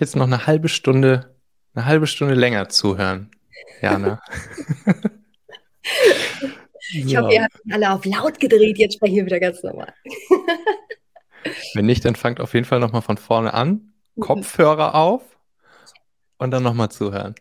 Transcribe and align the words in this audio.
ich 0.00 0.06
jetzt 0.06 0.16
noch 0.16 0.26
eine 0.26 0.46
halbe 0.46 0.70
Stunde, 0.70 1.36
eine 1.74 1.84
halbe 1.84 2.06
Stunde 2.06 2.32
länger 2.32 2.70
zuhören, 2.70 3.30
Jana. 3.82 4.22
ich 6.94 7.14
hoffe, 7.14 7.34
ihr 7.34 7.42
habt 7.42 7.60
alle 7.70 7.92
auf 7.92 8.06
laut 8.06 8.40
gedreht. 8.40 8.78
Jetzt 8.78 8.94
sprechen 8.94 9.16
wir 9.16 9.26
wieder 9.26 9.40
ganz 9.40 9.62
normal. 9.62 9.92
Wenn 11.74 11.84
nicht, 11.84 12.02
dann 12.06 12.16
fangt 12.16 12.40
auf 12.40 12.54
jeden 12.54 12.64
Fall 12.64 12.80
nochmal 12.80 13.02
von 13.02 13.18
vorne 13.18 13.52
an. 13.52 13.92
Kopfhörer 14.18 14.94
auf 14.94 15.22
und 16.38 16.50
dann 16.50 16.62
nochmal 16.62 16.90
zuhören. 16.90 17.34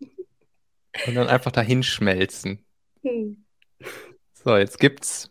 Und 0.00 1.14
dann 1.14 1.28
einfach 1.28 1.52
dahin 1.52 1.82
schmelzen. 1.82 2.64
Hm. 3.02 3.44
So, 4.32 4.56
jetzt 4.56 4.80
gibt's 4.80 5.30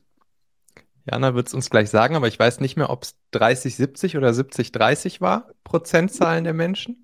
Jana 1.09 1.35
wird 1.35 1.47
es 1.47 1.53
uns 1.53 1.69
gleich 1.69 1.89
sagen, 1.89 2.15
aber 2.15 2.27
ich 2.27 2.39
weiß 2.39 2.59
nicht 2.59 2.77
mehr, 2.77 2.89
ob 2.89 3.03
es 3.03 3.15
30-70 3.33 4.17
oder 4.17 4.29
70-30 4.29 5.21
war, 5.21 5.49
Prozentzahlen 5.63 6.43
der 6.43 6.53
Menschen. 6.53 7.03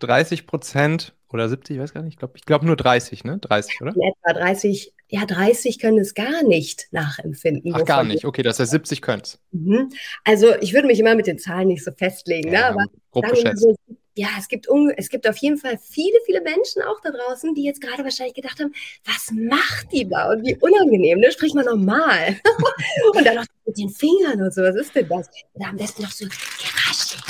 30 0.00 0.46
Prozent 0.46 1.14
oder 1.30 1.48
70, 1.48 1.76
ich 1.76 1.82
weiß 1.82 1.92
gar 1.92 2.02
nicht, 2.02 2.14
ich 2.14 2.18
glaube 2.18 2.34
ich 2.36 2.46
glaub 2.46 2.62
nur 2.62 2.76
30, 2.76 3.24
ne? 3.24 3.38
30, 3.38 3.80
oder? 3.82 3.94
In 3.94 4.02
etwa 4.02 4.32
30, 4.32 4.94
ja, 5.08 5.26
30 5.26 5.78
können 5.78 5.98
es 5.98 6.14
gar 6.14 6.42
nicht 6.42 6.88
nachempfinden. 6.90 7.74
Ach, 7.74 7.84
gar 7.84 8.04
nicht, 8.04 8.24
okay, 8.24 8.42
das 8.42 8.58
heißt 8.60 8.70
70 8.70 9.02
können 9.02 9.22
es. 9.22 9.38
Mhm. 9.50 9.90
Also 10.24 10.54
ich 10.60 10.72
würde 10.72 10.86
mich 10.86 10.98
immer 11.00 11.14
mit 11.14 11.26
den 11.26 11.38
Zahlen 11.38 11.68
nicht 11.68 11.84
so 11.84 11.90
festlegen, 11.92 12.50
ne? 12.50 12.56
ja, 12.56 12.72
ne? 12.72 12.86
aber 13.12 13.28
sagen 13.28 13.56
so, 13.56 13.74
ja, 14.18 14.30
es 14.36 14.48
gibt, 14.48 14.66
es 14.96 15.08
gibt 15.08 15.28
auf 15.28 15.36
jeden 15.36 15.58
Fall 15.58 15.78
viele, 15.78 16.18
viele 16.26 16.40
Menschen 16.40 16.82
auch 16.82 17.00
da 17.00 17.12
draußen, 17.12 17.54
die 17.54 17.62
jetzt 17.62 17.80
gerade 17.80 18.02
wahrscheinlich 18.02 18.34
gedacht 18.34 18.58
haben, 18.58 18.74
was 19.04 19.30
macht 19.30 19.92
die 19.92 20.08
da 20.08 20.30
und 20.32 20.44
wie 20.44 20.56
unangenehm, 20.56 21.20
ne? 21.20 21.30
Sprich 21.30 21.54
mal 21.54 21.64
normal. 21.64 22.36
und 23.14 23.24
dann 23.24 23.36
noch 23.36 23.44
mit 23.64 23.78
den 23.78 23.88
Fingern 23.88 24.42
und 24.42 24.52
so, 24.52 24.62
was 24.62 24.74
ist 24.74 24.92
denn 24.96 25.08
das? 25.08 25.30
Und 25.52 25.64
am 25.64 25.76
besten 25.76 26.02
noch 26.02 26.10
so 26.10 26.26
geraschelt. 26.26 27.22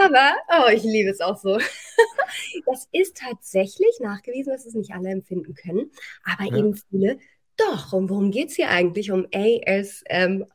Aber, 0.00 0.34
oh, 0.48 0.70
ich 0.70 0.84
liebe 0.84 1.10
es 1.10 1.20
auch 1.20 1.36
so. 1.36 1.58
das 2.66 2.88
ist 2.92 3.16
tatsächlich 3.16 3.98
nachgewiesen, 3.98 4.52
dass 4.52 4.66
es 4.66 4.74
nicht 4.74 4.92
alle 4.92 5.10
empfinden 5.10 5.54
können, 5.54 5.90
aber 6.22 6.44
ja. 6.44 6.56
eben 6.56 6.76
viele 6.88 7.18
doch. 7.56 7.92
Und 7.92 8.10
worum 8.10 8.30
geht 8.30 8.50
es 8.50 8.54
hier 8.54 8.68
eigentlich? 8.68 9.10
Um 9.10 9.26
ASMR. 9.32 10.46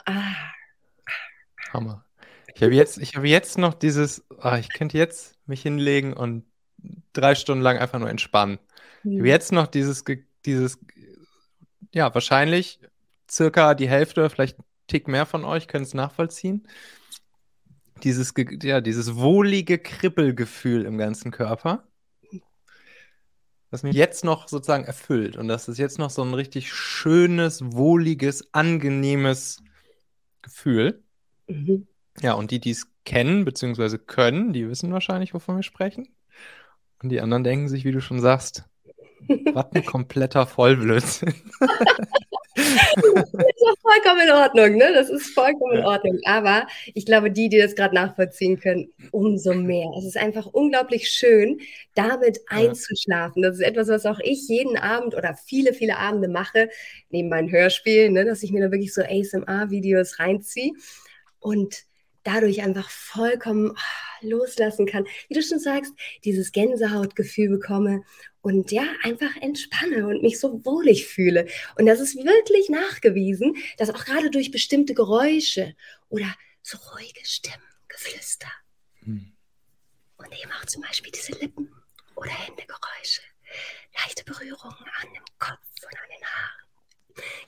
Hammer. 1.73 2.05
Ich 2.59 2.63
habe 2.63 2.75
jetzt, 2.75 2.97
ich 2.97 3.15
habe 3.15 3.29
jetzt 3.29 3.57
noch 3.57 3.73
dieses, 3.73 4.25
oh, 4.43 4.55
ich 4.59 4.67
könnte 4.67 4.97
jetzt 4.97 5.37
mich 5.45 5.61
hinlegen 5.61 6.11
und 6.11 6.43
drei 7.13 7.33
Stunden 7.33 7.63
lang 7.63 7.77
einfach 7.77 7.99
nur 7.99 8.09
entspannen. 8.09 8.59
Mhm. 9.03 9.11
Ich 9.11 9.17
habe 9.19 9.27
hm. 9.27 9.31
jetzt 9.31 9.51
noch 9.53 9.67
dieses, 9.67 10.03
dieses, 10.45 10.77
ja, 11.93 12.13
wahrscheinlich 12.13 12.81
circa 13.31 13.75
die 13.75 13.87
Hälfte, 13.87 14.29
vielleicht 14.29 14.59
ein 14.59 14.65
Tick 14.87 15.07
mehr 15.07 15.25
von 15.25 15.45
euch 15.45 15.69
können 15.69 15.85
es 15.85 15.93
nachvollziehen. 15.93 16.67
Dieses, 18.03 18.33
ja, 18.61 18.81
dieses 18.81 19.15
wohlige 19.15 19.79
Kribbelgefühl 19.79 20.83
im 20.83 20.97
ganzen 20.97 21.31
Körper, 21.31 21.87
das 23.71 23.83
mich 23.83 23.95
jetzt 23.95 24.25
noch 24.25 24.49
sozusagen 24.49 24.83
erfüllt. 24.83 25.37
Und 25.37 25.47
das 25.47 25.69
ist 25.69 25.77
jetzt 25.77 25.97
noch 25.97 26.09
so 26.09 26.23
ein 26.23 26.33
richtig 26.33 26.73
schönes, 26.73 27.61
wohliges, 27.63 28.53
angenehmes 28.53 29.63
Gefühl. 30.41 31.01
Mhm. 31.47 31.87
Ja, 32.21 32.33
und 32.33 32.51
die, 32.51 32.59
die 32.59 32.71
es 32.71 32.87
kennen 33.05 33.45
bzw. 33.45 33.97
können, 33.97 34.53
die 34.53 34.69
wissen 34.69 34.91
wahrscheinlich, 34.91 35.33
wovon 35.33 35.55
wir 35.55 35.63
sprechen. 35.63 36.09
Und 37.01 37.09
die 37.09 37.21
anderen 37.21 37.43
denken 37.43 37.69
sich, 37.69 37.85
wie 37.85 37.91
du 37.91 38.01
schon 38.01 38.19
sagst, 38.19 38.65
was 39.53 39.71
ein 39.73 39.85
kompletter 39.85 40.45
Vollblödsinn. 40.45 41.33
das 42.55 43.29
ist 43.29 43.33
ja 43.35 43.73
vollkommen 43.81 44.21
in 44.25 44.31
Ordnung, 44.31 44.77
ne? 44.77 44.91
Das 44.93 45.09
ist 45.09 45.33
vollkommen 45.33 45.77
in 45.77 45.85
Ordnung. 45.85 46.19
Aber 46.25 46.67
ich 46.93 47.05
glaube, 47.05 47.31
die, 47.31 47.47
die 47.47 47.57
das 47.57 47.75
gerade 47.75 47.95
nachvollziehen 47.95 48.59
können, 48.59 48.91
umso 49.11 49.53
mehr. 49.53 49.89
Es 49.97 50.05
ist 50.05 50.17
einfach 50.17 50.45
unglaublich 50.47 51.09
schön, 51.09 51.59
damit 51.95 52.39
einzuschlafen. 52.47 53.41
Das 53.41 53.55
ist 53.55 53.61
etwas, 53.61 53.87
was 53.87 54.05
auch 54.05 54.19
ich 54.21 54.47
jeden 54.47 54.77
Abend 54.77 55.15
oder 55.15 55.35
viele, 55.35 55.73
viele 55.73 55.97
Abende 55.97 56.27
mache, 56.27 56.69
neben 57.09 57.29
meinen 57.29 57.51
Hörspielen, 57.51 58.13
ne? 58.13 58.25
dass 58.25 58.43
ich 58.43 58.51
mir 58.51 58.61
da 58.61 58.71
wirklich 58.71 58.93
so 58.93 59.01
ASMR-Videos 59.01 60.19
reinziehe. 60.19 60.73
Und 61.39 61.88
dadurch 62.23 62.61
einfach 62.61 62.89
vollkommen 62.89 63.71
ah, 63.75 63.81
loslassen 64.21 64.85
kann. 64.85 65.05
Wie 65.27 65.33
du 65.33 65.41
schon 65.41 65.59
sagst, 65.59 65.93
dieses 66.23 66.51
Gänsehautgefühl 66.51 67.49
bekomme 67.49 68.03
und 68.41 68.71
ja, 68.71 68.83
einfach 69.03 69.35
entspanne 69.41 70.07
und 70.07 70.21
mich 70.21 70.39
so 70.39 70.63
wohlig 70.65 71.07
fühle. 71.07 71.47
Und 71.77 71.85
das 71.85 71.99
ist 71.99 72.15
wirklich 72.15 72.69
nachgewiesen, 72.69 73.57
dass 73.77 73.89
auch 73.89 74.05
gerade 74.05 74.29
durch 74.29 74.51
bestimmte 74.51 74.93
Geräusche 74.93 75.75
oder 76.09 76.33
so 76.61 76.77
ruhige 76.93 77.25
Stimmen, 77.25 77.63
Geflüster 77.87 78.51
hm. 79.03 79.31
und 80.17 80.41
eben 80.41 80.51
auch 80.51 80.65
zum 80.65 80.81
Beispiel 80.83 81.11
diese 81.11 81.33
Lippen- 81.33 81.73
oder 82.15 82.31
Händegeräusche, 82.31 83.21
leichte 83.95 84.23
Berührungen 84.23 84.85
an 85.01 85.13
dem 85.13 85.23
Kopf 85.39 85.59
und 85.83 85.97
an 85.97 86.09
den 86.09 86.25
Haaren 86.25 86.68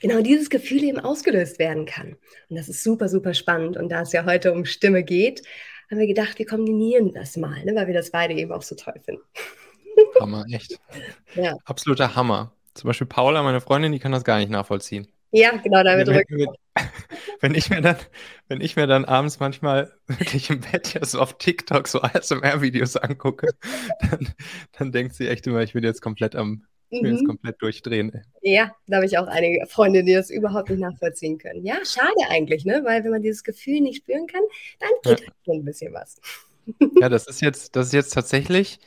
genau 0.00 0.20
dieses 0.20 0.50
Gefühl 0.50 0.84
eben 0.84 0.98
ausgelöst 0.98 1.58
werden 1.58 1.86
kann. 1.86 2.16
Und 2.48 2.56
das 2.56 2.68
ist 2.68 2.82
super, 2.82 3.08
super 3.08 3.34
spannend. 3.34 3.76
Und 3.76 3.88
da 3.90 4.02
es 4.02 4.12
ja 4.12 4.24
heute 4.24 4.52
um 4.52 4.64
Stimme 4.64 5.02
geht, 5.02 5.42
haben 5.90 5.98
wir 5.98 6.06
gedacht, 6.06 6.38
wir 6.38 6.46
kombinieren 6.46 7.12
das 7.12 7.36
mal, 7.36 7.64
ne, 7.64 7.74
weil 7.74 7.86
wir 7.86 7.94
das 7.94 8.10
beide 8.10 8.34
eben 8.34 8.52
auch 8.52 8.62
so 8.62 8.74
toll 8.74 8.94
finden. 9.04 9.22
Hammer, 10.20 10.44
echt. 10.50 10.78
Ja. 11.34 11.56
Absoluter 11.64 12.16
Hammer. 12.16 12.52
Zum 12.74 12.88
Beispiel 12.88 13.06
Paula, 13.06 13.42
meine 13.42 13.60
Freundin, 13.60 13.92
die 13.92 13.98
kann 13.98 14.12
das 14.12 14.24
gar 14.24 14.38
nicht 14.38 14.50
nachvollziehen. 14.50 15.06
Ja, 15.34 15.56
genau, 15.56 15.82
da 15.82 15.96
wird 15.96 16.08
wenn, 16.08 16.46
wenn 17.40 17.54
ich 17.54 17.70
mir 17.70 17.80
dann, 17.80 17.96
wenn 18.48 18.60
ich 18.60 18.76
mir 18.76 18.86
dann 18.86 19.06
abends 19.06 19.40
manchmal 19.40 19.92
wirklich 20.06 20.50
im 20.50 20.60
Bett 20.60 20.92
ja 20.92 21.04
so 21.04 21.20
auf 21.20 21.38
TikTok 21.38 21.88
so 21.88 22.02
ASMR-Videos 22.02 22.96
angucke, 22.96 23.48
dann, 24.00 24.28
dann 24.72 24.92
denkt 24.92 25.14
sie 25.14 25.28
echt 25.28 25.46
immer, 25.46 25.62
ich 25.62 25.72
bin 25.72 25.84
jetzt 25.84 26.02
komplett 26.02 26.36
am 26.36 26.64
ich 26.92 27.02
will 27.02 27.12
jetzt 27.12 27.26
komplett 27.26 27.60
durchdrehen. 27.60 28.22
Ja, 28.42 28.70
da 28.86 28.96
habe 28.96 29.06
ich 29.06 29.16
auch 29.18 29.26
einige 29.26 29.66
Freunde, 29.66 30.04
die 30.04 30.12
das 30.12 30.30
überhaupt 30.30 30.68
nicht 30.68 30.80
nachvollziehen 30.80 31.38
können. 31.38 31.64
Ja, 31.64 31.76
schade 31.84 32.28
eigentlich, 32.28 32.64
ne? 32.64 32.82
Weil 32.84 33.02
wenn 33.02 33.10
man 33.10 33.22
dieses 33.22 33.42
Gefühl 33.42 33.80
nicht 33.80 34.02
spüren 34.02 34.26
kann, 34.26 34.42
dann 34.78 34.90
geht 35.02 35.20
ja. 35.20 35.26
halt 35.26 35.36
schon 35.44 35.56
ein 35.56 35.64
bisschen 35.64 35.92
was. 35.92 36.20
Ja, 37.00 37.08
das 37.08 37.26
ist 37.26 37.40
jetzt, 37.40 37.74
das 37.74 37.88
ist 37.88 37.92
jetzt 37.92 38.10
tatsächlich 38.10 38.78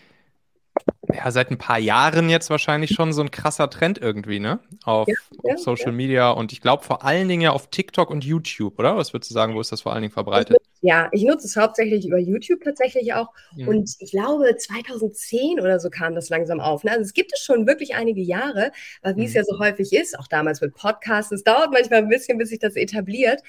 ja, 1.14 1.30
seit 1.32 1.52
ein 1.52 1.58
paar 1.58 1.78
Jahren 1.78 2.30
jetzt 2.30 2.50
wahrscheinlich 2.50 2.92
schon 2.92 3.12
so 3.12 3.22
ein 3.22 3.32
krasser 3.32 3.70
Trend 3.70 3.98
irgendwie, 3.98 4.40
ne? 4.40 4.60
Auf, 4.84 5.08
ja, 5.08 5.16
auf 5.44 5.50
ja, 5.50 5.58
Social 5.58 5.88
ja. 5.88 5.92
Media 5.92 6.30
und 6.32 6.54
ich 6.54 6.62
glaube 6.62 6.84
vor 6.84 7.04
allen 7.04 7.28
Dingen 7.28 7.42
ja 7.42 7.52
auf 7.52 7.70
TikTok 7.70 8.10
und 8.10 8.24
YouTube, 8.24 8.80
oder? 8.80 8.96
Was 8.96 9.14
würdest 9.14 9.32
du 9.32 9.34
sagen, 9.34 9.56
wo 9.56 9.62
ist 9.62 9.72
das 9.72 9.82
vor 9.82 9.92
allen 9.92 10.04
Dingen 10.04 10.14
verbreitet? 10.14 10.58
Ja, 10.86 11.10
ich 11.12 11.24
nutze 11.24 11.48
es 11.48 11.58
hauptsächlich 11.58 12.06
über 12.06 12.20
YouTube 12.20 12.64
tatsächlich 12.64 13.12
auch. 13.16 13.34
Mhm. 13.56 13.68
Und 13.68 13.96
ich 13.98 14.12
glaube, 14.12 14.56
2010 14.56 15.60
oder 15.60 15.80
so 15.80 15.90
kam 15.90 16.14
das 16.14 16.30
langsam 16.30 16.60
auf. 16.60 16.84
Ne? 16.84 16.92
Also 16.92 17.02
es 17.02 17.14
gibt 17.14 17.32
es 17.34 17.40
schon 17.40 17.66
wirklich 17.66 17.96
einige 17.96 18.22
Jahre, 18.22 18.72
aber 19.02 19.16
wie 19.16 19.22
mhm. 19.22 19.26
es 19.26 19.34
ja 19.34 19.44
so 19.44 19.58
häufig 19.58 19.94
ist, 19.94 20.18
auch 20.20 20.28
damals 20.28 20.62
mit 20.62 20.76
Podcasts, 20.76 21.32
es 21.32 21.44
dauert 21.44 21.72
manchmal 21.72 22.04
ein 22.04 22.08
bisschen, 22.08 22.38
bis 22.38 22.50
sich 22.50 22.60
das 22.60 22.76
etabliert. 22.76 23.42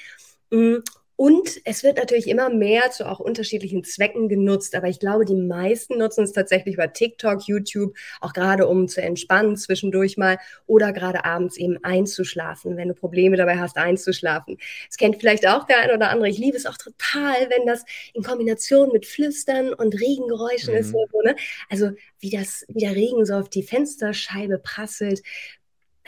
Und 1.16 1.60
es 1.64 1.82
wird 1.82 1.96
natürlich 1.96 2.28
immer 2.28 2.50
mehr 2.50 2.90
zu 2.90 3.08
auch 3.08 3.20
unterschiedlichen 3.20 3.84
Zwecken 3.84 4.28
genutzt, 4.28 4.74
aber 4.74 4.88
ich 4.88 5.00
glaube, 5.00 5.24
die 5.24 5.34
meisten 5.34 5.96
nutzen 5.98 6.24
es 6.24 6.32
tatsächlich 6.32 6.74
über 6.74 6.92
TikTok, 6.92 7.48
YouTube, 7.48 7.96
auch 8.20 8.34
gerade 8.34 8.66
um 8.66 8.86
zu 8.86 9.00
entspannen 9.00 9.56
zwischendurch 9.56 10.18
mal 10.18 10.38
oder 10.66 10.92
gerade 10.92 11.24
abends 11.24 11.56
eben 11.56 11.82
einzuschlafen, 11.82 12.76
wenn 12.76 12.88
du 12.88 12.94
Probleme 12.94 13.36
dabei 13.36 13.58
hast, 13.58 13.78
einzuschlafen. 13.78 14.58
Es 14.90 14.98
kennt 14.98 15.16
vielleicht 15.16 15.48
auch 15.48 15.64
der 15.64 15.80
ein 15.80 15.90
oder 15.90 16.10
andere. 16.10 16.28
Ich 16.28 16.38
liebe 16.38 16.56
es 16.56 16.66
auch 16.66 16.76
total, 16.76 17.48
wenn 17.48 17.66
das 17.66 17.84
in 18.12 18.22
Kombination 18.22 18.92
mit 18.92 19.06
Flüstern 19.06 19.72
und 19.72 19.94
Regengeräuschen 19.94 20.74
mhm. 20.74 20.80
ist. 20.80 20.90
So, 20.90 21.06
ne? 21.24 21.34
Also 21.70 21.92
wie 22.20 22.30
das, 22.30 22.64
wie 22.68 22.80
der 22.80 22.94
Regen 22.94 23.24
so 23.24 23.34
auf 23.34 23.48
die 23.48 23.62
Fensterscheibe 23.62 24.58
prasselt, 24.58 25.22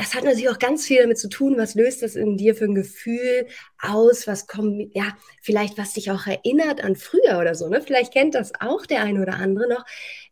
es 0.01 0.15
hat 0.15 0.23
natürlich 0.23 0.49
auch 0.49 0.61
ganz 0.61 0.87
viel 0.87 1.01
damit 1.03 1.19
zu 1.19 1.29
tun, 1.29 1.57
was 1.59 1.75
löst 1.75 2.03
das 2.03 2.15
in 2.15 2.37
dir 2.37 2.55
für 2.55 2.67
ein 2.67 2.75
Gefühl 2.77 3.49
aus, 3.83 4.29
was 4.29 4.47
kommt, 4.47 4.95
ja, 4.95 5.17
vielleicht 5.43 5.77
was 5.77 5.95
dich 5.95 6.13
auch 6.13 6.27
erinnert 6.27 6.83
an 6.85 6.95
früher 6.95 7.39
oder 7.41 7.57
so, 7.57 7.69
ne? 7.69 7.83
Vielleicht 7.83 8.13
kennt 8.13 8.37
das 8.37 8.53
auch 8.61 8.87
der 8.87 9.03
eine 9.03 9.21
oder 9.21 9.35
andere 9.35 9.69
noch, 9.69 9.85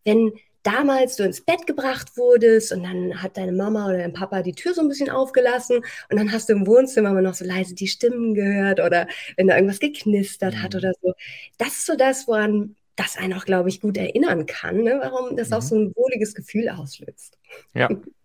wenn 0.04 0.32
damals 0.62 1.16
du 1.16 1.24
ins 1.24 1.40
Bett 1.40 1.66
gebracht 1.66 2.16
wurdest 2.16 2.72
und 2.72 2.84
dann 2.84 3.20
hat 3.22 3.36
deine 3.36 3.52
Mama 3.52 3.88
oder 3.88 3.98
dein 3.98 4.12
Papa 4.12 4.42
die 4.42 4.54
Tür 4.54 4.72
so 4.72 4.82
ein 4.82 4.88
bisschen 4.88 5.10
aufgelassen 5.10 5.78
und 5.78 6.16
dann 6.16 6.30
hast 6.30 6.48
du 6.48 6.52
im 6.52 6.66
Wohnzimmer 6.66 7.10
immer 7.10 7.22
noch 7.22 7.34
so 7.34 7.44
leise 7.44 7.74
die 7.74 7.88
Stimmen 7.88 8.34
gehört 8.34 8.78
oder 8.78 9.08
wenn 9.36 9.48
da 9.48 9.56
irgendwas 9.56 9.80
geknistert 9.80 10.54
mhm. 10.54 10.62
hat 10.62 10.74
oder 10.76 10.92
so. 11.02 11.12
Das 11.58 11.68
ist 11.68 11.86
so 11.86 11.96
das, 11.96 12.28
woran 12.28 12.76
das 12.94 13.16
einen 13.16 13.34
auch, 13.34 13.44
glaube 13.44 13.68
ich, 13.68 13.80
gut 13.80 13.96
erinnern 13.96 14.46
kann, 14.46 14.82
ne? 14.82 14.98
warum 15.02 15.36
das 15.36 15.50
mhm. 15.50 15.54
auch 15.54 15.62
so 15.62 15.76
ein 15.76 15.92
wohliges 15.96 16.34
Gefühl 16.34 16.68
auslöst. 16.68 17.36
Ja. 17.74 17.88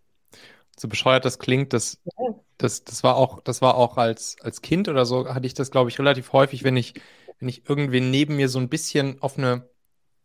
So 0.82 0.88
bescheuert 0.88 1.24
das 1.24 1.38
klingt, 1.38 1.72
das, 1.72 2.00
das, 2.58 2.82
das 2.84 3.04
war 3.04 3.16
auch, 3.16 3.40
das 3.42 3.62
war 3.62 3.76
auch 3.76 3.98
als, 3.98 4.36
als 4.42 4.62
Kind 4.62 4.88
oder 4.88 5.06
so, 5.06 5.28
hatte 5.32 5.46
ich 5.46 5.54
das, 5.54 5.70
glaube 5.70 5.90
ich, 5.90 5.98
relativ 6.00 6.32
häufig, 6.32 6.64
wenn 6.64 6.76
ich, 6.76 6.94
wenn 7.38 7.48
ich 7.48 7.68
irgendwen 7.68 8.10
neben 8.10 8.34
mir 8.36 8.48
so 8.48 8.58
ein 8.58 8.68
bisschen 8.68 9.22
auf 9.22 9.38
eine 9.38 9.68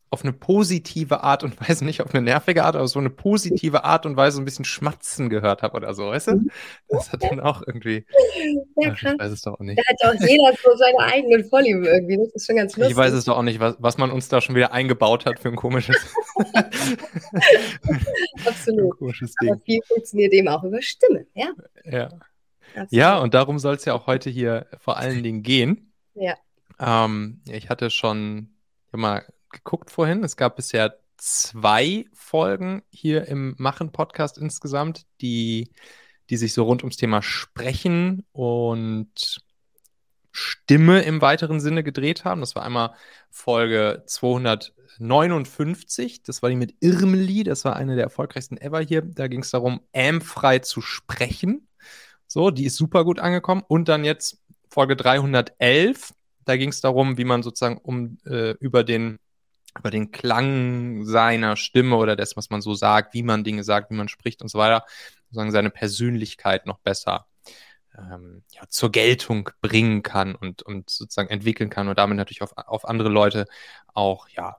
auf 0.09 0.23
eine 0.23 0.31
positive 0.31 1.21
Art 1.21 1.43
und 1.43 1.59
Weise, 1.61 1.83
nicht 1.85 2.01
auf 2.01 2.13
eine 2.13 2.23
nervige 2.23 2.63
Art, 2.63 2.75
aber 2.75 2.87
so 2.87 2.99
eine 2.99 3.09
positive 3.09 3.83
Art 3.83 4.05
und 4.05 4.15
Weise 4.15 4.41
ein 4.41 4.45
bisschen 4.45 4.65
schmatzen 4.65 5.29
gehört 5.29 5.63
habe 5.63 5.75
oder 5.75 5.93
so, 5.93 6.07
weißt 6.07 6.27
du? 6.27 6.47
Das 6.87 7.11
hat 7.11 7.23
dann 7.23 7.39
auch 7.39 7.61
irgendwie. 7.65 8.05
Ja, 8.77 8.91
krass. 8.91 9.13
Ich 9.13 9.19
weiß 9.19 9.31
es 9.31 9.41
doch 9.41 9.55
auch 9.55 9.59
nicht. 9.59 9.79
Da 9.79 9.83
hat 9.85 10.15
auch 10.15 10.21
jeder 10.21 10.53
so 10.63 10.75
seine 10.75 10.99
eigenen 10.99 11.45
Vorlieben 11.45 11.83
irgendwie. 11.83 12.17
Das 12.17 12.29
ist 12.33 12.45
schon 12.45 12.55
ganz 12.55 12.75
lustig. 12.77 12.91
Ich 12.91 12.97
weiß 12.97 13.13
es 13.13 13.25
doch 13.25 13.37
auch 13.37 13.43
nicht, 13.43 13.59
was, 13.59 13.75
was 13.79 13.97
man 13.97 14.11
uns 14.11 14.29
da 14.29 14.39
schon 14.41 14.55
wieder 14.55 14.71
eingebaut 14.71 15.25
hat 15.25 15.39
für 15.39 15.49
ein 15.49 15.55
komisches. 15.55 15.97
Absolut. 18.45 18.93
Ein 18.93 18.97
komisches 18.97 19.33
Ding. 19.41 19.51
Aber 19.51 19.59
viel 19.61 19.81
funktioniert 19.87 20.33
eben 20.33 20.47
auch 20.47 20.63
über 20.63 20.81
Stimme, 20.81 21.25
ja? 21.33 21.49
Ja. 21.83 22.09
Absolut. 22.71 22.91
Ja, 22.91 23.17
und 23.17 23.33
darum 23.33 23.59
soll 23.59 23.75
es 23.75 23.85
ja 23.85 23.93
auch 23.93 24.07
heute 24.07 24.29
hier 24.29 24.67
vor 24.79 24.97
allen 24.97 25.23
Dingen 25.23 25.41
gehen. 25.41 25.93
Ja. 26.13 26.35
Ähm, 26.79 27.41
ich 27.49 27.69
hatte 27.69 27.89
schon 27.89 28.49
mal 28.91 29.25
geguckt 29.63 29.91
vorhin. 29.91 30.23
Es 30.23 30.37
gab 30.37 30.55
bisher 30.55 30.97
zwei 31.17 32.05
Folgen 32.13 32.83
hier 32.89 33.27
im 33.27 33.55
Machen-Podcast 33.57 34.37
insgesamt, 34.37 35.05
die, 35.21 35.71
die 36.29 36.37
sich 36.37 36.53
so 36.53 36.63
rund 36.63 36.83
ums 36.83 36.95
Thema 36.97 37.21
Sprechen 37.21 38.25
und 38.31 39.41
Stimme 40.31 41.01
im 41.01 41.21
weiteren 41.21 41.59
Sinne 41.59 41.83
gedreht 41.83 42.23
haben. 42.23 42.39
Das 42.41 42.55
war 42.55 42.63
einmal 42.63 42.93
Folge 43.31 44.03
259, 44.05 46.21
das 46.21 46.43
war 46.43 46.51
die 46.51 46.55
mit 46.55 46.75
Irmeli, 46.79 47.43
das 47.43 47.65
war 47.65 47.75
eine 47.75 47.95
der 47.95 48.03
erfolgreichsten 48.03 48.57
ever 48.57 48.81
hier. 48.81 49.01
Da 49.01 49.27
ging 49.27 49.41
es 49.41 49.49
darum, 49.49 49.81
amfrei 49.95 50.59
zu 50.59 50.81
sprechen. 50.81 51.67
So, 52.27 52.51
die 52.51 52.65
ist 52.65 52.75
super 52.75 53.03
gut 53.03 53.19
angekommen. 53.19 53.63
Und 53.67 53.89
dann 53.89 54.03
jetzt 54.03 54.39
Folge 54.69 54.95
311, 54.95 56.13
da 56.45 56.55
ging 56.55 56.69
es 56.69 56.81
darum, 56.81 57.17
wie 57.17 57.25
man 57.25 57.41
sozusagen 57.41 57.77
um 57.77 58.19
äh, 58.25 58.51
über 58.59 58.83
den 58.83 59.17
über 59.79 59.91
den 59.91 60.11
Klang 60.11 61.05
seiner 61.05 61.55
Stimme 61.55 61.95
oder 61.97 62.15
das, 62.15 62.37
was 62.37 62.49
man 62.49 62.61
so 62.61 62.73
sagt, 62.73 63.13
wie 63.13 63.23
man 63.23 63.43
Dinge 63.43 63.63
sagt, 63.63 63.91
wie 63.91 63.95
man 63.95 64.07
spricht 64.07 64.41
und 64.41 64.49
so 64.49 64.59
weiter, 64.59 64.85
sozusagen 65.29 65.51
seine 65.51 65.69
Persönlichkeit 65.69 66.65
noch 66.65 66.79
besser 66.79 67.27
ähm, 67.97 68.43
ja, 68.51 68.63
zur 68.69 68.91
Geltung 68.91 69.49
bringen 69.61 70.03
kann 70.03 70.35
und, 70.35 70.61
und 70.61 70.89
sozusagen 70.89 71.29
entwickeln 71.29 71.69
kann 71.69 71.87
und 71.87 71.97
damit 71.97 72.17
natürlich 72.17 72.41
auf, 72.41 72.53
auf 72.55 72.87
andere 72.87 73.09
Leute 73.09 73.45
auch 73.93 74.29
ja, 74.29 74.57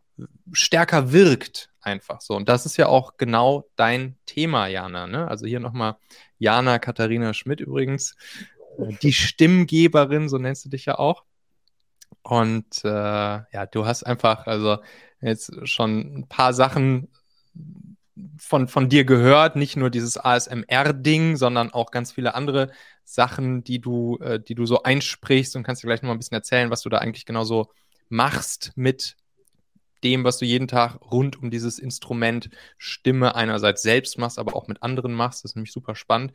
stärker 0.52 1.12
wirkt 1.12 1.70
einfach 1.80 2.20
so. 2.20 2.34
Und 2.34 2.48
das 2.48 2.66
ist 2.66 2.76
ja 2.76 2.86
auch 2.86 3.16
genau 3.16 3.68
dein 3.76 4.16
Thema, 4.26 4.66
Jana. 4.66 5.06
Ne? 5.06 5.28
Also 5.28 5.46
hier 5.46 5.60
nochmal 5.60 5.96
Jana 6.38 6.78
Katharina 6.78 7.34
Schmidt 7.34 7.60
übrigens, 7.60 8.16
äh, 8.78 8.92
die 9.02 9.12
Stimmgeberin, 9.12 10.28
so 10.28 10.38
nennst 10.38 10.64
du 10.64 10.68
dich 10.68 10.86
ja 10.86 10.98
auch. 10.98 11.24
Und 12.22 12.84
äh, 12.84 12.88
ja, 12.88 13.66
du 13.70 13.86
hast 13.86 14.02
einfach, 14.04 14.46
also 14.46 14.78
jetzt 15.20 15.66
schon 15.68 16.18
ein 16.18 16.28
paar 16.28 16.52
Sachen 16.52 17.08
von, 18.38 18.68
von 18.68 18.88
dir 18.88 19.04
gehört, 19.04 19.56
nicht 19.56 19.76
nur 19.76 19.90
dieses 19.90 20.16
ASMR-Ding, 20.16 21.36
sondern 21.36 21.72
auch 21.72 21.90
ganz 21.90 22.12
viele 22.12 22.34
andere 22.34 22.70
Sachen, 23.04 23.64
die 23.64 23.80
du, 23.80 24.18
äh, 24.18 24.40
die 24.40 24.54
du 24.54 24.66
so 24.66 24.82
einsprichst 24.82 25.56
und 25.56 25.62
kannst 25.62 25.82
dir 25.82 25.86
gleich 25.86 26.02
noch 26.02 26.08
mal 26.08 26.14
ein 26.14 26.18
bisschen 26.18 26.36
erzählen, 26.36 26.70
was 26.70 26.82
du 26.82 26.88
da 26.88 26.98
eigentlich 26.98 27.26
genau 27.26 27.44
so 27.44 27.68
machst 28.08 28.72
mit 28.76 29.16
dem, 30.04 30.24
was 30.24 30.38
du 30.38 30.44
jeden 30.44 30.68
Tag 30.68 30.98
rund 31.10 31.40
um 31.42 31.50
dieses 31.50 31.78
Instrument 31.78 32.50
Stimme 32.76 33.34
einerseits 33.34 33.82
selbst 33.82 34.18
machst, 34.18 34.38
aber 34.38 34.54
auch 34.54 34.68
mit 34.68 34.82
anderen 34.82 35.12
machst. 35.12 35.44
Das 35.44 35.52
ist 35.52 35.56
nämlich 35.56 35.72
super 35.72 35.94
spannend. 35.94 36.32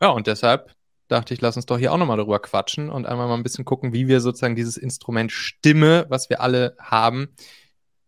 Ja, 0.00 0.08
und 0.08 0.26
deshalb 0.26 0.74
dachte 1.08 1.34
ich, 1.34 1.40
lass 1.40 1.56
uns 1.56 1.66
doch 1.66 1.78
hier 1.78 1.92
auch 1.92 1.98
nochmal 1.98 2.16
darüber 2.16 2.40
quatschen 2.40 2.90
und 2.90 3.06
einmal 3.06 3.28
mal 3.28 3.34
ein 3.34 3.42
bisschen 3.42 3.64
gucken, 3.64 3.92
wie 3.92 4.08
wir 4.08 4.20
sozusagen 4.20 4.56
dieses 4.56 4.76
Instrument 4.76 5.30
Stimme, 5.30 6.06
was 6.08 6.30
wir 6.30 6.40
alle 6.40 6.76
haben, 6.80 7.28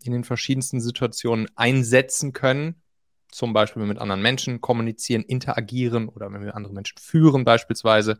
in 0.06 0.12
den 0.12 0.24
verschiedensten 0.24 0.80
Situationen 0.80 1.48
einsetzen 1.56 2.32
können. 2.32 2.82
Zum 3.30 3.52
Beispiel, 3.52 3.82
wenn 3.82 3.88
wir 3.88 3.94
mit 3.94 4.02
anderen 4.02 4.22
Menschen 4.22 4.60
kommunizieren, 4.60 5.22
interagieren 5.22 6.08
oder 6.08 6.32
wenn 6.32 6.44
wir 6.44 6.54
andere 6.54 6.72
Menschen 6.72 6.98
führen 6.98 7.44
beispielsweise 7.44 8.18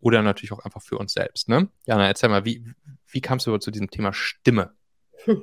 oder 0.00 0.22
natürlich 0.22 0.52
auch 0.52 0.64
einfach 0.64 0.82
für 0.82 0.98
uns 0.98 1.12
selbst. 1.12 1.48
Ne? 1.48 1.68
Jana, 1.86 2.06
erzähl 2.06 2.28
mal, 2.28 2.44
wie, 2.44 2.64
wie 3.08 3.20
kamst 3.20 3.46
du 3.46 3.56
zu 3.58 3.70
diesem 3.70 3.90
Thema 3.90 4.12
Stimme? 4.12 4.72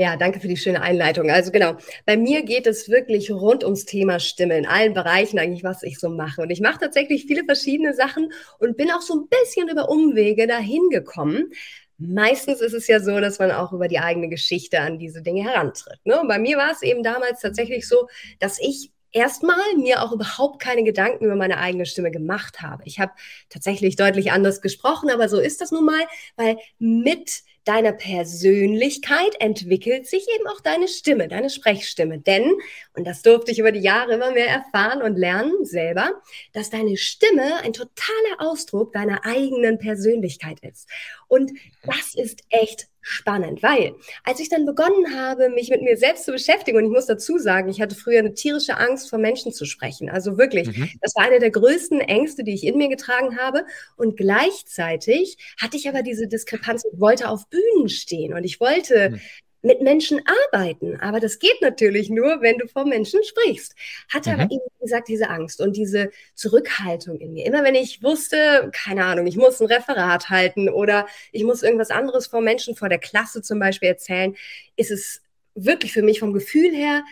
Ja, 0.00 0.16
danke 0.16 0.38
für 0.38 0.46
die 0.46 0.56
schöne 0.56 0.80
Einleitung. 0.80 1.28
Also 1.28 1.50
genau, 1.50 1.76
bei 2.06 2.16
mir 2.16 2.44
geht 2.44 2.68
es 2.68 2.88
wirklich 2.88 3.32
rund 3.32 3.64
ums 3.64 3.84
Thema 3.84 4.20
Stimme 4.20 4.56
in 4.56 4.64
allen 4.64 4.94
Bereichen 4.94 5.40
eigentlich, 5.40 5.64
was 5.64 5.82
ich 5.82 5.98
so 5.98 6.08
mache. 6.08 6.40
Und 6.40 6.50
ich 6.50 6.60
mache 6.60 6.78
tatsächlich 6.78 7.24
viele 7.26 7.42
verschiedene 7.44 7.94
Sachen 7.94 8.32
und 8.60 8.76
bin 8.76 8.92
auch 8.92 9.00
so 9.00 9.14
ein 9.14 9.28
bisschen 9.28 9.68
über 9.68 9.88
Umwege 9.88 10.46
dahin 10.46 10.88
gekommen. 10.90 11.50
Meistens 11.98 12.60
ist 12.60 12.74
es 12.74 12.86
ja 12.86 13.00
so, 13.00 13.20
dass 13.20 13.38
man 13.38 13.50
auch 13.50 13.72
über 13.72 13.88
die 13.88 13.98
eigene 13.98 14.28
Geschichte 14.28 14.80
an 14.80 14.98
diese 14.98 15.20
Dinge 15.20 15.42
herantritt. 15.42 15.98
Ne? 16.04 16.20
Und 16.20 16.28
bei 16.28 16.38
mir 16.38 16.56
war 16.56 16.70
es 16.70 16.82
eben 16.82 17.02
damals 17.02 17.40
tatsächlich 17.40 17.88
so, 17.88 18.08
dass 18.38 18.60
ich 18.60 18.92
erstmal 19.10 19.74
mir 19.76 20.02
auch 20.02 20.12
überhaupt 20.12 20.60
keine 20.60 20.84
Gedanken 20.84 21.24
über 21.24 21.36
meine 21.36 21.58
eigene 21.58 21.86
Stimme 21.86 22.10
gemacht 22.10 22.60
habe. 22.60 22.82
Ich 22.86 23.00
habe 23.00 23.12
tatsächlich 23.48 23.96
deutlich 23.96 24.32
anders 24.32 24.60
gesprochen, 24.60 25.10
aber 25.10 25.28
so 25.28 25.40
ist 25.40 25.60
das 25.60 25.72
nun 25.72 25.86
mal, 25.86 26.06
weil 26.36 26.56
mit 26.78 27.42
deiner 27.68 27.92
Persönlichkeit 27.92 29.38
entwickelt 29.40 30.06
sich 30.06 30.26
eben 30.34 30.46
auch 30.46 30.60
deine 30.60 30.88
Stimme, 30.88 31.28
deine 31.28 31.50
Sprechstimme. 31.50 32.18
Denn, 32.18 32.54
und 32.94 33.06
das 33.06 33.20
durfte 33.20 33.50
ich 33.50 33.58
über 33.58 33.72
die 33.72 33.80
Jahre 33.80 34.14
immer 34.14 34.32
mehr 34.32 34.48
erfahren 34.48 35.02
und 35.02 35.18
lernen 35.18 35.66
selber, 35.66 36.22
dass 36.54 36.70
deine 36.70 36.96
Stimme 36.96 37.60
ein 37.62 37.74
totaler 37.74 38.38
Ausdruck 38.38 38.94
deiner 38.94 39.26
eigenen 39.26 39.78
Persönlichkeit 39.78 40.60
ist. 40.60 40.88
Und 41.28 41.52
das 41.82 42.14
ist 42.14 42.42
echt 42.48 42.88
spannend, 43.08 43.62
weil 43.62 43.94
als 44.24 44.40
ich 44.40 44.48
dann 44.48 44.66
begonnen 44.66 45.16
habe, 45.16 45.48
mich 45.48 45.70
mit 45.70 45.82
mir 45.82 45.96
selbst 45.96 46.24
zu 46.24 46.32
beschäftigen, 46.32 46.78
und 46.78 46.84
ich 46.84 46.90
muss 46.90 47.06
dazu 47.06 47.38
sagen, 47.38 47.68
ich 47.68 47.80
hatte 47.80 47.94
früher 47.94 48.18
eine 48.18 48.34
tierische 48.34 48.76
Angst, 48.76 49.08
vor 49.10 49.18
Menschen 49.18 49.52
zu 49.52 49.64
sprechen. 49.64 50.10
Also 50.10 50.38
wirklich, 50.38 50.76
mhm. 50.76 50.90
das 51.00 51.14
war 51.14 51.24
eine 51.24 51.38
der 51.38 51.50
größten 51.50 52.00
Ängste, 52.00 52.44
die 52.44 52.54
ich 52.54 52.64
in 52.64 52.76
mir 52.76 52.88
getragen 52.88 53.38
habe. 53.38 53.64
Und 53.96 54.16
gleichzeitig 54.16 55.38
hatte 55.60 55.76
ich 55.76 55.88
aber 55.88 56.02
diese 56.02 56.28
Diskrepanz 56.28 56.84
und 56.84 57.00
wollte 57.00 57.28
auf 57.28 57.48
Bühnen 57.48 57.88
stehen 57.88 58.34
und 58.34 58.44
ich 58.44 58.60
wollte 58.60 59.10
mhm 59.10 59.20
mit 59.62 59.80
Menschen 59.82 60.20
arbeiten. 60.52 60.98
Aber 61.00 61.20
das 61.20 61.38
geht 61.38 61.60
natürlich 61.60 62.10
nur, 62.10 62.40
wenn 62.40 62.58
du 62.58 62.68
vor 62.68 62.86
Menschen 62.86 63.22
sprichst. 63.24 63.74
Hatte 64.12 64.30
mhm. 64.30 64.34
aber 64.34 64.44
eben, 64.44 64.62
wie 64.78 64.84
gesagt, 64.84 65.08
diese 65.08 65.30
Angst 65.30 65.60
und 65.60 65.76
diese 65.76 66.10
Zurückhaltung 66.34 67.18
in 67.18 67.32
mir. 67.32 67.46
Immer 67.46 67.64
wenn 67.64 67.74
ich 67.74 68.02
wusste, 68.02 68.70
keine 68.72 69.04
Ahnung, 69.04 69.26
ich 69.26 69.36
muss 69.36 69.60
ein 69.60 69.66
Referat 69.66 70.30
halten 70.30 70.68
oder 70.68 71.06
ich 71.32 71.44
muss 71.44 71.62
irgendwas 71.62 71.90
anderes 71.90 72.28
vor 72.28 72.40
Menschen, 72.40 72.76
vor 72.76 72.88
der 72.88 72.98
Klasse 72.98 73.42
zum 73.42 73.58
Beispiel 73.58 73.88
erzählen, 73.88 74.36
ist 74.76 74.90
es 74.90 75.22
wirklich 75.54 75.92
für 75.92 76.02
mich 76.02 76.20
vom 76.20 76.32
Gefühl 76.32 76.74
her 76.74 77.02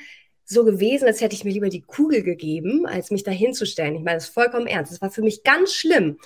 so 0.45 0.65
gewesen, 0.65 1.09
als 1.09 1.21
hätte 1.21 1.35
ich 1.35 1.45
mir 1.45 1.53
lieber 1.53 1.69
die 1.69 1.83
Kugel 1.83 2.23
gegeben, 2.23 2.87
als 2.87 3.11
mich 3.11 3.25
da 3.25 3.33
hinzustellen. 3.33 3.97
Ich 3.97 4.05
meine, 4.05 4.19
das 4.19 4.29
ist 4.29 4.35
vollkommen 4.35 4.69
ernst. 4.69 4.93
Das 4.93 5.03
war 5.03 5.11
für 5.11 5.23
mich 5.23 5.43
ganz 5.43 5.75
schlimm. 5.75 6.19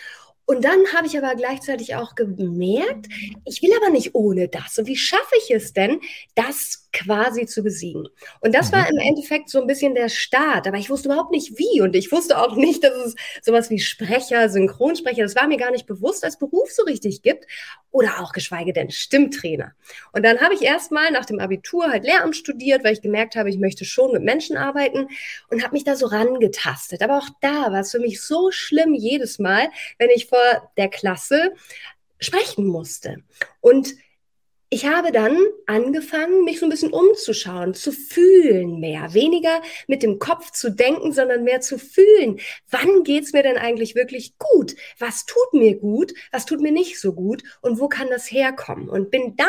Und 0.51 0.65
dann 0.65 0.85
habe 0.97 1.07
ich 1.07 1.17
aber 1.17 1.37
gleichzeitig 1.37 1.95
auch 1.95 2.17
gemerkt, 2.17 3.07
ich 3.45 3.63
will 3.63 3.71
aber 3.77 3.91
nicht 3.91 4.17
ohne 4.17 4.49
das. 4.49 4.79
Und 4.79 4.87
wie 4.87 4.97
schaffe 4.97 5.37
ich 5.39 5.53
es 5.53 5.75
denn, 5.75 6.01
das 6.35 6.89
quasi 6.93 7.47
zu 7.47 7.63
besiegen? 7.63 8.09
Und 8.41 8.55
das 8.55 8.71
mhm. 8.71 8.77
war 8.77 8.89
im 8.89 8.99
Endeffekt 8.99 9.51
so 9.51 9.61
ein 9.61 9.67
bisschen 9.67 9.95
der 9.95 10.09
Start. 10.09 10.67
Aber 10.67 10.77
ich 10.77 10.91
wusste 10.91 11.09
überhaupt 11.09 11.31
nicht 11.31 11.59
wie. 11.59 11.81
Und 11.81 11.95
ich 11.97 12.13
wusste 12.13 12.39
auch 12.39 12.57
nicht, 12.57 12.85
dass 12.85 12.95
es 12.95 13.15
sowas 13.43 13.71
wie 13.71 13.79
Sprecher, 13.79 14.49
Synchronsprecher, 14.49 15.23
das 15.23 15.37
war 15.37 15.47
mir 15.47 15.57
gar 15.57 15.71
nicht 15.71 15.87
bewusst, 15.87 16.25
als 16.25 16.39
Beruf 16.39 16.71
so 16.71 16.85
richtig 16.85 17.23
gibt. 17.23 17.47
Oder 17.91 18.21
auch 18.21 18.33
geschweige 18.33 18.73
denn 18.73 18.91
Stimmtrainer. 18.91 19.73
Und 20.13 20.25
dann 20.25 20.41
habe 20.41 20.55
ich 20.55 20.63
erstmal 20.63 21.11
nach 21.11 21.25
dem 21.25 21.41
Abitur 21.41 21.91
halt 21.91 22.05
Lehramt 22.05 22.37
studiert, 22.37 22.85
weil 22.85 22.93
ich 22.93 23.03
gemerkt 23.03 23.37
habe, 23.37 23.51
ich 23.51 23.59
möchte 23.59 23.85
schon 23.85 24.13
mit 24.13 24.23
Menschen 24.23 24.57
arbeiten 24.57 25.09
und 25.49 25.63
habe 25.63 25.75
mich 25.75 25.85
da 25.85 25.97
so 25.97 26.07
rangetastet. 26.07 27.03
Aber 27.03 27.19
auch 27.19 27.29
da 27.41 27.73
war 27.73 27.81
es 27.81 27.91
für 27.91 27.99
mich 27.99 28.23
so 28.23 28.51
schlimm 28.51 28.95
jedes 28.95 29.39
Mal, 29.39 29.69
wenn 29.99 30.11
ich 30.11 30.27
vor 30.27 30.39
der 30.77 30.89
Klasse 30.89 31.53
sprechen 32.21 32.67
musste. 32.67 33.17
Und 33.61 33.95
ich 34.73 34.87
habe 34.87 35.11
dann 35.11 35.37
angefangen, 35.67 36.45
mich 36.45 36.61
so 36.61 36.67
ein 36.67 36.71
bisschen 36.71 36.93
umzuschauen, 36.93 37.75
zu 37.75 37.91
fühlen 37.91 38.79
mehr. 38.79 39.15
Weniger 39.15 39.61
mit 39.89 40.05
dem 40.05 40.21
Kopf 40.21 40.53
zu 40.53 40.71
denken, 40.71 41.13
sondern 41.13 41.43
mehr 41.43 41.61
zu 41.61 41.77
fühlen. 41.77 42.39
Wann 42.71 43.03
geht's 43.03 43.33
mir 43.33 43.43
denn 43.43 43.57
eigentlich 43.57 43.97
wirklich 43.97 44.39
gut? 44.39 44.77
Was 45.01 45.27
tut 45.27 45.53
mir 45.55 45.77
gut? 45.77 46.13
Was 46.31 46.47
tut 46.47 46.61
mir 46.61 46.71
nicht 46.71 47.01
so 47.01 47.13
gut? 47.13 47.43
Und 47.63 47.81
wo 47.81 47.89
kann 47.89 48.09
das 48.11 48.31
herkommen? 48.31 48.89
Und 48.89 49.11
bin 49.11 49.35
dann 49.37 49.49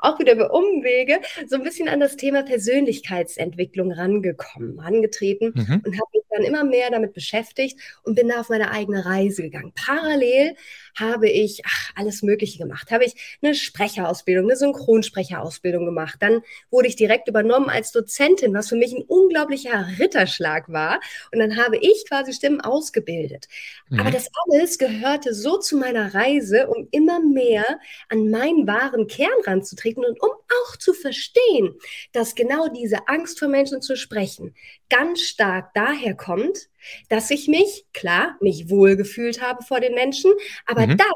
auch 0.00 0.18
wieder 0.18 0.32
über 0.32 0.52
Umwege 0.52 1.20
so 1.46 1.54
ein 1.54 1.62
bisschen 1.62 1.88
an 1.88 2.00
das 2.00 2.16
Thema 2.16 2.42
Persönlichkeitsentwicklung 2.42 3.92
rangekommen, 3.92 4.80
rangetreten 4.80 5.52
mhm. 5.54 5.82
und 5.84 5.94
habe 5.94 6.10
mich 6.12 6.24
dann 6.30 6.42
immer 6.42 6.64
mehr 6.64 6.90
damit 6.90 7.12
beschäftigt 7.12 7.78
und 8.02 8.16
bin 8.16 8.28
da 8.28 8.40
auf 8.40 8.48
meine 8.48 8.72
eigene 8.72 9.06
Reise 9.06 9.42
gegangen. 9.42 9.72
Parallel 9.76 10.56
habe 10.98 11.28
ich 11.28 11.62
ach, 11.64 11.92
alles 11.94 12.22
Mögliche 12.22 12.58
gemacht. 12.58 12.90
Habe 12.90 13.04
ich 13.04 13.38
eine 13.42 13.54
Sprecherausbildung, 13.54 14.46
eine 14.46 14.55
Synchronsprecherausbildung 14.56 15.84
gemacht. 15.84 16.16
Dann 16.20 16.42
wurde 16.70 16.88
ich 16.88 16.96
direkt 16.96 17.28
übernommen 17.28 17.68
als 17.68 17.92
Dozentin, 17.92 18.54
was 18.54 18.68
für 18.68 18.76
mich 18.76 18.92
ein 18.92 19.04
unglaublicher 19.04 19.86
Ritterschlag 19.98 20.68
war. 20.70 21.00
Und 21.32 21.38
dann 21.38 21.56
habe 21.56 21.76
ich 21.76 22.04
quasi 22.08 22.32
Stimmen 22.32 22.60
ausgebildet. 22.60 23.46
Mhm. 23.88 24.00
Aber 24.00 24.10
das 24.10 24.28
alles 24.44 24.78
gehörte 24.78 25.34
so 25.34 25.58
zu 25.58 25.76
meiner 25.76 26.14
Reise, 26.14 26.66
um 26.68 26.88
immer 26.90 27.20
mehr 27.20 27.64
an 28.08 28.30
meinen 28.30 28.66
wahren 28.66 29.06
Kern 29.06 29.28
ranzutreten 29.44 30.04
und 30.04 30.20
um 30.20 30.30
auch 30.30 30.76
zu 30.76 30.92
verstehen, 30.92 31.74
dass 32.12 32.34
genau 32.34 32.68
diese 32.68 33.08
Angst 33.08 33.38
vor 33.38 33.48
Menschen 33.48 33.82
zu 33.82 33.96
sprechen 33.96 34.54
ganz 34.88 35.20
stark 35.20 35.72
daher 35.74 36.14
kommt, 36.14 36.68
dass 37.08 37.30
ich 37.30 37.48
mich, 37.48 37.86
klar, 37.92 38.36
mich 38.40 38.70
wohlgefühlt 38.70 39.42
habe 39.42 39.64
vor 39.64 39.80
den 39.80 39.94
Menschen, 39.94 40.32
aber 40.66 40.86
mhm. 40.86 40.96
das 40.96 41.15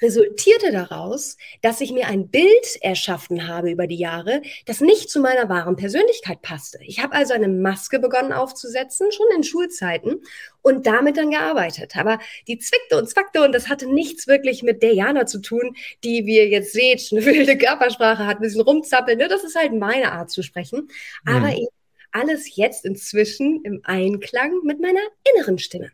resultierte 0.00 0.72
daraus, 0.72 1.36
dass 1.62 1.80
ich 1.80 1.92
mir 1.92 2.06
ein 2.06 2.28
Bild 2.28 2.78
erschaffen 2.80 3.48
habe 3.48 3.70
über 3.70 3.86
die 3.86 3.98
Jahre, 3.98 4.42
das 4.66 4.80
nicht 4.80 5.10
zu 5.10 5.20
meiner 5.20 5.48
wahren 5.48 5.76
Persönlichkeit 5.76 6.42
passte. 6.42 6.78
Ich 6.82 7.02
habe 7.02 7.14
also 7.14 7.34
eine 7.34 7.48
Maske 7.48 7.98
begonnen 7.98 8.32
aufzusetzen, 8.32 9.12
schon 9.12 9.26
in 9.34 9.44
Schulzeiten, 9.44 10.20
und 10.66 10.84
damit 10.84 11.16
dann 11.16 11.30
gearbeitet. 11.30 11.96
Aber 11.96 12.18
die 12.48 12.58
zwickte 12.58 12.98
und 12.98 13.08
zwackte 13.08 13.42
und 13.44 13.52
das 13.52 13.68
hatte 13.68 13.86
nichts 13.86 14.26
wirklich 14.26 14.64
mit 14.64 14.82
der 14.82 14.94
Jana 14.94 15.24
zu 15.24 15.40
tun, 15.40 15.76
die, 16.02 16.26
wie 16.26 16.38
ihr 16.38 16.48
jetzt 16.48 16.72
seht, 16.72 17.08
eine 17.12 17.24
wilde 17.24 17.56
Körpersprache 17.56 18.26
hat, 18.26 18.38
ein 18.38 18.42
bisschen 18.42 18.62
rumzappeln. 18.62 19.16
Ne? 19.16 19.28
Das 19.28 19.44
ist 19.44 19.54
halt 19.54 19.72
meine 19.74 20.10
Art 20.10 20.28
zu 20.28 20.42
sprechen. 20.42 20.88
Mhm. 21.24 21.36
Aber 21.36 21.52
eben 21.52 21.68
alles 22.10 22.56
jetzt 22.56 22.84
inzwischen 22.84 23.62
im 23.62 23.80
Einklang 23.84 24.60
mit 24.64 24.80
meiner 24.80 25.00
inneren 25.32 25.58
Stimme. 25.58 25.92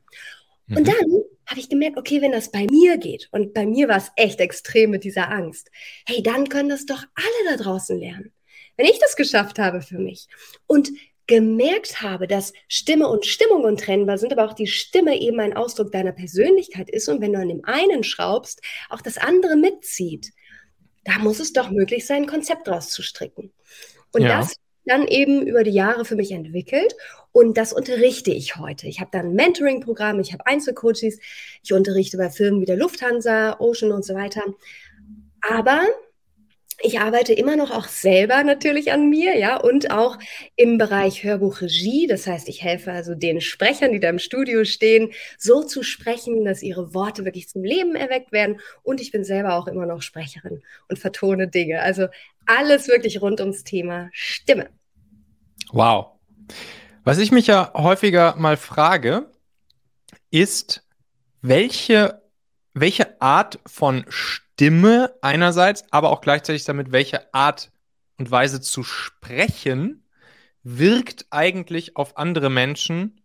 Mhm. 0.67 0.77
Und 0.77 0.89
dann 0.89 1.23
habe 1.47 1.61
ich 1.61 1.69
gemerkt, 1.69 1.99
okay, 1.99 2.21
wenn 2.21 2.33
das 2.33 2.51
bei 2.51 2.67
mir 2.71 2.99
geht, 2.99 3.29
und 3.33 3.55
bei 3.55 3.67
mir 3.67 3.89
war 3.89 3.99
es 3.99 4.11
echt 4.17 4.41
extrem 4.41 4.91
mit 4.91 5.05
dieser 5.05 5.31
Angst, 5.31 5.71
hey, 6.07 6.23
dann 6.23 6.49
können 6.49 6.69
das 6.69 6.87
doch 6.87 7.03
alle 7.15 7.57
da 7.57 7.63
draußen 7.63 7.99
lernen. 7.99 8.33
Wenn 8.77 8.87
ich 8.87 8.99
das 8.99 9.17
geschafft 9.17 9.59
habe 9.59 9.83
für 9.83 9.99
mich 9.99 10.29
und 10.67 10.91
gemerkt 11.27 12.03
habe, 12.03 12.27
dass 12.27 12.53
Stimme 12.69 13.09
und 13.09 13.27
Stimmung 13.27 13.63
untrennbar 13.65 14.19
sind, 14.19 14.33
aber 14.33 14.45
auch 14.45 14.55
die 14.55 14.67
Stimme 14.67 15.21
eben 15.21 15.41
ein 15.41 15.57
Ausdruck 15.57 15.93
deiner 15.93 16.13
Persönlichkeit 16.13 16.91
ist 16.91 17.09
und 17.09 17.21
wenn 17.21 17.33
du 17.33 17.39
an 17.39 17.49
dem 17.49 17.65
einen 17.65 18.03
schraubst, 18.03 18.61
auch 18.91 19.01
das 19.01 19.19
andere 19.19 19.57
mitzieht, 19.57 20.33
da 21.05 21.19
muss 21.19 21.41
es 21.41 21.53
doch 21.53 21.71
möglich 21.71 22.07
sein, 22.07 22.23
ein 22.23 22.29
Konzept 22.29 22.67
draus 22.67 22.91
zu 22.91 23.03
stricken. 23.03 23.53
Und 24.13 24.23
ja. 24.23 24.39
das 24.39 24.57
dann 24.85 25.07
eben 25.07 25.47
über 25.47 25.65
die 25.65 25.71
Jahre 25.71 26.05
für 26.05 26.17
mich 26.17 26.33
entwickelt 26.33 26.95
und 27.33 27.57
das 27.57 27.73
unterrichte 27.73 28.31
ich 28.31 28.57
heute. 28.57 28.87
Ich 28.89 29.01
habe 29.01 29.11
dann 29.13 29.35
Mentoring-Programm, 29.35 30.21
ich 30.21 30.33
habe 30.33 30.47
Einzelcoaches, 30.47 31.19
ich 31.63 31.73
unterrichte 31.73 32.19
bei 32.19 32.31
Firmen 32.31 32.61
wie 32.61 32.67
der 32.67 32.77
Lufthansa, 32.77 33.59
Ocean 33.59 33.93
und 33.93 34.05
so 34.05 34.15
weiter. 34.15 34.43
Aber 35.49 35.81
ich 36.83 37.01
arbeite 37.01 37.33
immer 37.33 37.57
noch 37.57 37.71
auch 37.71 37.87
selber 37.87 38.43
natürlich 38.43 38.93
an 38.93 39.09
mir, 39.09 39.39
ja, 39.39 39.57
und 39.57 39.91
auch 39.91 40.19
im 40.57 40.79
Bereich 40.79 41.23
Hörbuchregie. 41.23 42.07
Das 42.07 42.27
heißt, 42.27 42.49
ich 42.49 42.63
helfe 42.63 42.93
also 42.93 43.15
den 43.15 43.41
Sprechern, 43.41 43.93
die 43.93 44.01
da 44.01 44.09
im 44.09 44.19
Studio 44.19 44.65
stehen, 44.65 45.13
so 45.39 45.63
zu 45.63 45.83
sprechen, 45.83 46.45
dass 46.45 46.63
ihre 46.63 46.93
Worte 46.93 47.25
wirklich 47.25 47.49
zum 47.49 47.63
Leben 47.63 47.95
erweckt 47.95 48.33
werden. 48.33 48.61
Und 48.83 49.01
ich 49.01 49.13
bin 49.13 49.25
selber 49.25 49.55
auch 49.55 49.67
immer 49.67 49.87
noch 49.87 50.03
Sprecherin 50.03 50.63
und 50.89 50.99
vertone 50.99 51.49
Dinge. 51.49 51.81
Also 51.81 52.09
alles 52.47 52.89
wirklich 52.89 53.21
rund 53.23 53.41
ums 53.41 53.65
Thema 53.65 54.09
Stimme. 54.13 54.69
Wow. 55.71 56.13
Was 57.05 57.19
ich 57.19 57.33
mich 57.33 57.47
ja 57.47 57.73
häufiger 57.75 58.35
mal 58.37 58.57
frage, 58.57 59.31
ist, 60.31 60.85
welche, 61.41 62.23
welche 62.75 63.21
Art 63.21 63.59
von 63.67 64.05
Stimme 64.09 64.42
einerseits, 65.21 65.85
aber 65.91 66.11
auch 66.11 66.21
gleichzeitig 66.21 66.65
damit, 66.65 66.93
welche 66.93 67.33
Art 67.35 67.71
und 68.19 68.31
Weise 68.31 68.61
zu 68.61 68.83
sprechen, 68.83 70.05
wirkt 70.63 71.27
eigentlich 71.31 71.97
auf 71.97 72.17
andere 72.17 72.51
Menschen 72.51 73.21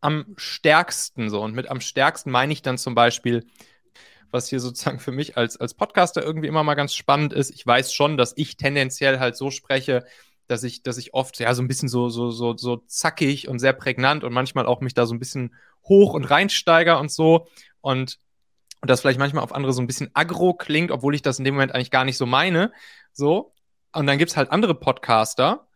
am 0.00 0.34
stärksten 0.36 1.30
so. 1.30 1.40
Und 1.40 1.54
mit 1.54 1.68
am 1.68 1.80
stärksten 1.80 2.30
meine 2.30 2.52
ich 2.52 2.62
dann 2.62 2.78
zum 2.78 2.94
Beispiel, 2.94 3.46
was 4.30 4.48
hier 4.48 4.60
sozusagen 4.60 4.98
für 4.98 5.12
mich 5.12 5.36
als, 5.36 5.56
als 5.58 5.74
Podcaster 5.74 6.22
irgendwie 6.22 6.48
immer 6.48 6.64
mal 6.64 6.74
ganz 6.74 6.94
spannend 6.94 7.32
ist. 7.32 7.50
Ich 7.50 7.66
weiß 7.66 7.92
schon, 7.92 8.16
dass 8.16 8.32
ich 8.36 8.56
tendenziell 8.56 9.18
halt 9.18 9.36
so 9.36 9.50
spreche, 9.50 10.04
dass 10.48 10.64
ich, 10.64 10.82
dass 10.82 10.98
ich 10.98 11.14
oft 11.14 11.38
ja 11.38 11.54
so 11.54 11.62
ein 11.62 11.68
bisschen 11.68 11.88
so, 11.88 12.08
so, 12.08 12.30
so, 12.30 12.56
so 12.56 12.78
zackig 12.86 13.48
und 13.48 13.58
sehr 13.58 13.72
prägnant 13.72 14.24
und 14.24 14.32
manchmal 14.32 14.66
auch 14.66 14.80
mich 14.80 14.94
da 14.94 15.06
so 15.06 15.14
ein 15.14 15.18
bisschen 15.18 15.54
hoch 15.84 16.14
und 16.14 16.24
reinsteiger 16.24 16.98
und 16.98 17.10
so. 17.10 17.46
Und, 17.80 18.18
und 18.82 18.90
das 18.90 19.00
vielleicht 19.00 19.20
manchmal 19.20 19.44
auf 19.44 19.54
andere 19.54 19.72
so 19.72 19.80
ein 19.80 19.86
bisschen 19.86 20.10
aggro 20.12 20.54
klingt, 20.54 20.90
obwohl 20.90 21.14
ich 21.14 21.22
das 21.22 21.38
in 21.38 21.44
dem 21.44 21.54
Moment 21.54 21.72
eigentlich 21.72 21.92
gar 21.92 22.04
nicht 22.04 22.18
so 22.18 22.26
meine. 22.26 22.72
So. 23.12 23.54
Und 23.92 24.06
dann 24.08 24.18
gibt 24.18 24.32
es 24.32 24.36
halt 24.36 24.50
andere 24.50 24.74
Podcaster, 24.74 25.68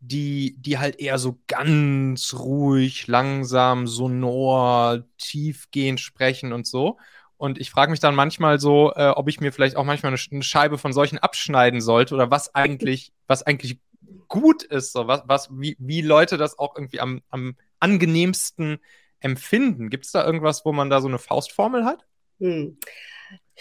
die, 0.00 0.56
die 0.58 0.78
halt 0.78 0.98
eher 0.98 1.18
so 1.18 1.38
ganz 1.48 2.32
ruhig, 2.32 3.06
langsam, 3.08 3.86
sonor, 3.86 5.04
tiefgehend 5.18 6.00
sprechen 6.00 6.54
und 6.54 6.66
so. 6.66 6.98
Und 7.36 7.60
ich 7.60 7.70
frage 7.70 7.90
mich 7.90 8.00
dann 8.00 8.14
manchmal 8.14 8.58
so, 8.58 8.90
äh, 8.94 9.10
ob 9.10 9.28
ich 9.28 9.38
mir 9.40 9.52
vielleicht 9.52 9.76
auch 9.76 9.84
manchmal 9.84 10.12
eine, 10.12 10.20
eine, 10.32 10.42
Scheibe 10.42 10.78
von 10.78 10.94
solchen 10.94 11.18
abschneiden 11.18 11.82
sollte 11.82 12.14
oder 12.14 12.30
was 12.30 12.54
eigentlich, 12.54 13.12
was 13.26 13.42
eigentlich 13.42 13.80
gut 14.28 14.62
ist, 14.62 14.92
so 14.92 15.06
was, 15.06 15.24
was, 15.26 15.50
wie, 15.52 15.76
wie 15.78 16.00
Leute 16.00 16.38
das 16.38 16.58
auch 16.58 16.74
irgendwie 16.74 17.00
am, 17.00 17.20
am 17.28 17.56
angenehmsten 17.80 18.78
empfinden. 19.20 19.90
Gibt 19.90 20.06
es 20.06 20.12
da 20.12 20.24
irgendwas, 20.24 20.64
wo 20.64 20.72
man 20.72 20.88
da 20.88 21.02
so 21.02 21.08
eine 21.08 21.18
Faustformel 21.18 21.84
hat? 21.84 22.06
Hm. 22.40 22.76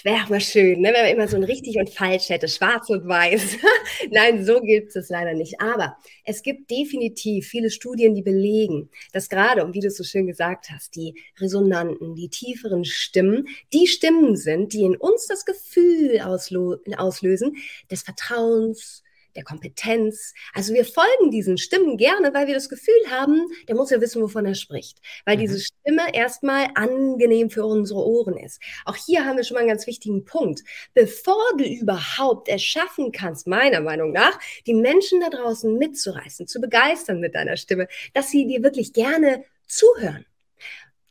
Wäre 0.03 0.29
mal 0.29 0.41
schön, 0.41 0.81
ne? 0.81 0.91
wenn 0.93 1.03
man 1.05 1.13
immer 1.13 1.27
so 1.29 1.37
ein 1.37 1.45
richtig 1.45 1.77
und 1.77 1.89
falsch 1.89 2.27
hätte, 2.29 2.49
schwarz 2.49 2.89
und 2.89 3.07
weiß. 3.07 3.57
Nein, 4.11 4.43
so 4.43 4.59
gibt 4.59 4.93
es 4.93 5.09
leider 5.09 5.33
nicht. 5.33 5.61
Aber 5.61 5.97
es 6.25 6.43
gibt 6.43 6.69
definitiv 6.69 7.47
viele 7.47 7.71
Studien, 7.71 8.13
die 8.13 8.21
belegen, 8.21 8.89
dass 9.13 9.29
gerade, 9.29 9.63
und 9.63 9.73
wie 9.73 9.79
du 9.79 9.87
es 9.87 9.95
so 9.95 10.03
schön 10.03 10.27
gesagt 10.27 10.69
hast, 10.69 10.95
die 10.97 11.15
resonanten, 11.39 12.13
die 12.13 12.27
tieferen 12.27 12.83
Stimmen, 12.83 13.47
die 13.71 13.87
Stimmen 13.87 14.35
sind, 14.35 14.73
die 14.73 14.83
in 14.83 14.97
uns 14.97 15.27
das 15.27 15.45
Gefühl 15.45 16.19
auslösen 16.19 17.55
des 17.89 18.03
Vertrauens, 18.03 19.04
der 19.35 19.43
Kompetenz. 19.43 20.33
Also 20.53 20.73
wir 20.73 20.85
folgen 20.85 21.31
diesen 21.31 21.57
Stimmen 21.57 21.97
gerne, 21.97 22.33
weil 22.33 22.47
wir 22.47 22.53
das 22.53 22.69
Gefühl 22.69 22.93
haben, 23.09 23.47
der 23.67 23.75
muss 23.75 23.89
ja 23.89 24.01
wissen, 24.01 24.21
wovon 24.21 24.45
er 24.45 24.55
spricht. 24.55 24.99
Weil 25.25 25.37
mhm. 25.37 25.41
diese 25.41 25.59
Stimme 25.59 26.13
erstmal 26.13 26.67
angenehm 26.75 27.49
für 27.49 27.65
unsere 27.65 27.99
Ohren 27.99 28.37
ist. 28.37 28.61
Auch 28.85 28.95
hier 28.95 29.25
haben 29.25 29.37
wir 29.37 29.43
schon 29.43 29.55
mal 29.55 29.61
einen 29.61 29.69
ganz 29.69 29.87
wichtigen 29.87 30.25
Punkt. 30.25 30.63
Bevor 30.93 31.43
du 31.57 31.65
überhaupt 31.65 32.49
es 32.49 32.63
schaffen 32.63 33.11
kannst, 33.11 33.47
meiner 33.47 33.81
Meinung 33.81 34.11
nach, 34.11 34.39
die 34.65 34.73
Menschen 34.73 35.19
da 35.19 35.29
draußen 35.29 35.77
mitzureißen, 35.77 36.47
zu 36.47 36.59
begeistern 36.59 37.19
mit 37.19 37.35
deiner 37.35 37.57
Stimme, 37.57 37.87
dass 38.13 38.29
sie 38.29 38.47
dir 38.47 38.63
wirklich 38.63 38.93
gerne 38.93 39.43
zuhören 39.67 40.25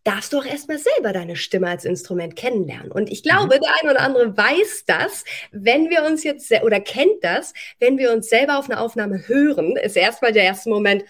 darfst 0.05 0.33
du 0.33 0.39
auch 0.39 0.45
erstmal 0.45 0.79
selber 0.79 1.13
deine 1.13 1.35
Stimme 1.35 1.69
als 1.69 1.85
Instrument 1.85 2.37
kennenlernen. 2.37 2.93
Und 2.93 3.11
ich 3.11 3.23
glaube, 3.23 3.57
mhm. 3.57 3.61
der 3.63 3.73
eine 3.81 3.91
oder 3.91 4.01
andere 4.01 4.37
weiß 4.37 4.85
das, 4.87 5.25
wenn 5.51 5.91
wir 5.91 6.05
uns 6.05 6.23
jetzt 6.23 6.53
oder 6.63 6.81
kennt 6.81 7.23
das, 7.23 7.55
wenn 7.81 7.99
wir 7.99 8.13
uns 8.13 8.29
selber 8.29 8.59
auf 8.59 8.71
eine 8.71 8.81
Aufnahme 8.81 9.27
hören, 9.27 9.77
ist 9.77 9.97
erstmal 9.97 10.33
der 10.33 10.45
erste 10.45 10.69
Moment, 10.69 11.05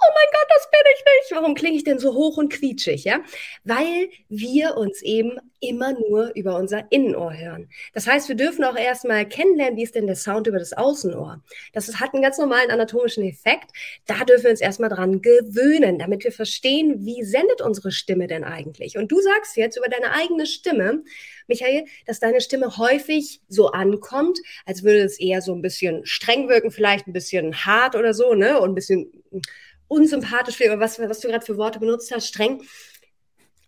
oh 0.00 0.12
mein 0.14 0.26
Gott, 0.32 0.48
das 0.54 0.70
bin 0.70 0.80
ich 0.94 1.04
nicht. 1.04 1.40
Warum 1.40 1.54
klinge 1.54 1.76
ich 1.76 1.84
denn 1.84 1.98
so 1.98 2.14
hoch 2.14 2.36
und 2.36 2.52
quietschig? 2.52 3.04
Ja, 3.04 3.20
weil 3.64 4.08
wir 4.28 4.76
uns 4.76 5.02
eben 5.02 5.38
immer 5.60 5.92
nur 5.92 6.32
über 6.34 6.56
unser 6.56 6.90
Innenohr 6.90 7.36
hören. 7.36 7.68
Das 7.92 8.06
heißt, 8.06 8.28
wir 8.28 8.36
dürfen 8.36 8.64
auch 8.64 8.76
erstmal 8.76 9.26
kennenlernen, 9.26 9.76
wie 9.76 9.82
ist 9.82 9.94
denn 9.94 10.06
der 10.06 10.14
Sound 10.16 10.46
über 10.46 10.58
das 10.58 10.72
Außenohr. 10.72 11.42
Das 11.72 11.98
hat 11.98 12.14
einen 12.14 12.22
ganz 12.22 12.38
normalen 12.38 12.70
anatomischen 12.70 13.24
Effekt. 13.24 13.72
Da 14.06 14.24
dürfen 14.24 14.44
wir 14.44 14.50
uns 14.50 14.60
erstmal 14.60 14.90
dran 14.90 15.20
gewöhnen, 15.20 15.98
damit 15.98 16.22
wir 16.22 16.32
verstehen, 16.32 17.04
wie 17.04 17.24
sendet 17.24 17.60
unsere 17.60 17.90
Stimme 17.90 18.28
denn 18.28 18.44
eigentlich. 18.44 18.96
Und 18.96 19.10
du 19.10 19.20
sagst 19.20 19.56
jetzt 19.56 19.76
über 19.76 19.88
deine 19.88 20.12
eigene 20.12 20.46
Stimme, 20.46 21.02
Michael, 21.48 21.86
dass 22.06 22.20
deine 22.20 22.40
Stimme 22.40 22.76
häufig 22.76 23.40
so 23.48 23.68
ankommt, 23.68 24.38
als 24.64 24.84
würde 24.84 25.00
es 25.00 25.18
eher 25.18 25.42
so 25.42 25.54
ein 25.54 25.62
bisschen 25.62 26.04
streng 26.06 26.48
wirken, 26.48 26.70
vielleicht 26.70 27.06
ein 27.08 27.12
bisschen 27.12 27.64
hart 27.64 27.96
oder 27.96 28.14
so, 28.14 28.34
ne? 28.34 28.60
Und 28.60 28.72
ein 28.72 28.74
bisschen 28.74 29.10
unsympathisch, 29.88 30.60
was, 30.60 30.98
was 31.00 31.20
du 31.20 31.28
gerade 31.28 31.44
für 31.44 31.56
Worte 31.56 31.80
benutzt 31.80 32.12
hast, 32.14 32.28
streng. 32.28 32.62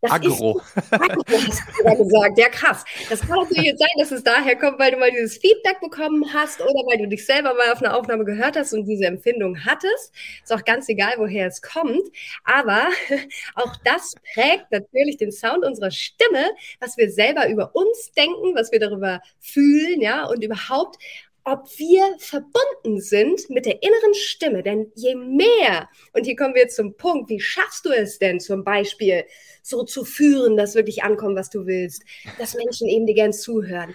Das 0.03 0.13
Agro. 0.13 0.59
Ist, 0.77 0.93
Agro 0.93 1.23
hast 1.29 1.63
du 1.79 1.85
ja 1.85 1.95
gesagt. 1.95 2.39
Ja, 2.39 2.49
krass. 2.49 2.85
Das 3.11 3.21
kann 3.21 3.37
natürlich 3.37 3.65
jetzt 3.65 3.81
sein, 3.81 3.89
dass 3.99 4.11
es 4.11 4.25
daher 4.25 4.57
kommt, 4.57 4.79
weil 4.79 4.93
du 4.93 4.97
mal 4.97 5.11
dieses 5.11 5.37
Feedback 5.37 5.79
bekommen 5.81 6.25
hast 6.33 6.63
oder 6.63 6.81
weil 6.87 6.99
du 6.99 7.09
dich 7.09 7.27
selber 7.27 7.53
mal 7.53 7.71
auf 7.71 7.83
einer 7.83 7.95
Aufnahme 7.95 8.25
gehört 8.25 8.57
hast 8.57 8.73
und 8.73 8.87
diese 8.87 9.05
Empfindung 9.05 9.63
hattest. 9.63 10.15
Ist 10.43 10.53
auch 10.53 10.65
ganz 10.65 10.89
egal, 10.89 11.15
woher 11.19 11.47
es 11.47 11.61
kommt. 11.61 12.01
Aber 12.45 12.89
auch 13.57 13.77
das 13.85 14.15
prägt 14.33 14.71
natürlich 14.71 15.19
den 15.19 15.33
Sound 15.33 15.67
unserer 15.67 15.91
Stimme, 15.91 16.51
was 16.81 16.97
wir 16.97 17.11
selber 17.11 17.51
über 17.51 17.75
uns 17.75 18.13
denken, 18.13 18.55
was 18.55 18.73
wir 18.73 18.81
darüber 18.81 19.21
fühlen, 19.39 20.01
ja, 20.01 20.25
und 20.25 20.43
überhaupt 20.43 20.97
ob 21.45 21.67
wir 21.79 22.17
verbunden 22.19 23.01
sind 23.01 23.49
mit 23.51 23.67
der 23.67 23.83
inneren 23.83 24.15
Stimme. 24.15 24.63
Denn 24.63 24.93
je 24.95 25.15
mehr, 25.15 25.89
und 26.13 26.25
hier 26.25 26.37
kommen 26.37 26.55
wir 26.55 26.69
zum 26.69 26.97
Punkt, 26.97 27.31
wie 27.31 27.41
schaffst 27.41 27.85
du 27.85 27.91
es 27.91 28.19
denn 28.19 28.41
zum 28.41 28.65
Beispiel 28.65 29.25
so 29.63 29.85
zu 29.85 30.05
führen, 30.05 30.57
dass 30.57 30.75
wirklich 30.75 31.03
ankommt, 31.03 31.37
was 31.37 31.51
du 31.51 31.67
willst, 31.67 32.03
dass 32.39 32.55
Menschen 32.55 32.89
eben 32.89 33.07
dir 33.07 33.15
gern 33.15 33.33
zuhören. 33.33 33.95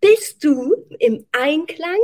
Bist 0.00 0.42
du 0.44 0.74
im 0.98 1.26
Einklang 1.32 1.98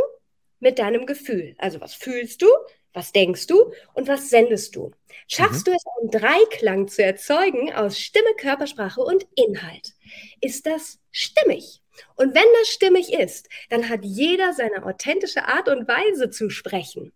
mit 0.61 0.79
deinem 0.79 1.07
Gefühl? 1.07 1.55
Also 1.59 1.81
was 1.81 1.95
fühlst 1.95 2.43
du, 2.43 2.49
was 2.93 3.13
denkst 3.13 3.47
du 3.47 3.73
und 3.95 4.09
was 4.09 4.31
sendest 4.31 4.77
du? 4.77 4.91
Schaffst 5.29 5.67
mhm. 5.67 5.71
du 5.71 5.77
es, 5.77 5.85
einen 6.01 6.11
Dreiklang 6.11 6.89
zu 6.89 7.03
erzeugen 7.03 7.73
aus 7.73 7.99
Stimme, 7.99 8.35
Körpersprache 8.39 9.01
und 9.01 9.27
Inhalt? 9.35 9.95
Ist 10.41 10.67
das 10.67 10.99
stimmig? 11.11 11.83
Und 12.15 12.35
wenn 12.35 12.47
das 12.61 12.69
stimmig 12.69 13.13
ist, 13.13 13.49
dann 13.71 13.89
hat 13.89 14.05
jeder 14.05 14.53
seine 14.53 14.85
authentische 14.85 15.47
Art 15.47 15.69
und 15.69 15.89
Weise 15.89 16.31
zu 16.31 16.51
sprechen. 16.51 17.13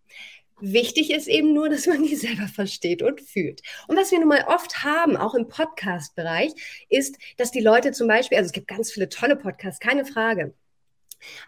Wichtig 0.61 1.09
ist 1.09 1.27
eben 1.27 1.53
nur, 1.53 1.69
dass 1.69 1.87
man 1.87 2.03
die 2.03 2.15
selber 2.17 2.47
versteht 2.47 3.01
und 3.01 3.19
fühlt. 3.19 3.61
Und 3.87 3.97
was 3.97 4.11
wir 4.11 4.19
nun 4.19 4.27
mal 4.27 4.45
oft 4.47 4.83
haben, 4.83 5.17
auch 5.17 5.33
im 5.33 5.47
Podcast-Bereich, 5.47 6.51
ist, 6.89 7.17
dass 7.37 7.51
die 7.51 7.61
Leute 7.61 7.91
zum 7.91 8.07
Beispiel, 8.07 8.37
also 8.37 8.47
es 8.47 8.53
gibt 8.53 8.67
ganz 8.67 8.91
viele 8.91 9.09
tolle 9.09 9.35
Podcasts, 9.35 9.79
keine 9.79 10.05
Frage. 10.05 10.53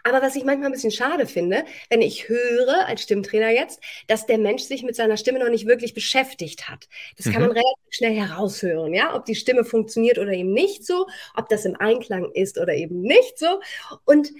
Aber 0.02 0.22
was 0.22 0.36
ich 0.36 0.44
manchmal 0.44 0.68
ein 0.68 0.72
bisschen 0.72 0.90
schade 0.90 1.26
finde, 1.26 1.64
wenn 1.90 2.02
ich 2.02 2.28
höre, 2.28 2.86
als 2.86 3.02
Stimmtrainer 3.02 3.50
jetzt, 3.50 3.80
dass 4.06 4.26
der 4.26 4.38
Mensch 4.38 4.62
sich 4.62 4.82
mit 4.82 4.96
seiner 4.96 5.16
Stimme 5.16 5.38
noch 5.38 5.50
nicht 5.50 5.66
wirklich 5.66 5.94
beschäftigt 5.94 6.68
hat. 6.68 6.88
Das 7.16 7.26
kann 7.26 7.42
mhm. 7.42 7.48
man 7.48 7.56
relativ 7.56 7.84
schnell 7.90 8.14
heraushören, 8.14 8.94
ja, 8.94 9.14
ob 9.14 9.24
die 9.24 9.34
Stimme 9.34 9.64
funktioniert 9.64 10.18
oder 10.18 10.32
eben 10.32 10.52
nicht 10.52 10.86
so, 10.86 11.06
ob 11.36 11.48
das 11.48 11.64
im 11.64 11.76
Einklang 11.76 12.30
ist 12.32 12.58
oder 12.58 12.74
eben 12.74 13.00
nicht 13.00 13.38
so. 13.38 13.60
Und 14.04 14.32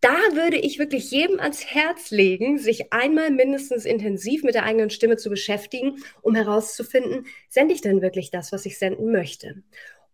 da 0.00 0.16
würde 0.32 0.56
ich 0.56 0.78
wirklich 0.78 1.10
jedem 1.10 1.40
ans 1.40 1.64
Herz 1.66 2.10
legen, 2.10 2.58
sich 2.58 2.92
einmal 2.92 3.30
mindestens 3.30 3.84
intensiv 3.84 4.44
mit 4.44 4.54
der 4.54 4.62
eigenen 4.64 4.90
Stimme 4.90 5.16
zu 5.16 5.28
beschäftigen, 5.28 6.04
um 6.22 6.34
herauszufinden, 6.34 7.26
sende 7.48 7.74
ich 7.74 7.80
denn 7.80 8.00
wirklich 8.00 8.30
das, 8.30 8.52
was 8.52 8.64
ich 8.64 8.78
senden 8.78 9.10
möchte? 9.10 9.62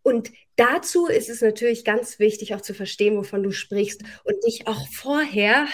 Und 0.05 0.31
dazu 0.57 1.07
ist 1.07 1.31
es 1.31 1.41
natürlich 1.41 1.85
ganz 1.85 2.19
wichtig, 2.19 2.55
auch 2.55 2.61
zu 2.61 2.75
verstehen, 2.75 3.17
wovon 3.17 3.43
du 3.43 3.51
sprichst 3.51 4.03
und 4.25 4.45
dich 4.47 4.69
auch 4.69 4.87
vorher 4.89 5.67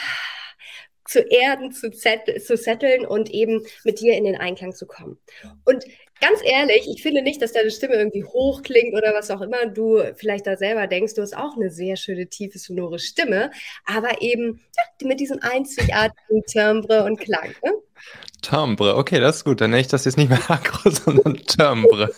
zu 1.05 1.19
erden, 1.19 1.73
zu, 1.73 1.91
zu 1.91 2.57
setteln 2.57 3.05
und 3.05 3.31
eben 3.31 3.67
mit 3.83 4.01
dir 4.01 4.17
in 4.17 4.25
den 4.25 4.37
Einklang 4.37 4.73
zu 4.73 4.87
kommen. 4.87 5.19
Und 5.65 5.85
ganz 6.21 6.41
ehrlich, 6.45 6.89
ich 6.89 7.03
finde 7.03 7.23
nicht, 7.23 7.41
dass 7.43 7.53
deine 7.53 7.71
Stimme 7.71 7.95
irgendwie 7.95 8.25
hoch 8.25 8.63
klingt 8.63 8.95
oder 8.95 9.15
was 9.15 9.31
auch 9.31 9.41
immer 9.41 9.67
du 9.67 10.03
vielleicht 10.17 10.47
da 10.47 10.57
selber 10.57 10.87
denkst. 10.87 11.15
Du 11.15 11.23
hast 11.23 11.37
auch 11.37 11.57
eine 11.57 11.71
sehr 11.71 11.97
schöne, 11.97 12.27
tiefe, 12.27 12.59
sonore 12.59 12.99
Stimme, 12.99 13.51
aber 13.85 14.23
eben 14.23 14.61
ja, 14.77 15.09
mit 15.09 15.21
diesem 15.21 15.41
einzigartigen 15.43 16.45
Timbre 16.47 17.05
und 17.05 17.19
Klang. 17.19 17.55
Ne? 17.65 17.73
Timbre, 18.43 18.97
okay, 18.97 19.21
das 19.21 19.39
ist 19.39 19.45
gut. 19.45 19.61
Dann 19.61 19.71
nenne 19.71 19.83
ich 19.83 19.89
das 19.89 20.05
jetzt 20.05 20.17
nicht 20.17 20.29
mehr 20.29 20.41
Agro, 20.49 20.91
sondern 20.91 21.37
Timbre. 21.37 22.11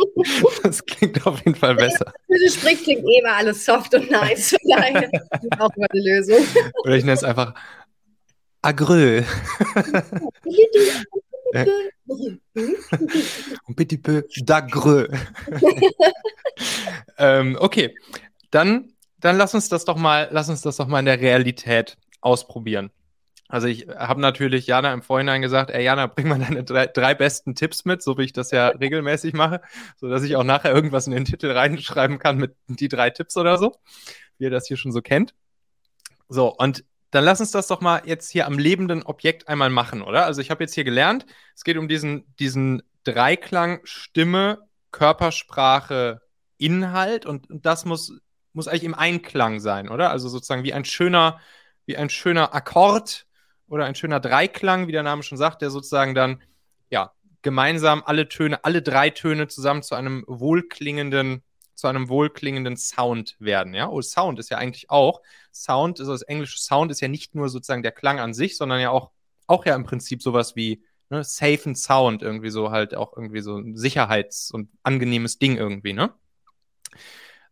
das 0.62 0.84
klingt 0.84 1.26
auf 1.26 1.38
jeden 1.44 1.56
Fall 1.56 1.74
besser. 1.74 2.12
Wenn 2.28 2.40
du 2.40 2.50
sprichst, 2.50 2.84
klingt 2.84 3.04
eh 3.04 3.18
immer 3.18 3.36
alles 3.36 3.64
soft 3.64 3.94
und 3.94 4.10
nice. 4.10 4.50
Von 4.50 4.70
daher 4.70 5.04
ist 5.12 5.60
auch 5.60 5.74
mal 5.76 5.88
eine 5.90 6.02
Lösung. 6.02 6.44
Oder 6.84 6.94
ich 6.94 7.04
nenne 7.04 7.14
es 7.14 7.24
einfach 7.24 7.54
Agrö. 8.62 9.22
Un 13.68 13.74
petit 13.74 13.98
peu 13.98 14.26
d'agreux. 14.38 15.08
ähm, 17.18 17.56
okay, 17.60 17.94
dann, 18.50 18.92
dann 19.18 19.36
lass 19.36 19.54
uns 19.54 19.68
das 19.68 19.84
doch 19.84 19.96
mal, 19.96 20.28
lass 20.30 20.48
uns 20.48 20.60
das 20.60 20.76
doch 20.76 20.86
mal 20.86 21.00
in 21.00 21.06
der 21.06 21.20
Realität 21.20 21.96
ausprobieren. 22.20 22.90
Also 23.48 23.68
ich 23.68 23.86
habe 23.88 24.20
natürlich 24.20 24.66
Jana 24.66 24.92
im 24.92 25.02
Vorhinein 25.02 25.40
gesagt, 25.40 25.70
ey 25.70 25.84
Jana, 25.84 26.06
bring 26.06 26.28
mal 26.28 26.38
deine 26.38 26.64
drei, 26.64 26.86
drei, 26.86 27.14
besten 27.14 27.54
Tipps 27.54 27.84
mit, 27.84 28.02
so 28.02 28.18
wie 28.18 28.24
ich 28.24 28.32
das 28.32 28.50
ja 28.50 28.68
regelmäßig 28.68 29.34
mache, 29.34 29.60
so 29.96 30.08
dass 30.08 30.24
ich 30.24 30.34
auch 30.34 30.42
nachher 30.44 30.74
irgendwas 30.74 31.06
in 31.06 31.12
den 31.12 31.24
Titel 31.24 31.50
reinschreiben 31.52 32.18
kann 32.18 32.38
mit 32.38 32.56
die 32.66 32.88
drei 32.88 33.10
Tipps 33.10 33.36
oder 33.36 33.56
so, 33.58 33.76
wie 34.38 34.44
ihr 34.44 34.50
das 34.50 34.66
hier 34.66 34.76
schon 34.76 34.90
so 34.90 35.00
kennt. 35.00 35.34
So, 36.28 36.52
und 36.52 36.84
dann 37.10 37.24
lass 37.24 37.40
uns 37.40 37.50
das 37.50 37.68
doch 37.68 37.80
mal 37.80 38.02
jetzt 38.04 38.30
hier 38.30 38.46
am 38.46 38.58
lebenden 38.58 39.02
Objekt 39.02 39.48
einmal 39.48 39.70
machen, 39.70 40.02
oder? 40.02 40.26
Also 40.26 40.40
ich 40.40 40.50
habe 40.50 40.64
jetzt 40.64 40.74
hier 40.74 40.84
gelernt, 40.84 41.26
es 41.54 41.64
geht 41.64 41.76
um 41.76 41.88
diesen, 41.88 42.34
diesen 42.36 42.82
Dreiklang 43.04 43.80
Stimme, 43.84 44.58
Körpersprache, 44.90 46.20
Inhalt 46.58 47.26
und, 47.26 47.48
und 47.50 47.66
das 47.66 47.84
muss, 47.84 48.12
muss 48.52 48.66
eigentlich 48.66 48.84
im 48.84 48.94
Einklang 48.94 49.60
sein, 49.60 49.88
oder? 49.88 50.10
Also 50.10 50.28
sozusagen 50.28 50.64
wie 50.64 50.72
ein 50.72 50.84
schöner, 50.84 51.38
wie 51.84 51.96
ein 51.96 52.10
schöner 52.10 52.54
Akkord 52.54 53.26
oder 53.68 53.84
ein 53.84 53.94
schöner 53.94 54.20
Dreiklang, 54.20 54.88
wie 54.88 54.92
der 54.92 55.02
Name 55.02 55.22
schon 55.22 55.38
sagt, 55.38 55.62
der 55.62 55.70
sozusagen 55.70 56.14
dann 56.14 56.42
ja 56.90 57.12
gemeinsam 57.42 58.02
alle 58.04 58.28
Töne, 58.28 58.64
alle 58.64 58.82
drei 58.82 59.10
Töne 59.10 59.46
zusammen 59.48 59.82
zu 59.82 59.94
einem 59.94 60.24
wohlklingenden 60.26 61.42
zu 61.76 61.86
einem 61.86 62.08
wohlklingenden 62.08 62.76
Sound 62.76 63.36
werden. 63.38 63.74
Ja, 63.74 63.86
und 63.86 63.98
oh, 63.98 64.02
Sound 64.02 64.38
ist 64.38 64.50
ja 64.50 64.58
eigentlich 64.58 64.90
auch 64.90 65.22
Sound, 65.52 66.00
also 66.00 66.12
das 66.12 66.22
englische 66.22 66.58
Sound 66.58 66.90
ist 66.90 67.00
ja 67.00 67.08
nicht 67.08 67.34
nur 67.34 67.48
sozusagen 67.48 67.82
der 67.82 67.92
Klang 67.92 68.18
an 68.18 68.34
sich, 68.34 68.56
sondern 68.56 68.80
ja 68.80 68.90
auch 68.90 69.10
auch 69.46 69.64
ja 69.64 69.74
im 69.74 69.84
Prinzip 69.84 70.22
sowas 70.22 70.56
wie 70.56 70.82
ne, 71.10 71.24
safe 71.24 71.60
and 71.66 71.78
sound 71.78 72.22
irgendwie 72.22 72.50
so 72.50 72.70
halt 72.70 72.94
auch 72.94 73.16
irgendwie 73.16 73.40
so 73.40 73.56
ein 73.56 73.76
Sicherheits- 73.76 74.50
und 74.50 74.68
angenehmes 74.82 75.38
Ding 75.38 75.56
irgendwie, 75.56 75.92
ne? 75.92 76.12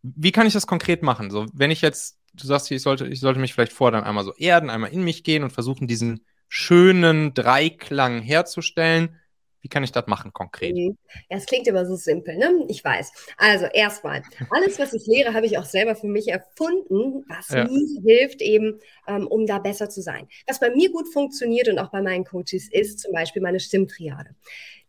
Wie 0.01 0.31
kann 0.31 0.45
ich 0.45 0.53
das 0.53 0.67
konkret 0.67 1.01
machen? 1.01 1.31
So, 1.31 1.47
wenn 1.53 1.71
ich 1.71 1.81
jetzt, 1.81 2.19
du 2.33 2.45
sagst, 2.45 2.69
ich 2.69 2.81
sollte, 2.81 3.07
ich 3.07 3.19
sollte 3.19 3.39
mich 3.39 3.53
vielleicht 3.53 3.73
vor 3.73 3.91
dann 3.91 4.03
einmal 4.03 4.23
so 4.23 4.33
erden, 4.35 4.69
einmal 4.69 4.91
in 4.91 5.03
mich 5.03 5.23
gehen 5.23 5.43
und 5.43 5.51
versuchen, 5.51 5.87
diesen 5.87 6.25
schönen 6.47 7.33
Dreiklang 7.33 8.21
herzustellen. 8.21 9.19
Wie 9.65 9.69
kann 9.69 9.83
ich 9.83 9.91
das 9.91 10.05
machen 10.05 10.31
konkret? 10.31 10.75
Mhm. 10.75 10.95
Ja, 11.27 11.37
es 11.37 11.47
klingt 11.47 11.67
immer 11.67 11.87
so 11.87 11.95
simpel, 11.95 12.37
ne? 12.37 12.65
Ich 12.67 12.83
weiß. 12.83 13.11
Also 13.35 13.65
erstmal, 13.65 14.21
alles, 14.51 14.77
was 14.77 14.93
ich 14.93 15.07
lehre, 15.07 15.33
habe 15.33 15.47
ich 15.47 15.57
auch 15.57 15.65
selber 15.65 15.95
für 15.95 16.05
mich 16.05 16.27
erfunden, 16.27 17.25
was 17.27 17.49
ja. 17.49 17.63
mir 17.67 18.01
hilft, 18.05 18.43
eben, 18.43 18.79
ähm, 19.07 19.25
um 19.25 19.47
da 19.47 19.57
besser 19.57 19.89
zu 19.89 20.03
sein. 20.03 20.27
Was 20.45 20.59
bei 20.59 20.69
mir 20.69 20.91
gut 20.91 21.11
funktioniert 21.11 21.67
und 21.67 21.79
auch 21.79 21.89
bei 21.89 22.03
meinen 22.03 22.25
Coaches 22.25 22.69
ist 22.71 22.99
zum 22.99 23.11
Beispiel 23.11 23.41
meine 23.41 23.59
Stimmtriade. 23.59 24.35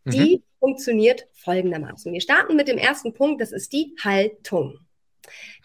Die 0.05 0.35
mhm. 0.35 0.43
funktioniert 0.59 1.27
folgendermaßen. 1.33 2.13
Wir 2.13 2.21
starten 2.21 2.55
mit 2.55 2.67
dem 2.67 2.77
ersten 2.77 3.15
Punkt, 3.15 3.41
das 3.41 3.51
ist 3.51 3.73
die 3.73 3.95
Haltung. 4.03 4.77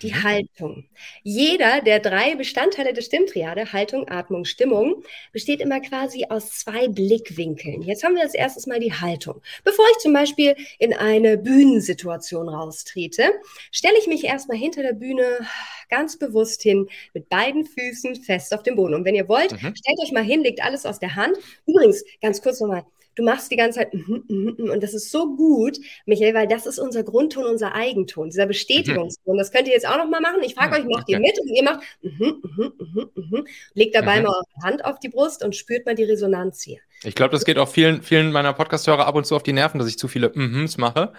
Die 0.02 0.12
mhm. 0.12 0.22
Haltung. 0.22 0.84
Jeder 1.22 1.80
der 1.80 2.00
drei 2.00 2.34
Bestandteile 2.34 2.92
der 2.92 3.02
Stimmtriade, 3.02 3.72
Haltung, 3.72 4.08
Atmung, 4.08 4.44
Stimmung, 4.44 5.02
besteht 5.32 5.60
immer 5.60 5.80
quasi 5.80 6.26
aus 6.28 6.50
zwei 6.50 6.88
Blickwinkeln. 6.88 7.82
Jetzt 7.82 8.04
haben 8.04 8.14
wir 8.14 8.22
als 8.22 8.34
erstes 8.34 8.66
mal 8.66 8.80
die 8.80 8.92
Haltung. 8.92 9.40
Bevor 9.64 9.84
ich 9.92 9.98
zum 9.98 10.12
Beispiel 10.12 10.56
in 10.78 10.92
eine 10.92 11.38
Bühnensituation 11.38 12.48
raustrete, 12.48 13.24
stelle 13.70 13.98
ich 13.98 14.06
mich 14.06 14.24
erstmal 14.24 14.58
hinter 14.58 14.82
der 14.82 14.94
Bühne 14.94 15.40
ganz 15.92 16.18
bewusst 16.18 16.62
hin, 16.62 16.88
mit 17.12 17.28
beiden 17.28 17.66
Füßen 17.66 18.16
fest 18.16 18.54
auf 18.54 18.62
dem 18.62 18.76
Boden. 18.76 18.94
Und 18.94 19.04
wenn 19.04 19.14
ihr 19.14 19.28
wollt, 19.28 19.52
mhm. 19.52 19.74
stellt 19.76 20.00
euch 20.02 20.12
mal 20.12 20.24
hin, 20.24 20.42
legt 20.42 20.62
alles 20.62 20.86
aus 20.86 20.98
der 20.98 21.14
Hand. 21.16 21.36
Übrigens, 21.66 22.02
ganz 22.22 22.40
kurz 22.40 22.60
nochmal, 22.60 22.84
du 23.14 23.22
machst 23.22 23.50
die 23.50 23.56
ganze 23.56 23.80
Zeit 23.80 23.94
mm, 23.94 24.12
mm, 24.28 24.54
mm, 24.58 24.70
und 24.70 24.82
das 24.82 24.94
ist 24.94 25.10
so 25.10 25.36
gut, 25.36 25.78
Michael, 26.06 26.34
weil 26.34 26.46
das 26.46 26.66
ist 26.66 26.78
unser 26.78 27.02
Grundton, 27.02 27.44
unser 27.44 27.74
Eigenton, 27.74 28.30
dieser 28.30 28.46
Bestätigungston. 28.46 29.36
Das 29.36 29.52
könnt 29.52 29.68
ihr 29.68 29.74
jetzt 29.74 29.86
auch 29.86 29.96
noch 29.96 30.08
mal 30.08 30.20
machen. 30.20 30.42
Ich 30.42 30.54
frage 30.54 30.76
euch, 30.76 30.84
macht 30.84 31.08
ihr 31.08 31.20
mit 31.20 31.38
und 31.40 31.48
ihr 31.48 31.62
macht 31.62 31.82
legt 33.74 33.94
dabei 33.94 34.20
mal 34.20 34.30
eure 34.30 34.64
Hand 34.64 34.84
auf 34.84 34.98
die 34.98 35.08
Brust 35.08 35.44
und 35.44 35.54
spürt 35.54 35.86
mal 35.86 35.94
die 35.94 36.04
Resonanz 36.04 36.62
hier. 36.62 36.78
Ich 37.04 37.14
glaube, 37.14 37.32
das 37.32 37.44
geht 37.44 37.58
auch 37.58 37.68
vielen, 37.68 38.02
vielen 38.02 38.30
meiner 38.30 38.52
Podcast-Hörer 38.52 39.06
ab 39.06 39.16
und 39.16 39.26
zu 39.26 39.34
auf 39.34 39.42
die 39.42 39.52
Nerven, 39.52 39.78
dass 39.78 39.88
ich 39.88 39.98
zu 39.98 40.06
viele 40.08 40.30
Mhms 40.34 40.78
mache. 40.78 41.12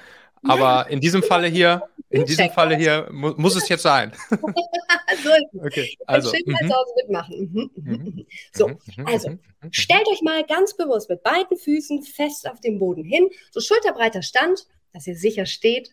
Aber 0.44 0.90
in 0.90 1.00
diesem 1.00 1.24
Falle 1.24 1.48
hier, 1.48 1.84
in 2.10 2.26
diesem 2.26 2.50
Falle 2.50 2.76
hier 2.76 3.08
mu 3.12 3.34
muss 3.38 3.56
es 3.56 3.68
jetzt 3.70 3.84
sein. 3.84 4.12
so, 4.30 5.30
okay, 5.66 5.98
also. 6.06 6.30
Schön 6.30 6.44
mal 6.46 6.68
zu 6.68 6.74
Hause 6.74 6.94
mitmachen. 6.98 8.28
So, 8.54 8.72
also, 9.06 9.38
stellt 9.72 10.08
euch 10.08 10.22
mal 10.22 10.44
ganz 10.44 10.76
bewusst 10.76 11.10
mit 11.10 11.24
beiden 11.24 11.58
Füßen 11.58 12.04
fest 12.04 12.50
auf 12.50 12.60
dem 12.60 12.80
Boden 12.80 13.04
hin, 13.04 13.30
so 13.52 13.62
schulterbreiter 13.62 14.22
Stand, 14.22 14.68
dass 14.94 15.08
ihr 15.08 15.16
sicher 15.16 15.46
steht. 15.46 15.92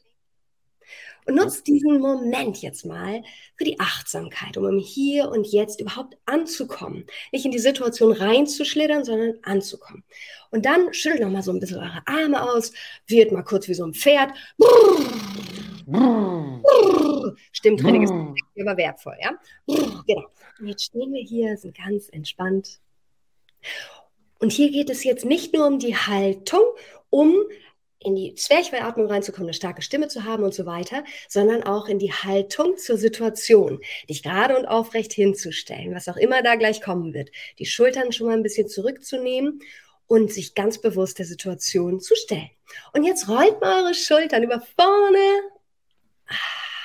Und 1.27 1.35
nutzt 1.35 1.67
diesen 1.67 2.01
Moment 2.01 2.63
jetzt 2.63 2.85
mal 2.85 3.23
für 3.57 3.65
die 3.65 3.79
Achtsamkeit, 3.79 4.57
um 4.57 4.67
im 4.67 4.79
Hier 4.79 5.29
und 5.29 5.47
Jetzt 5.47 5.81
überhaupt 5.81 6.17
anzukommen. 6.27 7.07
Nicht 7.33 7.45
in 7.45 7.51
die 7.51 7.59
Situation 7.59 8.13
reinzuschlittern, 8.13 9.05
sondern 9.05 9.35
anzukommen. 9.43 10.05
Und 10.51 10.67
dann 10.67 10.93
schüttelt 10.93 11.23
noch 11.23 11.31
mal 11.31 11.43
so 11.43 11.53
ein 11.53 11.61
bisschen 11.61 11.79
eure 11.79 12.03
Arme 12.07 12.43
aus, 12.43 12.73
wird 13.07 13.33
mal 13.33 13.43
kurz 13.43 13.69
wie 13.69 13.75
so 13.75 13.85
ein 13.85 13.95
Pferd. 13.95 14.33
Stimmtraining 17.53 18.03
ist 18.03 18.13
aber 18.13 18.77
wertvoll, 18.77 19.17
ja? 19.21 19.33
Genau. 19.67 20.27
Und 20.59 20.69
jetzt 20.69 20.85
stehen 20.85 21.13
wir 21.13 21.23
hier, 21.23 21.57
sind 21.57 21.77
ganz 21.77 22.09
entspannt. 22.09 22.81
Und 24.39 24.53
hier 24.53 24.71
geht 24.71 24.91
es 24.91 25.05
jetzt 25.05 25.25
nicht 25.25 25.53
nur 25.55 25.67
um 25.67 25.79
die 25.79 25.97
Haltung, 25.97 26.63
um 27.11 27.35
in 28.01 28.17
die 28.17 28.35
Zwerchfellatmung 28.35 29.07
reinzukommen, 29.07 29.49
eine 29.49 29.55
starke 29.55 29.83
Stimme 29.83 30.09
zu 30.09 30.25
haben 30.25 30.43
und 30.43 30.55
so 30.55 30.65
weiter, 30.65 31.05
sondern 31.29 31.63
auch 31.63 31.87
in 31.87 31.99
die 31.99 32.13
Haltung 32.13 32.77
zur 32.79 32.97
Situation, 32.97 33.81
dich 34.09 34.23
gerade 34.23 34.57
und 34.57 34.67
aufrecht 34.67 35.13
hinzustellen, 35.13 35.95
was 35.95 36.09
auch 36.09 36.17
immer 36.17 36.43
da 36.43 36.55
gleich 36.55 36.81
kommen 36.81 37.13
wird, 37.13 37.31
die 37.59 37.67
Schultern 37.67 38.13
schon 38.13 38.27
mal 38.27 38.37
ein 38.37 38.43
bisschen 38.43 38.69
zurückzunehmen 38.69 39.61
und 40.07 40.33
sich 40.33 40.55
ganz 40.55 40.81
bewusst 40.81 41.19
der 41.19 41.27
Situation 41.27 42.01
zu 42.01 42.17
stellen. 42.17 42.51
Und 42.95 43.05
jetzt 43.05 43.29
rollt 43.29 43.61
mal 43.61 43.85
eure 43.85 43.95
Schultern 43.95 44.43
über 44.43 44.61
vorne, 44.61 45.41
ah, 46.27 46.35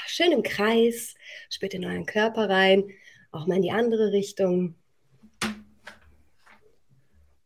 schön 0.07 0.33
im 0.33 0.43
Kreis, 0.43 1.15
spürt 1.49 1.73
in 1.73 1.85
euren 1.85 2.05
Körper 2.05 2.49
rein, 2.49 2.83
auch 3.31 3.47
mal 3.47 3.55
in 3.55 3.61
die 3.61 3.71
andere 3.71 4.11
Richtung. 4.11 4.75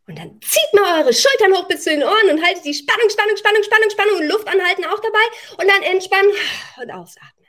Und 0.10 0.18
dann 0.18 0.42
zieht 0.42 0.74
mal 0.74 1.04
eure 1.04 1.14
Schultern 1.14 1.54
hoch 1.54 1.68
bis 1.68 1.84
zu 1.84 1.92
den 1.92 2.04
Ohren 2.04 2.32
und 2.32 2.44
haltet 2.44 2.66
die 2.66 2.74
Spannung, 2.74 3.08
Spannung, 3.12 3.38
Spannung, 3.38 3.62
Spannung, 3.64 3.90
Spannung 3.92 4.16
und 4.22 4.28
Luft 4.28 4.48
anhalten 4.48 4.84
auch 4.86 5.00
dabei. 5.00 5.62
Und 5.62 5.70
dann 5.70 5.84
entspannen 5.84 6.32
und 6.82 6.92
ausatmen. 6.92 7.46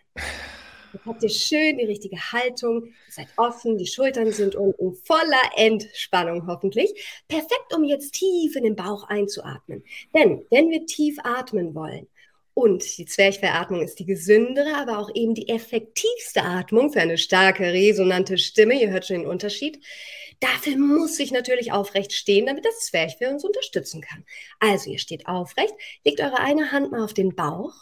Jetzt 0.92 1.06
habt 1.06 1.22
ihr 1.22 1.30
schön 1.30 1.78
die 1.78 1.86
richtige 1.86 2.18
Haltung, 2.32 2.84
ihr 2.84 3.12
seid 3.12 3.28
offen, 3.36 3.78
die 3.78 3.86
Schultern 3.86 4.30
sind 4.32 4.56
unten 4.56 4.92
voller 4.92 5.40
Entspannung 5.56 6.46
hoffentlich. 6.48 6.92
Perfekt, 7.28 7.74
um 7.74 7.84
jetzt 7.84 8.12
tief 8.12 8.54
in 8.56 8.64
den 8.64 8.76
Bauch 8.76 9.04
einzuatmen. 9.04 9.82
Denn 10.14 10.44
wenn 10.50 10.68
wir 10.68 10.84
tief 10.84 11.16
atmen 11.22 11.74
wollen, 11.74 12.08
und 12.60 12.98
die 12.98 13.06
Zwerchfellatmung 13.06 13.82
ist 13.82 13.98
die 13.98 14.04
gesündere, 14.04 14.74
aber 14.76 14.98
auch 14.98 15.10
eben 15.14 15.34
die 15.34 15.48
effektivste 15.48 16.42
Atmung 16.42 16.92
für 16.92 17.00
eine 17.00 17.18
starke, 17.18 17.64
resonante 17.64 18.38
Stimme. 18.38 18.80
Ihr 18.80 18.90
hört 18.90 19.06
schon 19.06 19.20
den 19.20 19.26
Unterschied. 19.26 19.80
Dafür 20.40 20.76
muss 20.76 21.18
ich 21.18 21.32
natürlich 21.32 21.72
aufrecht 21.72 22.12
stehen, 22.12 22.46
damit 22.46 22.64
das 22.64 22.80
Zwerchfell 22.80 23.32
uns 23.32 23.44
unterstützen 23.44 24.00
kann. 24.00 24.24
Also 24.58 24.90
ihr 24.90 24.98
steht 24.98 25.26
aufrecht, 25.26 25.74
legt 26.04 26.20
eure 26.20 26.38
eine 26.38 26.72
Hand 26.72 26.92
mal 26.92 27.02
auf 27.02 27.14
den 27.14 27.34
Bauch. 27.34 27.74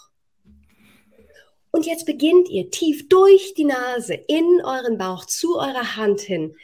Und 1.71 1.87
jetzt 1.87 2.07
beginnt 2.07 2.49
ihr 2.49 2.71
tief 2.71 3.09
durch 3.09 3.55
die 3.55 3.65
Nase 3.65 4.15
in 4.15 4.61
euren 4.65 4.97
Bauch 4.97 5.25
zu 5.25 5.57
eurer 5.59 5.97
Hand 5.97 6.21
hin 6.21 6.57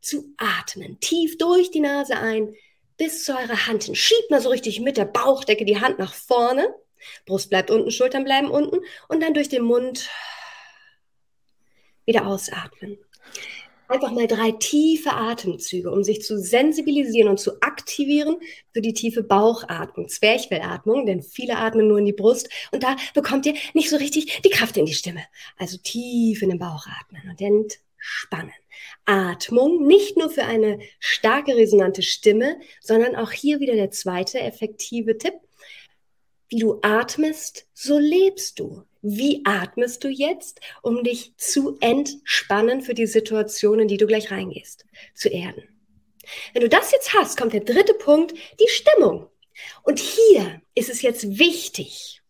zu 0.00 0.34
atmen. 0.36 1.00
Tief 1.00 1.38
durch 1.38 1.70
die 1.70 1.80
Nase 1.80 2.16
ein 2.16 2.54
bis 2.96 3.24
zu 3.24 3.32
eurer 3.32 3.66
Hand 3.66 3.84
hin. 3.84 3.94
Schiebt 3.94 4.30
mal 4.30 4.40
so 4.40 4.50
richtig 4.50 4.80
mit 4.80 4.96
der 4.96 5.06
Bauchdecke 5.06 5.64
die 5.64 5.80
Hand 5.80 5.98
nach 5.98 6.14
vorne. 6.14 6.74
Brust 7.26 7.50
bleibt 7.50 7.70
unten, 7.70 7.90
Schultern 7.90 8.24
bleiben 8.24 8.50
unten. 8.50 8.78
Und 9.08 9.22
dann 9.22 9.34
durch 9.34 9.48
den 9.48 9.62
Mund 9.62 10.08
wieder 12.06 12.26
ausatmen 12.26 12.98
einfach 13.88 14.10
mal 14.12 14.26
drei 14.26 14.52
tiefe 14.52 15.12
Atemzüge, 15.12 15.90
um 15.90 16.04
sich 16.04 16.22
zu 16.22 16.38
sensibilisieren 16.38 17.28
und 17.28 17.38
zu 17.38 17.60
aktivieren 17.60 18.36
für 18.72 18.80
die 18.80 18.94
tiefe 18.94 19.22
Bauchatmung, 19.22 20.08
Zwerchfellatmung, 20.08 21.06
denn 21.06 21.22
viele 21.22 21.56
atmen 21.56 21.88
nur 21.88 21.98
in 21.98 22.06
die 22.06 22.12
Brust 22.12 22.48
und 22.72 22.82
da 22.82 22.96
bekommt 23.14 23.46
ihr 23.46 23.54
nicht 23.74 23.90
so 23.90 23.96
richtig 23.96 24.42
die 24.42 24.50
Kraft 24.50 24.76
in 24.76 24.86
die 24.86 24.94
Stimme. 24.94 25.22
Also 25.56 25.76
tief 25.78 26.42
in 26.42 26.50
den 26.50 26.58
Bauch 26.58 26.86
atmen 26.86 27.22
und 27.30 27.40
entspannen. 27.40 28.52
Atmung 29.04 29.86
nicht 29.86 30.16
nur 30.16 30.30
für 30.30 30.44
eine 30.44 30.78
starke 30.98 31.54
resonante 31.56 32.02
Stimme, 32.02 32.56
sondern 32.80 33.14
auch 33.16 33.32
hier 33.32 33.60
wieder 33.60 33.74
der 33.74 33.90
zweite 33.90 34.40
effektive 34.40 35.18
Tipp. 35.18 35.34
Wie 36.48 36.58
du 36.58 36.78
atmest, 36.82 37.66
so 37.72 37.98
lebst 37.98 38.58
du. 38.58 38.84
Wie 39.02 39.42
atmest 39.44 40.02
du 40.04 40.08
jetzt, 40.08 40.60
um 40.82 41.04
dich 41.04 41.34
zu 41.36 41.76
entspannen 41.80 42.80
für 42.80 42.94
die 42.94 43.06
Situation, 43.06 43.80
in 43.80 43.88
die 43.88 43.98
du 43.98 44.06
gleich 44.06 44.30
reingehst, 44.30 44.86
zu 45.14 45.28
erden? 45.28 45.62
Wenn 46.52 46.62
du 46.62 46.68
das 46.68 46.90
jetzt 46.92 47.12
hast, 47.12 47.36
kommt 47.36 47.52
der 47.52 47.60
dritte 47.60 47.94
Punkt, 47.94 48.34
die 48.60 48.68
Stimmung. 48.68 49.28
Und 49.82 49.98
hier 49.98 50.62
ist 50.74 50.88
es 50.88 51.02
jetzt 51.02 51.38
wichtig. 51.38 52.22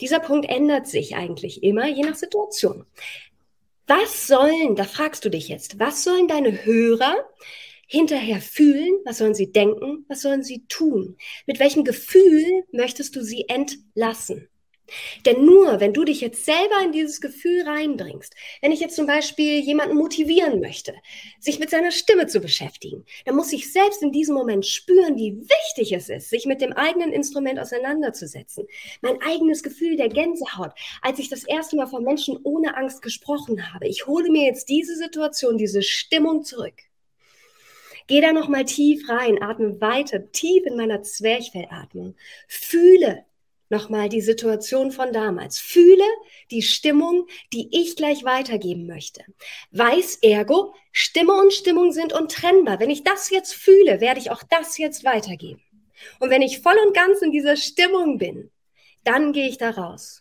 Dieser 0.00 0.20
Punkt 0.20 0.48
ändert 0.48 0.86
sich 0.86 1.16
eigentlich 1.16 1.62
immer, 1.62 1.88
je 1.88 2.02
nach 2.02 2.16
Situation. 2.16 2.86
Was 3.86 4.26
sollen, 4.26 4.76
da 4.76 4.84
fragst 4.84 5.24
du 5.24 5.30
dich 5.30 5.48
jetzt, 5.48 5.78
was 5.78 6.04
sollen 6.04 6.28
deine 6.28 6.64
Hörer 6.64 7.16
hinterher 7.90 8.40
fühlen? 8.40 9.00
Was 9.04 9.18
sollen 9.18 9.34
sie 9.34 9.50
denken? 9.50 10.04
Was 10.08 10.22
sollen 10.22 10.44
sie 10.44 10.64
tun? 10.68 11.16
Mit 11.46 11.58
welchem 11.58 11.82
Gefühl 11.82 12.64
möchtest 12.70 13.16
du 13.16 13.22
sie 13.22 13.48
entlassen? 13.48 14.48
Denn 15.26 15.44
nur, 15.44 15.80
wenn 15.80 15.92
du 15.92 16.04
dich 16.04 16.20
jetzt 16.20 16.44
selber 16.44 16.82
in 16.84 16.92
dieses 16.92 17.20
Gefühl 17.20 17.62
reinbringst, 17.62 18.34
wenn 18.60 18.72
ich 18.72 18.80
jetzt 18.80 18.96
zum 18.96 19.06
Beispiel 19.06 19.60
jemanden 19.60 19.96
motivieren 19.96 20.60
möchte, 20.60 20.94
sich 21.38 21.58
mit 21.58 21.70
seiner 21.70 21.90
Stimme 21.90 22.26
zu 22.26 22.40
beschäftigen, 22.40 23.04
dann 23.24 23.36
muss 23.36 23.52
ich 23.52 23.72
selbst 23.72 24.02
in 24.02 24.12
diesem 24.12 24.34
Moment 24.34 24.66
spüren, 24.66 25.16
wie 25.16 25.40
wichtig 25.40 25.92
es 25.92 26.08
ist, 26.08 26.30
sich 26.30 26.46
mit 26.46 26.60
dem 26.60 26.72
eigenen 26.72 27.12
Instrument 27.12 27.58
auseinanderzusetzen. 27.58 28.66
Mein 29.00 29.20
eigenes 29.22 29.62
Gefühl 29.62 29.96
der 29.96 30.08
Gänsehaut, 30.08 30.72
als 31.02 31.18
ich 31.18 31.28
das 31.28 31.44
erste 31.44 31.76
Mal 31.76 31.86
von 31.86 32.02
Menschen 32.02 32.38
ohne 32.42 32.76
Angst 32.76 33.02
gesprochen 33.02 33.72
habe. 33.72 33.88
Ich 33.88 34.06
hole 34.06 34.30
mir 34.30 34.44
jetzt 34.44 34.68
diese 34.68 34.96
Situation, 34.96 35.56
diese 35.56 35.82
Stimmung 35.82 36.42
zurück. 36.42 36.89
Geh 38.10 38.20
da 38.20 38.32
nochmal 38.32 38.64
tief 38.64 39.08
rein, 39.08 39.40
atme 39.40 39.80
weiter, 39.80 40.32
tief 40.32 40.66
in 40.66 40.76
meiner 40.76 41.00
Zwerchfellatmung. 41.00 42.16
Fühle, 42.48 43.24
nochmal 43.68 44.08
die 44.08 44.20
Situation 44.20 44.90
von 44.90 45.12
damals. 45.12 45.60
Fühle 45.60 46.02
die 46.50 46.62
Stimmung, 46.62 47.28
die 47.52 47.68
ich 47.70 47.94
gleich 47.94 48.24
weitergeben 48.24 48.88
möchte. 48.88 49.22
Weiß 49.70 50.16
ergo, 50.22 50.74
Stimme 50.90 51.34
und 51.34 51.52
Stimmung 51.52 51.92
sind 51.92 52.12
untrennbar. 52.12 52.80
Wenn 52.80 52.90
ich 52.90 53.04
das 53.04 53.30
jetzt 53.30 53.54
fühle, 53.54 54.00
werde 54.00 54.18
ich 54.18 54.32
auch 54.32 54.42
das 54.42 54.76
jetzt 54.76 55.04
weitergeben. 55.04 55.62
Und 56.18 56.30
wenn 56.30 56.42
ich 56.42 56.58
voll 56.58 56.78
und 56.84 56.92
ganz 56.92 57.22
in 57.22 57.30
dieser 57.30 57.54
Stimmung 57.54 58.18
bin, 58.18 58.50
dann 59.04 59.32
gehe 59.32 59.48
ich 59.48 59.56
da 59.56 59.70
raus. 59.70 60.19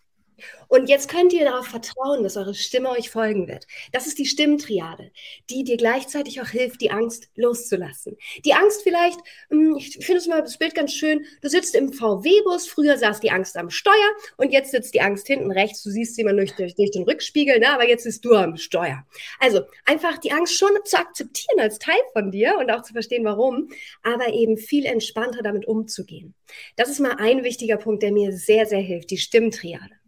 Und 0.67 0.89
jetzt 0.89 1.10
könnt 1.10 1.34
ihr 1.34 1.45
darauf 1.45 1.67
vertrauen, 1.67 2.23
dass 2.23 2.38
eure 2.38 2.54
Stimme 2.54 2.89
euch 2.89 3.10
folgen 3.10 3.47
wird. 3.47 3.67
Das 3.91 4.08
ist 4.08 4.19
die 4.19 4.25
Stimmtriade, 4.25 5.12
die 5.49 5.63
dir 5.63 5.78
gleichzeitig 5.78 6.41
auch 6.41 6.47
hilft, 6.47 6.82
die 6.82 6.91
Angst 6.91 7.30
loszulassen. 7.36 8.17
Die 8.45 8.54
Angst 8.54 8.82
vielleicht, 8.84 9.19
hm, 9.49 9.75
ich 9.78 9.97
finde 10.06 10.17
es 10.17 10.28
mal 10.28 10.41
das 10.41 10.58
Bild 10.58 10.75
ganz 10.75 10.93
schön, 10.93 11.25
du 11.41 11.49
sitzt 11.49 11.75
im 11.75 11.91
VW-Bus, 11.93 12.67
früher 12.67 12.97
saß 12.97 13.19
die 13.19 13.32
Angst 13.32 13.58
am 13.58 13.69
Steuer 13.69 13.93
und 14.38 14.52
jetzt 14.52 14.71
sitzt 14.71 14.93
die 14.93 15.02
Angst 15.02 15.28
hinten 15.28 15.52
rechts, 15.52 15.84
du 15.84 15.89
siehst 15.89 16.15
sie 16.15 16.21
immer 16.21 16.34
durch, 16.34 16.56
durch, 16.56 16.75
durch 16.75 16.91
den 16.91 17.04
Rückspiegel, 17.04 17.60
ne? 17.60 17.69
aber 17.73 17.88
jetzt 17.88 18.04
bist 18.04 18.23
du 18.25 18.34
am 18.34 18.58
Steuer. 18.58 19.06
Also 19.39 19.62
einfach 19.86 20.17
die 20.17 20.32
Angst 20.32 20.58
schon 20.58 20.71
zu 20.84 20.97
akzeptieren 20.97 21.60
als 21.60 21.80
Teil 21.80 21.99
von 22.13 22.32
dir 22.32 22.58
und 22.60 22.71
auch 22.71 22.84
zu 22.84 22.93
verstehen, 22.93 23.25
warum, 23.25 23.69
aber 24.04 24.34
eben 24.34 24.58
viel 24.58 24.86
entspannter 24.86 25.41
damit 25.41 25.67
umzugehen. 25.67 26.36
Das 26.75 26.89
ist 26.89 26.99
mal 26.99 27.15
ein 27.17 27.43
wichtiger 27.43 27.78
Punkt, 27.78 28.04
der 28.04 28.12
mir 28.12 28.32
sehr, 28.32 28.65
sehr 28.65 28.82
hilft, 28.82 29.12
die 29.12 29.17
Stimmtriade. 29.17 29.98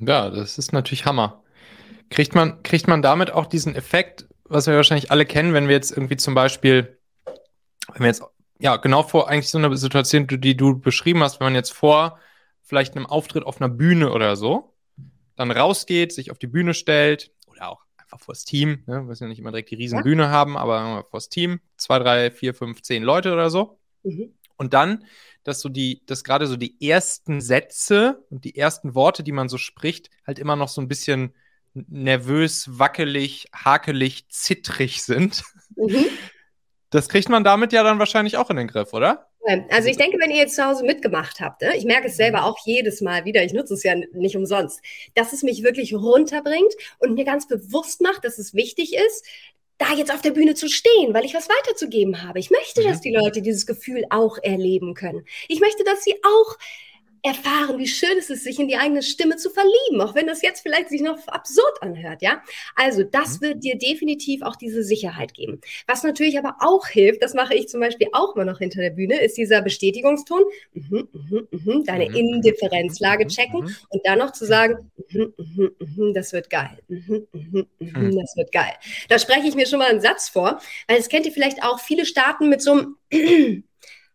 Ja, 0.00 0.30
das 0.30 0.58
ist 0.58 0.72
natürlich 0.72 1.04
Hammer. 1.04 1.42
Kriegt 2.08 2.34
man, 2.34 2.62
kriegt 2.62 2.88
man 2.88 3.02
damit 3.02 3.30
auch 3.30 3.46
diesen 3.46 3.74
Effekt, 3.74 4.26
was 4.44 4.66
wir 4.66 4.74
wahrscheinlich 4.74 5.10
alle 5.10 5.26
kennen, 5.26 5.54
wenn 5.54 5.68
wir 5.68 5.74
jetzt 5.74 5.92
irgendwie 5.92 6.16
zum 6.16 6.34
Beispiel, 6.34 6.98
wenn 7.92 8.00
wir 8.00 8.06
jetzt, 8.06 8.22
ja, 8.58 8.76
genau 8.76 9.02
vor 9.02 9.28
eigentlich 9.28 9.48
so 9.48 9.58
einer 9.58 9.76
Situation, 9.76 10.26
die 10.26 10.56
du 10.56 10.78
beschrieben 10.78 11.22
hast, 11.22 11.38
wenn 11.38 11.46
man 11.46 11.54
jetzt 11.54 11.72
vor 11.72 12.18
vielleicht 12.62 12.96
einem 12.96 13.06
Auftritt 13.06 13.44
auf 13.44 13.60
einer 13.60 13.68
Bühne 13.68 14.12
oder 14.12 14.36
so, 14.36 14.74
dann 15.36 15.50
rausgeht, 15.50 16.12
sich 16.12 16.30
auf 16.30 16.38
die 16.38 16.46
Bühne 16.46 16.74
stellt 16.74 17.32
oder 17.46 17.68
auch 17.68 17.82
einfach 17.96 18.20
vors 18.20 18.44
Team, 18.44 18.82
ne, 18.86 18.94
wir 18.96 19.02
müssen 19.02 19.24
ja 19.24 19.28
nicht 19.28 19.38
immer 19.38 19.52
direkt 19.52 19.70
die 19.70 19.76
Riesenbühne 19.76 20.24
ja. 20.24 20.30
haben, 20.30 20.56
aber 20.56 21.06
vors 21.10 21.28
Team, 21.28 21.60
zwei, 21.76 21.98
drei, 21.98 22.30
vier, 22.30 22.54
fünf, 22.54 22.82
zehn 22.82 23.02
Leute 23.02 23.32
oder 23.32 23.50
so. 23.50 23.78
Mhm. 24.02 24.34
Und 24.56 24.74
dann 24.74 25.04
dass 25.44 25.60
so 25.60 25.68
die, 25.68 26.02
dass 26.06 26.24
gerade 26.24 26.46
so 26.46 26.56
die 26.56 26.76
ersten 26.86 27.40
Sätze 27.40 28.24
und 28.30 28.44
die 28.44 28.56
ersten 28.56 28.94
Worte, 28.94 29.22
die 29.22 29.32
man 29.32 29.48
so 29.48 29.58
spricht, 29.58 30.10
halt 30.26 30.38
immer 30.38 30.56
noch 30.56 30.68
so 30.68 30.80
ein 30.80 30.88
bisschen 30.88 31.34
nervös, 31.74 32.78
wackelig, 32.78 33.46
hakelig, 33.54 34.28
zittrig 34.28 35.02
sind. 35.02 35.42
Mhm. 35.76 36.06
Das 36.90 37.08
kriegt 37.08 37.28
man 37.28 37.44
damit 37.44 37.72
ja 37.72 37.84
dann 37.84 38.00
wahrscheinlich 38.00 38.36
auch 38.36 38.50
in 38.50 38.56
den 38.56 38.66
Griff, 38.66 38.92
oder? 38.92 39.30
Also 39.70 39.88
ich 39.88 39.96
denke, 39.96 40.18
wenn 40.20 40.30
ihr 40.30 40.36
jetzt 40.36 40.54
zu 40.54 40.64
Hause 40.64 40.84
mitgemacht 40.84 41.40
habt, 41.40 41.62
ne, 41.62 41.74
ich 41.76 41.84
merke 41.84 42.08
es 42.08 42.16
selber 42.16 42.44
auch 42.44 42.58
jedes 42.64 43.00
Mal 43.00 43.24
wieder, 43.24 43.42
ich 43.42 43.54
nutze 43.54 43.74
es 43.74 43.82
ja 43.82 43.94
nicht 44.12 44.36
umsonst, 44.36 44.80
dass 45.14 45.32
es 45.32 45.42
mich 45.42 45.62
wirklich 45.62 45.94
runterbringt 45.94 46.72
und 46.98 47.14
mir 47.14 47.24
ganz 47.24 47.48
bewusst 47.48 48.02
macht, 48.02 48.24
dass 48.24 48.38
es 48.38 48.54
wichtig 48.54 48.94
ist, 48.94 49.24
da 49.80 49.94
jetzt 49.94 50.12
auf 50.12 50.20
der 50.20 50.32
Bühne 50.32 50.54
zu 50.54 50.68
stehen, 50.68 51.14
weil 51.14 51.24
ich 51.24 51.34
was 51.34 51.48
weiterzugeben 51.48 52.22
habe. 52.22 52.38
Ich 52.38 52.50
möchte, 52.50 52.82
dass 52.82 52.98
mhm. 52.98 53.02
die 53.02 53.14
Leute 53.14 53.42
dieses 53.42 53.66
Gefühl 53.66 54.04
auch 54.10 54.36
erleben 54.42 54.94
können. 54.94 55.24
Ich 55.48 55.60
möchte, 55.60 55.84
dass 55.84 56.04
sie 56.04 56.14
auch 56.22 56.58
erfahren, 57.22 57.78
wie 57.78 57.86
schön 57.86 58.16
es 58.18 58.30
ist, 58.30 58.44
sich 58.44 58.58
in 58.58 58.68
die 58.68 58.76
eigene 58.76 59.02
Stimme 59.02 59.36
zu 59.36 59.50
verlieben, 59.50 60.00
auch 60.00 60.14
wenn 60.14 60.26
das 60.26 60.42
jetzt 60.42 60.60
vielleicht 60.60 60.88
sich 60.88 61.02
noch 61.02 61.26
absurd 61.28 61.82
anhört, 61.82 62.22
ja. 62.22 62.42
Also 62.76 63.02
das 63.02 63.40
mhm. 63.40 63.44
wird 63.44 63.64
dir 63.64 63.78
definitiv 63.78 64.42
auch 64.42 64.56
diese 64.56 64.82
Sicherheit 64.82 65.34
geben. 65.34 65.60
Was 65.86 66.02
natürlich 66.02 66.38
aber 66.38 66.56
auch 66.60 66.86
hilft, 66.86 67.22
das 67.22 67.34
mache 67.34 67.54
ich 67.54 67.68
zum 67.68 67.80
Beispiel 67.80 68.08
auch 68.12 68.36
mal 68.36 68.44
noch 68.44 68.58
hinter 68.58 68.80
der 68.80 68.90
Bühne, 68.90 69.20
ist 69.20 69.36
dieser 69.36 69.62
Bestätigungston, 69.62 70.42
mhm, 70.72 71.08
mhm, 71.12 71.48
mhm, 71.50 71.84
deine 71.84 72.08
mhm. 72.08 72.16
Indifferenzlage 72.16 73.24
mhm, 73.24 73.28
checken 73.28 73.60
mhm. 73.60 73.76
und 73.88 74.00
dann 74.04 74.18
noch 74.18 74.32
zu 74.32 74.46
sagen, 74.46 74.90
das 76.14 76.32
wird 76.32 76.50
geil, 76.50 76.78
das 76.88 78.36
wird 78.36 78.52
geil. 78.52 78.72
Da 79.08 79.18
spreche 79.18 79.46
ich 79.46 79.54
mir 79.54 79.66
schon 79.66 79.78
mal 79.78 79.90
einen 79.90 80.00
Satz 80.00 80.28
vor, 80.28 80.60
weil 80.88 80.98
es 80.98 81.08
kennt 81.08 81.26
ihr 81.26 81.32
vielleicht 81.32 81.62
auch, 81.62 81.80
viele 81.80 82.06
starten 82.06 82.48
mit 82.48 82.62
so 82.62 82.72
einem 82.72 83.64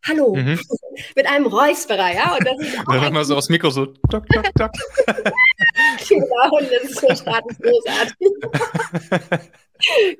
Hallo, 0.07 0.35
mhm. 0.35 0.59
mit 1.15 1.27
einem 1.27 1.47
Räusperer, 1.47 2.13
ja. 2.13 2.35
Und 2.35 2.45
das 2.45 2.59
ist 2.59 2.79
auch 2.87 2.93
Dann 2.93 3.13
mal 3.13 3.25
so 3.25 3.35
aufs 3.35 3.49
Mikro 3.49 3.69
so, 3.71 3.87
tok, 4.09 4.27
tok, 4.29 4.45
tok. 4.55 4.71
genau, 6.07 6.57
und 6.57 6.67
das 6.71 6.91
ist 6.91 6.99
so 6.99 7.07
großartig. 7.07 7.57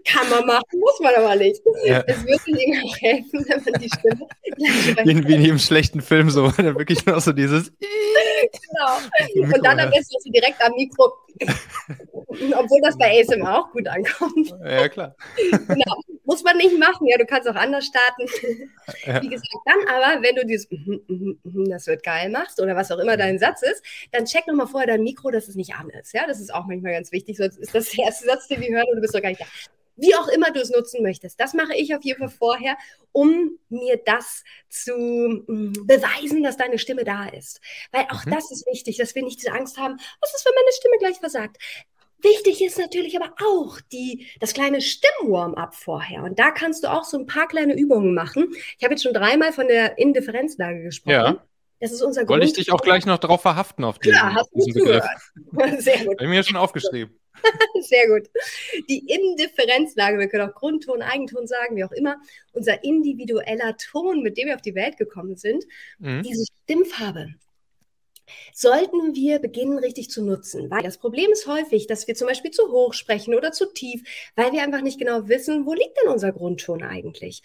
Kann 0.06 0.30
man 0.30 0.46
machen, 0.46 0.80
muss 0.80 1.00
man 1.00 1.16
aber 1.16 1.36
nicht. 1.36 1.62
Ja. 1.86 2.04
Es 2.08 2.24
würde 2.26 2.62
Ihnen 2.62 2.84
auch 2.84 2.98
helfen, 2.98 3.46
wenn 3.48 3.64
man 3.64 3.82
die 3.82 3.90
Stimme. 3.90 4.28
Wie 5.04 5.34
in 5.34 5.42
jedem 5.42 5.60
schlechten 5.60 6.02
Film 6.02 6.30
so, 6.30 6.50
dann 6.50 6.78
wirklich 6.78 7.06
nur 7.06 7.20
so 7.22 7.32
dieses. 7.32 7.72
genau. 8.52 9.56
Und 9.56 9.66
dann 9.66 9.80
am 9.80 9.90
besten 9.90 10.16
so 10.20 10.32
direkt 10.32 10.62
am 10.62 10.74
Mikro. 10.76 11.14
Obwohl 12.28 12.82
das 12.82 12.98
bei 12.98 13.22
ASMR 13.22 13.60
auch 13.60 13.72
gut 13.72 13.88
ankommt. 13.88 14.54
Ja, 14.64 14.90
klar. 14.90 15.16
genau. 15.52 15.96
Muss 16.26 16.44
man 16.44 16.58
nicht 16.58 16.78
machen, 16.78 17.08
ja, 17.08 17.18
du 17.18 17.26
kannst 17.26 17.48
auch 17.48 17.56
anders 17.56 17.86
starten. 17.86 18.28
Ja. 19.06 19.22
Wie 19.22 19.30
gesagt, 19.30 19.48
dann 19.66 19.78
aber, 19.88 20.24
wenn 20.24 20.36
du 20.36 20.46
dieses 20.46 20.68
das 21.70 21.88
wird 21.88 22.04
geil 22.04 22.30
machst 22.30 22.60
oder 22.62 22.76
was 22.76 22.92
auch 22.92 22.98
immer 23.00 23.16
dein 23.16 23.38
Satz 23.38 23.62
ist, 23.62 23.84
dann 24.12 24.26
check 24.26 24.48
nochmal 24.48 24.68
vorher 24.68 24.88
dein 24.88 25.04
Mikro, 25.04 25.32
dass 25.32 25.48
es 25.48 25.56
nicht 25.56 25.76
an 25.76 25.90
ist. 25.90 26.14
Ja, 26.14 26.26
das 26.28 26.40
ist 26.40 26.54
auch 26.54 26.66
manchmal 26.66 26.94
ganz 26.94 27.12
wichtig, 27.12 27.38
sonst 27.38 27.58
ist 27.58 27.76
das 27.76 27.90
der 27.92 28.06
erste 28.06 28.26
Satz, 28.26 28.48
den 28.48 28.62
wir 28.62 28.70
hören 28.70 28.86
und 28.90 28.96
du 28.96 29.02
bist 29.02 29.14
doch 29.14 29.22
gar 29.22 29.30
nicht 29.30 29.45
wie 29.96 30.16
auch 30.16 30.28
immer 30.28 30.52
du 30.52 30.60
es 30.60 30.70
nutzen 30.70 31.02
möchtest. 31.02 31.40
Das 31.40 31.54
mache 31.54 31.76
ich 31.76 31.96
auf 31.96 32.04
jeden 32.04 32.20
Fall 32.20 32.30
vorher, 32.30 32.78
um 33.12 33.58
mir 33.70 34.00
das 34.04 34.44
zu 34.70 34.94
mm, 35.48 35.74
beweisen, 35.86 36.44
dass 36.44 36.58
deine 36.58 36.80
Stimme 36.80 37.04
da 37.04 37.28
ist. 37.28 37.62
Weil 37.92 38.06
auch 38.10 38.26
mhm. 38.26 38.32
das 38.32 38.52
ist 38.52 38.68
wichtig, 38.68 38.98
dass 38.98 39.16
wir 39.16 39.24
nicht 39.24 39.40
diese 39.40 39.54
Angst 39.54 39.78
haben, 39.78 39.98
was 40.22 40.36
ist, 40.36 40.46
wenn 40.46 40.54
meine 40.54 40.74
Stimme 40.74 40.98
gleich 41.00 41.18
versagt? 41.18 41.58
Wichtig 42.22 42.64
ist 42.64 42.80
natürlich 42.80 43.16
aber 43.16 43.36
auch 43.46 43.80
die, 43.92 44.28
das 44.40 44.54
kleine 44.54 44.82
Stimmwarm-up 44.82 45.76
vorher. 45.76 46.24
Und 46.24 46.40
da 46.40 46.52
kannst 46.52 46.84
du 46.84 46.92
auch 46.92 47.04
so 47.04 47.20
ein 47.20 47.28
paar 47.28 47.48
kleine 47.48 47.78
Übungen 47.78 48.14
machen. 48.16 48.54
Ich 48.78 48.84
habe 48.84 48.94
jetzt 48.94 49.04
schon 49.04 49.14
dreimal 49.14 49.54
von 49.54 49.68
der 49.68 49.98
Indifferenzlage 49.98 50.82
gesprochen. 50.82 51.12
Ja. 51.12 51.46
Das 51.80 51.92
ist 51.92 52.02
unser 52.02 52.28
Wollte 52.28 52.46
ich 52.46 52.54
dich 52.54 52.72
auch 52.72 52.82
gleich 52.82 53.06
noch 53.06 53.18
darauf 53.18 53.42
verhaften 53.42 53.84
auf 53.84 54.00
diesen, 54.00 54.16
ja, 54.16 54.34
hast 54.34 54.50
diesen 54.54 54.74
Begriff. 54.74 55.06
Sehr 55.80 56.06
gut. 56.06 56.18
Habe 56.18 56.24
ich 56.24 56.30
mir 56.30 56.44
schon 56.44 56.56
aufgeschrieben. 56.56 57.20
Sehr 57.82 58.08
gut. 58.08 58.30
Die 58.90 59.06
Indifferenzlage, 59.08 60.18
wir 60.18 60.28
können 60.28 60.50
auch 60.50 60.56
Grundton, 60.56 61.02
Eigenton 61.02 61.48
sagen, 61.48 61.76
wie 61.76 61.84
auch 61.84 61.92
immer, 61.92 62.18
unser 62.54 62.84
individueller 62.84 63.76
Ton, 63.78 64.24
mit 64.24 64.38
dem 64.38 64.48
wir 64.48 64.56
auf 64.56 64.62
die 64.62 64.76
Welt 64.76 64.98
gekommen 64.98 65.36
sind, 65.36 65.66
mhm. 66.00 66.24
diese 66.24 66.46
Stimmfarbe, 66.64 67.36
sollten 68.54 69.14
wir 69.14 69.40
beginnen, 69.40 69.78
richtig 69.78 70.10
zu 70.10 70.24
nutzen. 70.24 70.70
Weil 70.72 70.84
das 70.84 70.98
Problem 70.98 71.32
ist 71.32 71.48
häufig, 71.48 71.88
dass 71.88 72.08
wir 72.08 72.16
zum 72.16 72.28
Beispiel 72.28 72.52
zu 72.52 72.72
hoch 72.72 72.94
sprechen 72.94 73.36
oder 73.36 73.52
zu 73.52 73.72
tief, 73.72 74.04
weil 74.36 74.52
wir 74.52 74.64
einfach 74.64 74.82
nicht 74.82 75.00
genau 75.00 75.28
wissen, 75.28 75.66
wo 75.66 75.74
liegt 75.74 75.98
denn 76.02 76.12
unser 76.12 76.32
Grundton 76.32 76.84
eigentlich. 76.84 77.44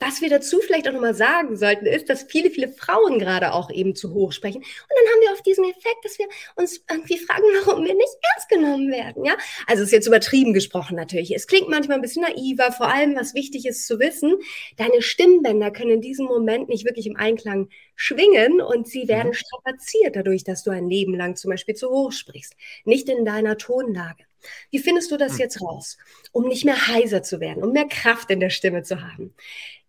Was 0.00 0.22
wir 0.22 0.30
dazu 0.30 0.60
vielleicht 0.60 0.88
auch 0.88 0.92
nochmal 0.92 1.14
sagen 1.14 1.56
sollten, 1.56 1.84
ist, 1.84 2.08
dass 2.08 2.22
viele, 2.22 2.50
viele 2.50 2.68
Frauen 2.68 3.18
gerade 3.18 3.52
auch 3.52 3.70
eben 3.70 3.94
zu 3.94 4.14
hoch 4.14 4.32
sprechen. 4.32 4.58
Und 4.58 4.64
dann 4.66 5.12
haben 5.12 5.20
wir 5.20 5.32
oft 5.32 5.46
diesen 5.46 5.64
Effekt, 5.64 6.04
dass 6.04 6.18
wir 6.18 6.26
uns 6.56 6.82
irgendwie 6.90 7.18
fragen, 7.18 7.42
warum 7.64 7.84
wir 7.84 7.94
nicht 7.94 8.14
ernst 8.34 8.48
genommen 8.48 8.90
werden. 8.90 9.24
Ja, 9.24 9.36
also 9.66 9.82
ist 9.82 9.92
jetzt 9.92 10.06
übertrieben 10.06 10.54
gesprochen 10.54 10.96
natürlich. 10.96 11.34
Es 11.34 11.46
klingt 11.46 11.68
manchmal 11.68 11.98
ein 11.98 12.02
bisschen 12.02 12.22
naiver. 12.22 12.72
Vor 12.72 12.88
allem, 12.88 13.14
was 13.14 13.34
wichtig 13.34 13.66
ist 13.66 13.86
zu 13.86 14.00
wissen, 14.00 14.38
deine 14.78 15.02
Stimmbänder 15.02 15.70
können 15.70 15.90
in 15.90 16.00
diesem 16.00 16.26
Moment 16.26 16.70
nicht 16.70 16.86
wirklich 16.86 17.06
im 17.06 17.16
Einklang 17.16 17.68
schwingen 17.94 18.62
und 18.62 18.88
sie 18.88 19.06
werden 19.06 19.28
mhm. 19.28 19.34
strapaziert 19.34 20.16
dadurch, 20.16 20.44
dass 20.44 20.64
du 20.64 20.70
ein 20.70 20.88
Leben 20.88 21.14
lang 21.14 21.36
zum 21.36 21.50
Beispiel 21.50 21.74
zu 21.74 21.90
hoch 21.90 22.12
sprichst. 22.12 22.56
Nicht 22.84 23.10
in 23.10 23.26
deiner 23.26 23.58
Tonlage. 23.58 24.24
Wie 24.70 24.78
findest 24.78 25.10
du 25.10 25.18
das 25.18 25.32
hm. 25.32 25.38
jetzt 25.40 25.60
raus, 25.60 25.98
um 26.32 26.48
nicht 26.48 26.64
mehr 26.64 26.86
heiser 26.86 27.22
zu 27.22 27.40
werden, 27.40 27.62
um 27.62 27.72
mehr 27.72 27.86
Kraft 27.86 28.30
in 28.30 28.40
der 28.40 28.48
Stimme 28.48 28.82
zu 28.82 29.02
haben? 29.02 29.34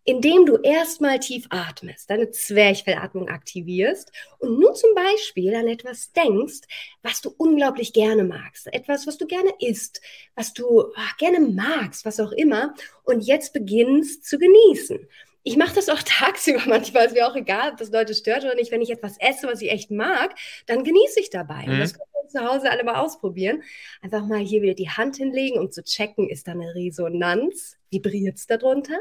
Indem 0.04 0.46
du 0.46 0.58
erstmal 0.58 1.20
tief 1.20 1.46
atmest, 1.50 2.10
deine 2.10 2.32
Zwerchfellatmung 2.32 3.30
aktivierst 3.30 4.12
und 4.40 4.60
nun 4.60 4.76
zum 4.76 4.94
Beispiel 4.96 5.54
an 5.56 5.68
etwas 5.68 6.12
denkst, 6.12 6.62
was 7.04 7.22
du 7.22 7.34
unglaublich 7.38 7.94
gerne 7.94 8.24
magst, 8.24 8.68
etwas, 8.74 9.06
was 9.06 9.18
du 9.18 9.28
gerne 9.28 9.52
isst, 9.60 10.02
was 10.36 10.54
du 10.54 10.92
ach, 10.96 11.18
gerne 11.18 11.40
magst, 11.40 12.06
was 12.06 12.20
auch 12.20 12.32
immer, 12.32 12.74
und 13.04 13.22
jetzt 13.22 13.54
beginnst 13.54 14.26
zu 14.26 14.38
genießen. 14.38 15.08
Ich 15.44 15.58
mache 15.58 15.76
das 15.76 15.90
auch 15.90 16.02
tagsüber 16.06 16.64
manchmal, 16.68 17.06
ist 17.06 17.14
mir 17.14 17.28
auch 17.28 17.36
egal, 17.36 17.72
ob 17.72 17.78
das 17.78 17.92
Leute 17.92 18.14
stört 18.14 18.44
oder 18.44 18.56
nicht. 18.56 18.72
Wenn 18.72 18.82
ich 18.82 18.92
etwas 18.92 19.18
esse, 19.20 19.48
was 19.48 19.62
ich 19.62 19.72
echt 19.72 19.92
mag, 19.92 20.36
dann 20.66 20.84
genieße 20.84 21.20
ich 21.20 21.30
dabei. 21.30 21.66
Mhm. 21.66 21.74
Und 21.74 21.80
das 21.80 21.94
können 21.94 22.10
wir 22.14 22.30
zu 22.30 22.48
Hause 22.48 22.72
alle 22.72 22.84
mal 22.84 22.96
ausprobieren. 22.96 23.64
Einfach 24.02 24.26
mal 24.26 24.40
hier 24.40 24.62
wieder 24.62 24.74
die 24.74 24.90
Hand 24.90 25.18
hinlegen, 25.18 25.60
um 25.60 25.72
zu 25.72 25.84
checken, 25.84 26.30
ist 26.30 26.48
da 26.48 26.54
eine 26.54 26.74
Resonanz? 26.76 27.78
Vibriert 27.90 28.38
es 28.38 28.48
darunter? 28.48 29.00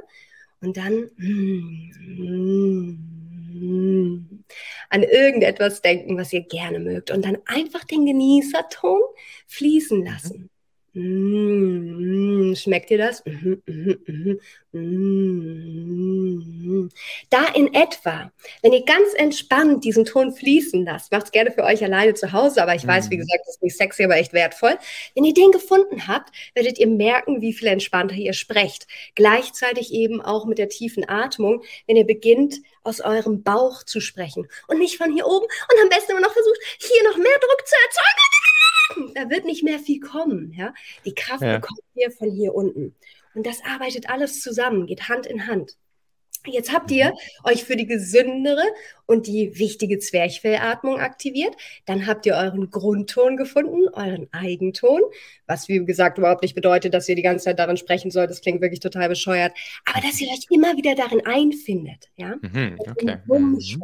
Und 0.61 0.77
dann 0.77 1.11
mm, 1.17 1.93
mm, 3.61 4.45
an 4.91 5.03
irgendetwas 5.03 5.83
denken, 5.83 6.17
was 6.19 6.33
ihr 6.33 6.43
gerne 6.43 6.79
mögt 6.81 7.11
und 7.11 7.25
dann 7.25 7.39
einfach 7.47 7.85
den 7.85 8.07
Genießerton 8.07 9.01
fließen 9.47 10.05
lassen. 10.05 10.51
Mm, 10.93 12.57
schmeckt 12.57 12.91
dir 12.91 12.99
das? 12.99 13.25
Mm, 13.25 13.63
mm, 14.73 14.73
mm, 14.73 16.89
da 17.31 17.45
in 17.55 17.73
etwa, 17.75 18.33
wenn 18.63 18.73
ihr 18.73 18.85
ganz 18.85 19.15
entspannt 19.15 19.85
diesen 19.85 20.05
Ton 20.05 20.33
fließen 20.33 20.85
lasst, 20.85 21.13
macht 21.13 21.27
es 21.27 21.31
gerne 21.31 21.53
für 21.53 21.63
euch 21.63 21.85
alleine 21.85 22.15
zu 22.15 22.33
Hause, 22.33 22.61
aber 22.61 22.75
ich 22.75 22.85
weiß, 22.85 23.09
wie 23.11 23.19
gesagt, 23.19 23.43
das 23.47 23.55
ist 23.55 23.63
nicht 23.63 23.77
sexy, 23.77 24.03
aber 24.03 24.17
echt 24.17 24.33
wertvoll. 24.33 24.77
Wenn 25.15 25.25
ihr 25.25 25.35
den 25.35 25.53
gefunden 25.53 26.09
habt, 26.09 26.31
werdet 26.55 26.81
ihr 26.81 26.89
merken, 26.89 27.41
wie 27.41 27.53
viel 27.53 27.69
entspannter 27.69 28.17
ihr 28.17 28.33
sprecht. 28.33 28.89
Gleichzeitig 29.15 29.93
eben 29.93 30.21
auch 30.21 30.45
mit 30.45 30.59
der 30.59 30.71
tiefen 30.71 31.09
Atmung, 31.09 31.63
wenn 31.87 31.97
ihr 31.97 32.07
beginnt, 32.07 32.57
aus 32.83 33.01
eurem 33.01 33.45
Bauch 33.45 33.85
zu 33.85 34.01
sprechen. 34.01 34.49
Und 34.67 34.79
nicht 34.79 34.97
von 34.97 35.13
hier 35.13 35.27
oben. 35.27 35.45
Und 35.45 35.83
am 35.83 35.89
besten 35.89 36.13
immer 36.13 36.21
noch 36.21 36.33
versucht, 36.33 36.59
hier 36.79 37.05
noch 37.05 37.17
mehr 37.17 37.39
Druck 37.39 37.63
zu 37.65 37.75
erzeugen 37.87 38.30
da 39.15 39.31
wird 39.31 39.45
nicht 39.45 39.63
mehr 39.63 39.79
viel 39.79 40.01
kommen. 40.01 40.53
Ja? 40.53 40.75
Die 41.05 41.15
Kraft 41.15 41.43
ja. 41.43 41.61
kommt 41.61 41.81
hier 41.95 42.11
von 42.11 42.31
hier 42.31 42.55
unten. 42.55 42.95
Und 43.35 43.47
das 43.47 43.63
arbeitet 43.65 44.11
alles 44.11 44.41
zusammen, 44.41 44.87
geht 44.87 45.09
Hand 45.09 45.27
in 45.27 45.47
Hand. 45.47 45.77
Jetzt 46.47 46.73
habt 46.73 46.91
ihr 46.91 47.11
mhm. 47.11 47.15
euch 47.45 47.65
für 47.65 47.77
die 47.77 47.87
gesündere 47.87 48.63
und 49.07 49.27
die 49.27 49.59
wichtige 49.59 49.99
Zwerchfellatmung 49.99 50.99
aktiviert. 50.99 51.55
Dann 51.85 52.07
habt 52.07 52.25
ihr 52.25 52.35
euren 52.35 52.71
Grundton 52.71 53.37
gefunden, 53.37 53.89
euren 53.93 54.27
Eigenton, 54.33 55.03
was 55.47 55.69
wie 55.69 55.85
gesagt 55.85 56.17
überhaupt 56.17 56.43
nicht 56.43 56.55
bedeutet, 56.55 56.95
dass 56.95 57.09
ihr 57.09 57.15
die 57.15 57.23
ganze 57.23 57.45
Zeit 57.45 57.59
darin 57.59 57.77
sprechen 57.77 58.11
sollt. 58.11 58.31
Das 58.31 58.41
klingt 58.41 58.63
wirklich 58.63 58.81
total 58.81 59.11
bescheuert. 59.11 59.53
Aber 59.85 60.01
dass 60.01 60.21
ihr 60.21 60.29
euch 60.29 60.47
immer 60.49 60.77
wieder 60.77 60.95
darin 60.95 61.25
einfindet, 61.27 62.09
ja, 62.17 62.37
mhm, 62.41 62.77
okay. 62.79 63.19
und 63.29 63.77
mhm. 63.77 63.83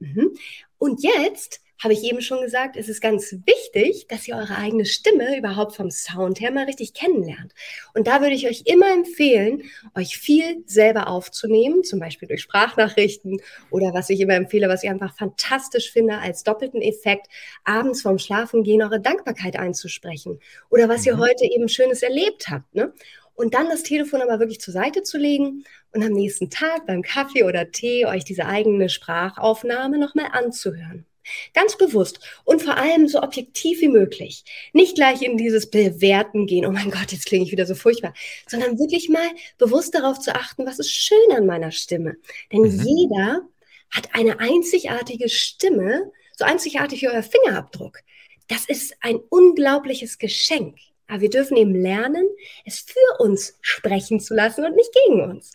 Mhm. 0.00 0.34
Und 0.76 1.02
jetzt 1.02 1.63
habe 1.84 1.94
ich 1.94 2.02
eben 2.02 2.22
schon 2.22 2.40
gesagt, 2.40 2.76
es 2.76 2.88
ist 2.88 3.00
ganz 3.00 3.36
wichtig, 3.44 4.06
dass 4.08 4.26
ihr 4.26 4.36
eure 4.36 4.56
eigene 4.56 4.86
Stimme 4.86 5.36
überhaupt 5.36 5.76
vom 5.76 5.90
Sound 5.90 6.40
her 6.40 6.50
mal 6.50 6.64
richtig 6.64 6.94
kennenlernt. 6.94 7.52
Und 7.94 8.06
da 8.06 8.20
würde 8.20 8.34
ich 8.34 8.48
euch 8.48 8.62
immer 8.64 8.90
empfehlen, 8.90 9.62
euch 9.94 10.16
viel 10.16 10.64
selber 10.66 11.08
aufzunehmen, 11.08 11.84
zum 11.84 12.00
Beispiel 12.00 12.26
durch 12.26 12.40
Sprachnachrichten 12.42 13.40
oder 13.70 13.92
was 13.92 14.10
ich 14.10 14.20
immer 14.20 14.34
empfehle, 14.34 14.68
was 14.68 14.82
ich 14.82 14.90
einfach 14.90 15.14
fantastisch 15.14 15.92
finde, 15.92 16.18
als 16.18 16.42
doppelten 16.42 16.80
Effekt, 16.80 17.28
abends 17.64 18.02
vorm 18.02 18.18
Schlafengehen 18.18 18.82
eure 18.82 19.00
Dankbarkeit 19.00 19.56
einzusprechen 19.56 20.40
oder 20.70 20.88
was 20.88 21.04
ihr 21.06 21.16
mhm. 21.16 21.20
heute 21.20 21.44
eben 21.44 21.68
Schönes 21.68 22.02
erlebt 22.02 22.48
habt. 22.48 22.74
Ne? 22.74 22.92
und 23.36 23.54
dann 23.54 23.68
das 23.68 23.82
Telefon 23.82 24.22
aber 24.22 24.38
wirklich 24.38 24.60
zur 24.60 24.72
Seite 24.72 25.02
zu 25.02 25.18
legen 25.18 25.64
und 25.92 26.04
am 26.04 26.12
nächsten 26.12 26.50
Tag 26.50 26.86
beim 26.86 27.02
Kaffee 27.02 27.44
oder 27.44 27.70
Tee 27.70 28.06
euch 28.06 28.24
diese 28.24 28.46
eigene 28.46 28.88
Sprachaufnahme 28.88 29.98
nochmal 29.98 30.28
anzuhören. 30.32 31.04
Ganz 31.52 31.76
bewusst 31.76 32.20
und 32.44 32.62
vor 32.62 32.76
allem 32.76 33.08
so 33.08 33.22
objektiv 33.22 33.80
wie 33.80 33.88
möglich. 33.88 34.44
Nicht 34.72 34.96
gleich 34.96 35.22
in 35.22 35.36
dieses 35.36 35.70
Bewerten 35.70 36.46
gehen, 36.46 36.66
oh 36.66 36.70
mein 36.70 36.90
Gott, 36.90 37.12
jetzt 37.12 37.26
klinge 37.26 37.44
ich 37.44 37.52
wieder 37.52 37.66
so 37.66 37.74
furchtbar, 37.74 38.14
sondern 38.48 38.78
wirklich 38.78 39.08
mal 39.08 39.28
bewusst 39.58 39.94
darauf 39.94 40.20
zu 40.20 40.34
achten, 40.34 40.66
was 40.66 40.78
ist 40.78 40.92
schön 40.92 41.32
an 41.36 41.46
meiner 41.46 41.72
Stimme. 41.72 42.16
Denn 42.52 42.62
mhm. 42.62 42.82
jeder 42.82 43.48
hat 43.90 44.08
eine 44.12 44.40
einzigartige 44.40 45.28
Stimme, 45.28 46.10
so 46.36 46.44
einzigartig 46.44 47.02
wie 47.02 47.08
euer 47.08 47.22
Fingerabdruck. 47.22 48.00
Das 48.48 48.66
ist 48.66 48.96
ein 49.00 49.16
unglaubliches 49.16 50.18
Geschenk. 50.18 50.76
Aber 51.06 51.20
wir 51.20 51.30
dürfen 51.30 51.56
eben 51.56 51.74
lernen, 51.74 52.26
es 52.64 52.80
für 52.80 53.22
uns 53.22 53.58
sprechen 53.60 54.20
zu 54.20 54.34
lassen 54.34 54.64
und 54.64 54.74
nicht 54.74 54.90
gegen 55.06 55.22
uns. 55.22 55.52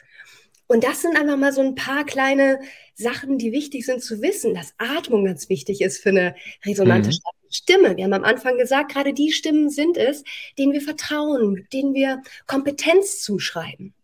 Und 0.72 0.84
das 0.84 1.02
sind 1.02 1.18
einfach 1.18 1.36
mal 1.36 1.52
so 1.52 1.62
ein 1.62 1.74
paar 1.74 2.06
kleine 2.06 2.60
Sachen, 2.94 3.40
die 3.40 3.52
wichtig 3.52 3.88
sind 3.88 4.04
zu 4.04 4.22
wissen, 4.22 4.54
dass 4.54 4.76
Atmung 4.78 5.26
ganz 5.26 5.50
wichtig 5.50 5.82
ist 5.82 5.98
für 5.98 6.10
eine 6.10 6.36
resonante 6.64 7.10
mhm. 7.10 7.16
Stimme. 7.50 7.98
Wir 7.98 8.04
haben 8.04 8.14
am 8.14 8.24
Anfang 8.24 8.60
gesagt, 8.60 8.92
gerade 8.92 9.12
die 9.16 9.32
Stimmen 9.32 9.72
sind 9.72 9.98
es, 9.98 10.24
denen 10.60 10.72
wir 10.72 10.82
vertrauen, 10.82 11.68
denen 11.74 11.96
wir 11.96 12.22
Kompetenz 12.46 13.20
zuschreiben. 13.24 13.96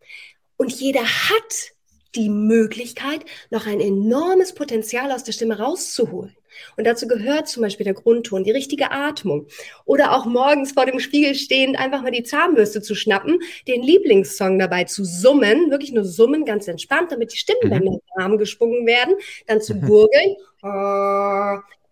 Und 0.58 0.72
jeder 0.72 1.04
hat 1.04 1.72
die 2.16 2.30
Möglichkeit, 2.30 3.26
noch 3.52 3.68
ein 3.68 3.80
enormes 3.80 4.56
Potenzial 4.56 5.12
aus 5.12 5.24
der 5.24 5.34
Stimme 5.34 5.60
rauszuholen. 5.60 6.36
Und 6.78 6.86
dazu 6.86 7.08
gehört 7.08 7.48
zum 7.48 7.64
Beispiel 7.64 7.84
der 7.84 7.94
Grundton, 7.94 8.44
die 8.44 8.52
richtige 8.52 8.92
Atmung 8.92 9.48
oder 9.86 10.14
auch 10.14 10.26
morgens 10.26 10.74
vor 10.74 10.86
dem 10.86 11.00
Spiegel 11.00 11.36
stehend 11.36 11.78
einfach 11.78 12.02
mal 12.02 12.12
die 12.12 12.24
Zahnbürste 12.24 12.82
zu 12.82 12.96
schnappen, 12.96 13.40
den 13.68 13.82
Lieblingssong 13.82 14.60
dabei 14.60 14.86
zu 14.86 15.06
summen, 15.06 15.72
wirklich 15.72 15.92
nur 15.92 16.06
summen, 16.06 16.46
ganz 16.46 16.68
entspannt, 16.68 17.12
damit 17.12 17.34
die 17.34 17.38
Stimmbänder 17.38 17.92
mhm. 17.92 18.00
warm 18.16 18.38
geschwungen 18.38 18.86
werden, 18.86 19.16
dann 19.48 19.62
zu 19.62 19.76
gurgeln. 19.80 20.36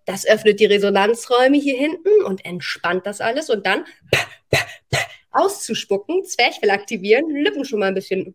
Das 0.06 0.26
öffnet 0.26 0.60
die 0.60 0.65
Resonanzräume 0.65 1.58
hier 1.58 1.78
hinten 1.78 2.23
und 2.26 2.43
entspannt 2.45 3.06
das 3.06 3.21
alles 3.21 3.49
und 3.49 3.65
dann 3.65 3.86
auszuspucken, 5.34 6.23
Zwerchfell 6.23 6.69
aktivieren, 6.69 7.30
Lippen 7.30 7.65
schon 7.65 7.80
mal 7.80 7.88
ein 7.88 7.95
bisschen 7.95 8.34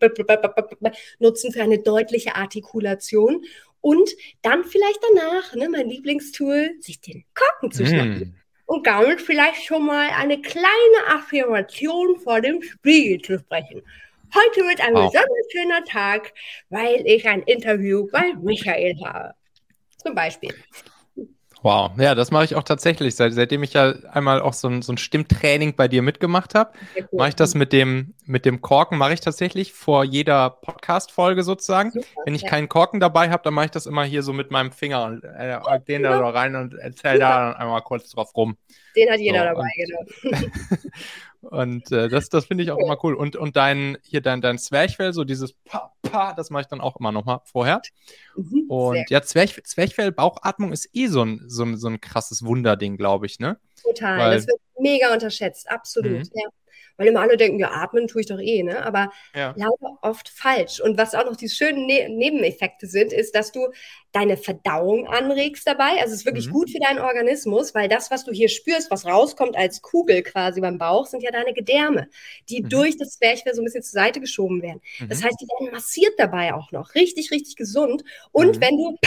nutzen 1.19 1.53
für 1.53 1.63
eine 1.63 1.79
deutliche 1.79 2.35
Artikulation 2.35 3.45
und 3.81 4.11
dann 4.43 4.65
vielleicht 4.65 5.01
danach, 5.15 5.55
ne, 5.55 5.69
mein 5.69 5.89
Lieblingstool, 5.89 6.75
sich 6.81 7.01
den 7.01 7.25
Korken 7.35 7.71
zu 7.71 7.87
schnappen. 7.87 8.19
Mm. 8.19 8.35
Und 8.67 8.87
damit 8.87 9.23
vielleicht 9.23 9.65
schon 9.65 9.87
mal 9.87 10.11
eine 10.11 10.41
kleine 10.43 11.07
Affirmation 11.07 12.19
vor 12.21 12.41
dem 12.41 12.61
Spiegel 12.63 13.23
zu 13.23 13.39
sprechen. 13.39 13.83
Heute 14.35 14.69
wird 14.69 14.81
ein 14.83 14.93
wow. 14.93 15.11
besonders 15.11 15.53
schöner 15.53 15.85
Tag, 15.85 16.35
weil 16.69 17.03
ich 17.07 17.27
ein 17.27 17.43
Interview 17.45 18.07
bei 18.13 18.35
Michael 18.35 18.95
habe. 19.03 19.35
Zum 19.97 20.15
Beispiel. 20.15 20.55
Wow, 21.63 21.91
ja, 21.99 22.15
das 22.15 22.31
mache 22.31 22.45
ich 22.45 22.55
auch 22.55 22.63
tatsächlich. 22.63 23.17
Seit, 23.17 23.33
seitdem 23.33 23.63
ich 23.63 23.73
ja 23.73 23.95
einmal 24.13 24.41
auch 24.41 24.53
so 24.53 24.69
ein, 24.69 24.83
so 24.83 24.93
ein 24.93 24.99
Stimmtraining 24.99 25.75
bei 25.75 25.89
dir 25.89 26.03
mitgemacht 26.03 26.55
habe, 26.55 26.71
cool. 26.97 27.07
mache 27.13 27.31
ich 27.31 27.35
das 27.35 27.55
mit 27.55 27.73
dem, 27.73 28.15
mit 28.27 28.45
dem 28.45 28.61
Korken, 28.61 28.97
mache 28.97 29.15
ich 29.15 29.21
tatsächlich 29.21 29.73
vor 29.73 30.05
jeder 30.05 30.51
Podcast-Folge 30.51 31.43
sozusagen. 31.43 31.91
Super, 31.91 32.07
Wenn 32.25 32.35
ich 32.35 32.43
ja. 32.43 32.49
keinen 32.49 32.69
Korken 32.69 33.01
dabei 33.01 33.31
habe, 33.31 33.43
dann 33.43 33.55
mache 33.55 33.67
ich 33.67 33.71
das 33.73 33.87
immer 33.87 34.05
hier 34.05 34.23
so 34.23 34.33
mit 34.33 34.51
meinem 34.53 34.71
Finger 34.71 35.05
und 35.07 35.25
äh, 35.25 35.59
den 35.89 36.05
da 36.05 36.29
rein 36.31 36.55
und 36.55 36.75
erzähle 36.75 37.19
da 37.19 37.53
einmal 37.53 37.83
kurz 37.83 38.11
drauf 38.11 38.37
rum. 38.37 38.57
Den 38.95 39.11
hat 39.11 39.19
jeder 39.19 39.41
so, 39.41 39.45
dabei, 39.45 39.69
genau. 39.77 40.39
Und 41.51 41.91
äh, 41.93 42.11
das, 42.11 42.29
das 42.29 42.45
finde 42.45 42.63
ich 42.63 42.71
auch 42.71 42.79
immer 42.79 42.99
cool. 43.03 43.15
Und, 43.15 43.35
und 43.35 43.57
dein, 43.57 43.97
hier 44.03 44.21
dein, 44.21 44.43
dein 44.43 44.59
Zwerchfell, 44.59 45.15
so 45.15 45.25
dieses 45.25 45.55
Pa, 45.55 45.95
Pa, 46.03 46.35
das 46.35 46.51
mache 46.51 46.63
ich 46.63 46.67
dann 46.69 46.83
auch 46.83 46.97
immer 46.97 47.11
nochmal 47.11 47.41
vorher. 47.45 47.81
Mhm, 48.37 48.65
und 48.69 49.11
ja, 49.11 49.23
Zwerch, 49.23 49.59
Zwerchfell, 49.65 50.13
Bauchatmung 50.13 50.73
ist 50.73 50.91
eh 50.93 51.07
so 51.07 51.23
ein, 51.25 51.43
so 51.47 51.65
ein, 51.65 51.79
so 51.79 51.89
ein 51.89 52.03
krasses 52.03 52.45
Wunderding, 52.45 52.99
glaube 52.99 53.25
ich, 53.25 53.39
ne? 53.39 53.59
Total. 53.83 54.19
Weil, 54.19 54.37
das 54.37 54.47
wird 54.47 54.61
mega 54.79 55.13
unterschätzt, 55.13 55.71
absolut. 55.71 56.13
Mhm. 56.13 56.31
Ja 56.35 56.49
weil 56.99 57.07
immer 57.07 57.21
alle 57.21 57.37
denken, 57.37 57.61
ja, 57.61 57.71
atmen 57.71 58.09
tue 58.09 58.21
ich 58.21 58.27
doch 58.27 58.41
eh, 58.41 58.63
ne? 58.63 58.85
Aber 58.85 59.13
ja. 59.35 59.55
leider 59.57 59.99
oft 60.03 60.29
falsch. 60.29 60.81
Und 60.81 60.99
was 60.99 61.15
auch 61.15 61.25
noch 61.25 61.37
die 61.37 61.49
schönen 61.49 61.87
ne 61.87 62.09
Nebeneffekte 62.09 62.89
sind, 62.89 63.13
ist, 63.13 63.37
dass 63.37 63.53
du 63.53 63.69
deine 64.11 64.37
Verdauung 64.37 65.07
anregst 65.07 65.67
dabei. 65.67 66.01
Also 66.01 66.07
es 66.07 66.21
ist 66.21 66.27
wirklich 66.27 66.49
mhm. 66.49 66.53
gut 66.53 66.71
für 66.71 66.81
deinen 66.81 66.99
Organismus, 66.99 67.73
weil 67.75 67.89
das, 67.89 68.11
was 68.11 68.25
du 68.25 68.33
hier 68.33 68.49
spürst, 68.49 68.91
was 68.91 69.07
rauskommt 69.07 69.57
als 69.57 69.81
Kugel 69.81 70.23
quasi 70.25 70.61
beim 70.61 70.79
Bauch, 70.79 71.07
sind 71.07 71.23
ja 71.23 71.31
deine 71.31 71.55
Gedärme, 71.55 72.09
die 72.49 72.63
mhm. 72.63 72.69
durch 72.69 72.97
das 72.97 73.11
Zwerchfell 73.11 73.55
so 73.55 73.63
ein 73.63 73.65
bisschen 73.65 73.85
zur 73.85 73.93
Seite 73.93 74.21
geschoben 74.21 74.61
werden. 74.61 74.81
Mhm. 74.99 75.09
Das 75.09 75.23
heißt, 75.23 75.37
die 75.41 75.47
werden 75.47 75.73
massiert 75.73 76.15
dabei 76.19 76.53
auch 76.53 76.73
noch. 76.73 76.97
Richtig, 76.97 77.31
richtig 77.31 77.55
gesund. 77.55 78.03
Und 78.33 78.57
mhm. 78.57 78.61
wenn 78.61 78.77
du 78.77 78.99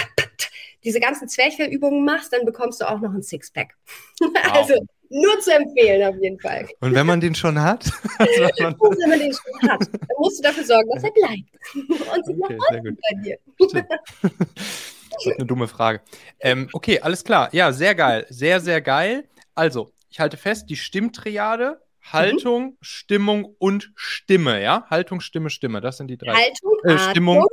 diese 0.84 1.00
ganzen 1.00 1.28
Zwerchfellübungen 1.28 2.04
machst, 2.04 2.34
dann 2.34 2.46
bekommst 2.46 2.82
du 2.82 2.90
auch 2.90 3.00
noch 3.00 3.14
ein 3.14 3.24
Sixpack. 3.24 3.76
Wow. 4.20 4.54
Also 4.54 4.86
nur 5.10 5.40
zu 5.42 5.54
empfehlen, 5.54 6.08
auf 6.08 6.16
jeden 6.22 6.40
Fall. 6.40 6.68
Und 6.80 6.96
wenn 6.96 7.06
man 7.06 7.20
den 7.20 7.36
schon 7.36 7.62
hat? 7.62 7.86
Also 8.20 8.44
Und 8.78 8.98
wenn 9.00 9.10
man 9.10 9.20
den 9.20 9.34
schon 9.34 9.70
hat, 9.70 9.82
dann 9.82 10.18
musst 10.18 10.40
du 10.40 10.44
dafür 10.44 10.64
sorgen, 10.64 10.90
dass 10.94 11.04
er 11.04 11.12
bleibt. 11.12 12.16
Und 12.16 12.26
sich 12.26 12.36
okay, 12.42 12.58
nach 12.58 12.78
unten 12.78 12.98
bei 13.10 13.22
dir. 13.22 13.38
Das 15.12 15.26
ist 15.26 15.38
eine 15.38 15.46
dumme 15.46 15.68
Frage. 15.68 16.02
Ähm, 16.40 16.70
okay, 16.72 17.00
alles 17.02 17.24
klar. 17.24 17.50
Ja, 17.52 17.74
sehr 17.74 17.96
geil. 17.96 18.26
Sehr, 18.30 18.62
sehr 18.62 18.82
geil. 18.82 19.26
Also, 19.54 19.92
ich 20.10 20.20
halte 20.20 20.38
fest, 20.38 20.70
die 20.70 20.78
Stimmtriade, 20.78 21.82
Haltung, 22.02 22.64
mhm. 22.64 22.78
Stimmung 22.82 23.56
und 23.60 23.92
Stimme, 23.96 24.62
ja? 24.64 24.86
Haltung, 24.90 25.20
Stimme, 25.20 25.50
Stimme. 25.50 25.82
Das 25.82 25.98
sind 25.98 26.08
die 26.08 26.18
drei. 26.18 26.34
Haltung, 26.34 26.74
äh, 26.84 26.98
Stimmung, 26.98 27.46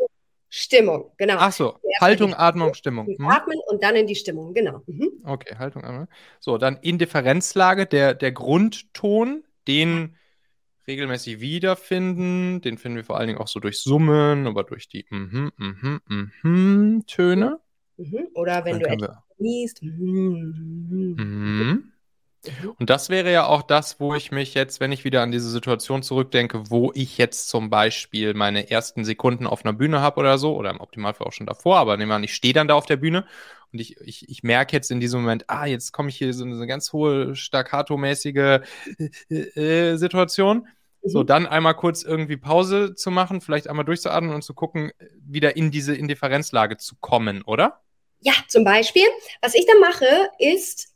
Stimmung, 0.49 1.13
genau. 1.19 1.37
Ach 1.39 1.53
so, 1.53 1.79
Haltung, 2.01 2.35
Atmung, 2.35 2.75
Stimmung. 2.75 3.07
Hm? 3.07 3.29
Atmen 3.29 3.59
und 3.67 3.83
dann 3.83 3.97
in 3.97 4.07
die 4.07 4.15
Stimmung, 4.15 4.55
genau. 4.55 4.83
Mhm. 4.87 5.11
Okay, 5.25 5.57
Haltung, 5.57 5.85
Atmung. 5.85 6.09
So, 6.41 6.59
dann 6.59 6.79
Indifferenzlage, 6.79 7.87
der, 7.87 8.15
der 8.15 8.33
Grundton, 8.33 9.45
den 9.67 10.17
regelmäßig 10.89 11.41
wiederfinden. 11.41 12.61
Den 12.63 12.79
finden 12.79 12.97
wir 12.97 13.05
vor 13.05 13.19
allen 13.19 13.29
Dingen 13.29 13.39
auch 13.39 13.47
so 13.47 13.61
durch 13.61 13.81
Summen, 13.81 14.47
aber 14.47 14.65
durch 14.65 14.89
die 14.89 15.07
mhm, 15.11 15.53
mhm, 15.57 16.01
mhm 16.43 17.05
Töne. 17.07 17.61
Mhm. 17.99 18.29
Oder 18.35 18.65
wenn 18.65 18.81
dann 18.81 18.99
du 18.99 19.05
etwas 19.05 19.19
liest. 19.39 19.83
Mhm. 19.83 21.93
Mhm. 22.63 22.71
Und 22.79 22.91
das 22.91 23.09
wäre 23.09 23.33
ja 23.33 23.47
auch 23.47 23.63
das, 23.63 24.01
wo 24.01 24.15
ich 24.15 24.31
mich 24.31 24.55
jetzt, 24.55 24.81
wenn 24.81 24.93
ich 24.93 25.05
wieder 25.05 25.23
an 25.23 25.33
diese 25.33 25.51
Situation 25.51 26.03
zurückdenke, 26.03 26.71
wo 26.71 26.93
ich 26.95 27.19
jetzt 27.19 27.49
zum 27.49 27.71
Beispiel 27.71 28.35
meine 28.35 28.71
ersten 28.71 29.05
Sekunden 29.05 29.47
auf 29.47 29.65
einer 29.65 29.73
Bühne 29.73 30.01
habe 30.01 30.21
oder 30.21 30.39
so, 30.39 30.57
oder 30.57 30.71
im 30.71 30.81
Optimalfall 30.81 31.27
auch 31.27 31.33
schon 31.33 31.47
davor, 31.47 31.79
aber 31.79 31.97
nehmen 31.97 32.11
wir 32.11 32.17
an, 32.17 32.25
ich 32.25 32.35
stehe 32.35 32.55
dann 32.55 32.69
da 32.69 32.75
auf 32.75 32.87
der 32.87 32.97
Bühne 32.97 33.25
und 33.73 33.81
ich, 33.81 33.97
ich, 34.01 34.29
ich 34.29 34.43
merke 34.43 34.75
jetzt 34.75 34.91
in 34.91 35.01
diesem 35.01 35.21
Moment, 35.21 35.45
ah, 35.49 35.67
jetzt 35.67 35.93
komme 35.93 36.09
ich 36.09 36.17
hier 36.17 36.33
so 36.33 36.45
eine 36.45 36.67
ganz 36.67 36.93
hohe, 36.93 37.35
staccato-mäßige 37.37 38.61
äh, 39.29 39.35
äh, 39.35 39.97
Situation. 39.97 40.69
Mhm. 41.03 41.09
So, 41.09 41.23
dann 41.23 41.47
einmal 41.47 41.75
kurz 41.75 42.03
irgendwie 42.03 42.37
Pause 42.37 42.95
zu 42.95 43.11
machen, 43.11 43.41
vielleicht 43.41 43.69
einmal 43.69 43.85
durchzuatmen 43.85 44.35
und 44.35 44.43
zu 44.43 44.55
gucken, 44.55 44.93
wieder 45.21 45.57
in 45.57 45.71
diese 45.71 45.95
Indifferenzlage 45.95 46.79
zu 46.79 46.97
kommen, 47.01 47.43
oder? 47.43 47.83
Ja, 48.21 48.33
zum 48.49 48.65
Beispiel. 48.65 49.07
Was 49.43 49.55
ich 49.55 49.67
dann 49.67 49.81
mache, 49.81 50.07
ist, 50.39 50.89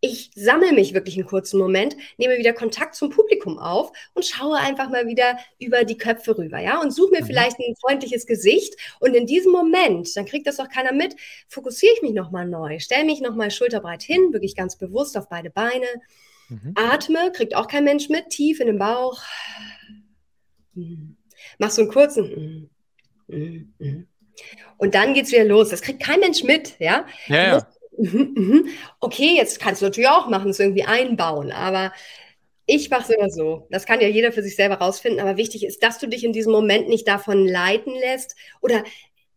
ich 0.00 0.30
sammle 0.34 0.72
mich 0.72 0.94
wirklich 0.94 1.16
einen 1.16 1.26
kurzen 1.26 1.58
Moment, 1.58 1.96
nehme 2.18 2.36
wieder 2.36 2.52
Kontakt 2.52 2.94
zum 2.94 3.10
Publikum 3.10 3.58
auf 3.58 3.92
und 4.14 4.26
schaue 4.26 4.58
einfach 4.58 4.90
mal 4.90 5.06
wieder 5.06 5.38
über 5.58 5.84
die 5.84 5.96
Köpfe 5.96 6.36
rüber, 6.36 6.58
ja, 6.58 6.80
und 6.80 6.90
suche 6.92 7.12
mir 7.12 7.22
mhm. 7.22 7.26
vielleicht 7.26 7.58
ein 7.58 7.74
freundliches 7.80 8.26
Gesicht. 8.26 8.74
Und 9.00 9.14
in 9.14 9.26
diesem 9.26 9.52
Moment, 9.52 10.14
dann 10.16 10.26
kriegt 10.26 10.46
das 10.46 10.60
auch 10.60 10.68
keiner 10.68 10.92
mit, 10.92 11.16
fokussiere 11.48 11.92
ich 11.94 12.02
mich 12.02 12.12
nochmal 12.12 12.46
neu, 12.46 12.78
stelle 12.78 13.04
mich 13.04 13.20
nochmal 13.20 13.50
schulterbreit 13.50 14.02
hin, 14.02 14.32
wirklich 14.32 14.54
ganz 14.54 14.76
bewusst 14.76 15.16
auf 15.16 15.28
beide 15.28 15.50
Beine, 15.50 15.86
mhm. 16.48 16.74
atme, 16.74 17.32
kriegt 17.32 17.56
auch 17.56 17.66
kein 17.66 17.84
Mensch 17.84 18.08
mit, 18.08 18.28
tief 18.28 18.60
in 18.60 18.66
den 18.66 18.78
Bauch. 18.78 19.22
Mach 21.58 21.70
so 21.70 21.82
einen 21.82 21.90
kurzen. 21.90 22.70
Und 24.76 24.94
dann 24.94 25.14
geht's 25.14 25.32
wieder 25.32 25.44
los. 25.44 25.70
Das 25.70 25.80
kriegt 25.80 26.02
kein 26.02 26.20
Mensch 26.20 26.42
mit, 26.42 26.78
ja. 26.78 27.06
ja, 27.28 27.36
ja 27.36 27.66
Mhm, 27.98 28.34
mhm. 28.36 28.68
Okay, 29.00 29.34
jetzt 29.36 29.58
kannst 29.60 29.80
du 29.80 29.86
natürlich 29.86 30.08
auch 30.10 30.28
machen, 30.28 30.50
es 30.50 30.60
irgendwie 30.60 30.84
einbauen, 30.84 31.50
aber 31.52 31.92
ich 32.66 32.90
mache 32.90 33.04
es 33.04 33.10
immer 33.10 33.30
so. 33.30 33.66
Das 33.70 33.86
kann 33.86 34.00
ja 34.00 34.08
jeder 34.08 34.32
für 34.32 34.42
sich 34.42 34.56
selber 34.56 34.76
rausfinden, 34.76 35.20
aber 35.20 35.36
wichtig 35.36 35.64
ist, 35.64 35.82
dass 35.82 35.98
du 35.98 36.08
dich 36.08 36.24
in 36.24 36.32
diesem 36.32 36.52
Moment 36.52 36.88
nicht 36.88 37.08
davon 37.08 37.46
leiten 37.46 37.94
lässt 37.94 38.36
oder 38.60 38.84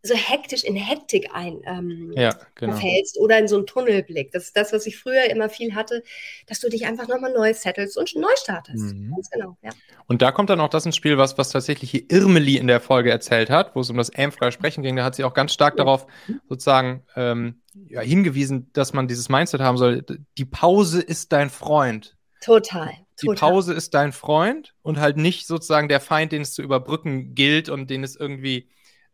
so 0.02 0.16
hektisch 0.16 0.64
in 0.64 0.76
Hektik 0.76 1.30
ein 1.34 1.62
ähm, 1.66 2.14
ja, 2.16 2.34
genau. 2.56 2.74
verfällst 2.74 3.20
oder 3.20 3.38
in 3.38 3.48
so 3.48 3.58
einen 3.58 3.66
Tunnelblick. 3.66 4.32
Das 4.32 4.46
ist 4.46 4.56
das, 4.56 4.72
was 4.72 4.86
ich 4.86 4.98
früher 4.98 5.30
immer 5.30 5.50
viel 5.50 5.76
hatte, 5.76 6.04
dass 6.48 6.62
du 6.62 6.70
dich 6.70 6.86
einfach 6.86 7.08
nochmal 7.08 7.34
neu 7.34 7.54
settelst 7.54 7.98
und 7.98 8.16
neu 8.16 8.32
startest. 8.42 8.96
Mhm. 8.96 9.12
Ganz 9.14 9.30
genau, 9.30 9.58
ja. 9.62 9.72
Und 10.08 10.22
da 10.22 10.32
kommt 10.32 10.50
dann 10.50 10.62
auch 10.62 10.70
das 10.70 10.86
ins 10.86 10.96
Spiel, 10.96 11.18
was, 11.18 11.38
was 11.38 11.50
tatsächlich 11.50 11.92
hier 11.92 12.04
Irmeli 12.10 12.58
in 12.58 12.68
der 12.68 12.80
Folge 12.80 13.12
erzählt 13.12 13.50
hat, 13.50 13.76
wo 13.76 13.82
es 13.82 13.90
um 13.90 13.98
das 13.98 14.14
aimfreie 14.14 14.54
Sprechen 14.54 14.84
ging. 14.84 14.96
Da 14.96 15.04
hat 15.04 15.16
sie 15.16 15.26
auch 15.26 15.34
ganz 15.34 15.54
stark 15.54 15.74
ja. 15.74 15.84
darauf 15.84 16.08
sozusagen 16.48 17.04
ähm, 17.18 17.62
ja, 17.90 18.00
hingewiesen, 18.00 18.70
dass 18.72 18.94
man 18.94 19.08
dieses 19.10 19.28
Mindset 19.28 19.60
haben 19.60 19.78
soll. 19.78 20.06
Die 20.38 20.46
Pause 20.46 21.02
ist 21.02 21.34
dein 21.34 21.50
Freund. 21.50 22.16
Total. 22.42 22.94
Die 23.22 23.26
total. 23.26 23.50
Pause 23.50 23.74
ist 23.74 23.94
dein 23.94 24.14
Freund 24.14 24.74
und 24.82 25.00
halt 25.00 25.18
nicht 25.18 25.46
sozusagen 25.46 25.90
der 25.90 26.00
Feind, 26.00 26.32
den 26.32 26.44
es 26.44 26.54
zu 26.54 26.62
überbrücken 26.62 27.36
gilt 27.36 27.68
und 27.68 27.90
den 27.90 28.06
es 28.06 28.16
irgendwie 28.16 28.70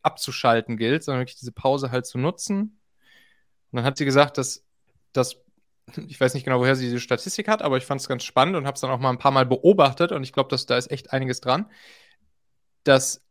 abzuschalten 0.05 0.77
gilt, 0.77 1.03
sondern 1.03 1.21
wirklich 1.21 1.39
diese 1.39 1.51
Pause 1.51 1.91
halt 1.91 2.05
zu 2.05 2.17
nutzen. 2.17 2.79
Und 3.71 3.77
dann 3.77 3.85
hat 3.85 3.97
sie 3.97 4.05
gesagt, 4.05 4.37
dass 4.37 4.63
das, 5.13 5.37
ich 6.07 6.19
weiß 6.19 6.33
nicht 6.33 6.43
genau, 6.43 6.59
woher 6.59 6.75
sie 6.75 6.85
diese 6.85 6.99
Statistik 6.99 7.47
hat, 7.47 7.61
aber 7.61 7.77
ich 7.77 7.85
fand 7.85 8.01
es 8.01 8.07
ganz 8.07 8.23
spannend 8.23 8.55
und 8.55 8.65
habe 8.65 8.75
es 8.75 8.81
dann 8.81 8.91
auch 8.91 8.99
mal 8.99 9.09
ein 9.09 9.17
paar 9.17 9.31
Mal 9.31 9.45
beobachtet 9.45 10.11
und 10.11 10.23
ich 10.23 10.33
glaube, 10.33 10.49
dass 10.49 10.65
da 10.65 10.77
ist 10.77 10.91
echt 10.91 11.11
einiges 11.11 11.41
dran, 11.41 11.69
dass 12.83 13.21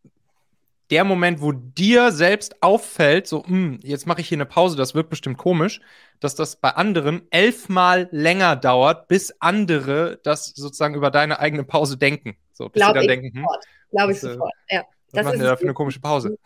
der 0.91 1.05
Moment, 1.05 1.41
wo 1.41 1.53
dir 1.53 2.13
selbst 2.13 2.63
auffällt, 2.63 3.27
so, 3.27 3.45
hm, 3.47 3.81
jetzt 3.83 4.07
mache 4.07 4.21
ich 4.21 4.29
hier 4.29 4.37
eine 4.37 4.47
Pause, 4.47 4.77
das 4.77 4.95
wird 4.95 5.09
bestimmt 5.09 5.39
komisch, 5.39 5.81
dass 6.21 6.35
das 6.35 6.57
bei 6.57 6.71
anderen 6.71 7.23
elfmal 7.31 8.09
länger 8.11 8.55
dauert, 8.57 9.09
bis 9.09 9.35
andere 9.41 10.21
das 10.23 10.47
sozusagen 10.47 10.95
über 10.95 11.11
deine 11.11 11.39
eigene 11.39 11.65
Pause 11.65 11.97
denken. 11.97 12.37
So, 12.53 12.69
bis 12.69 12.83
Glaube 12.83 13.01
ich 13.01 13.07
denken, 13.07 13.39
hm, 13.39 13.47
Glaube 13.91 14.13
ich 14.13 14.19
äh, 14.19 14.21
sofort, 14.21 14.53
ja. 14.69 14.85
Was 15.13 15.25
machen 15.25 15.41
wir 15.41 15.47
da 15.47 15.57
für 15.57 15.65
eine 15.65 15.75
komische 15.75 16.01
Pause? 16.01 16.37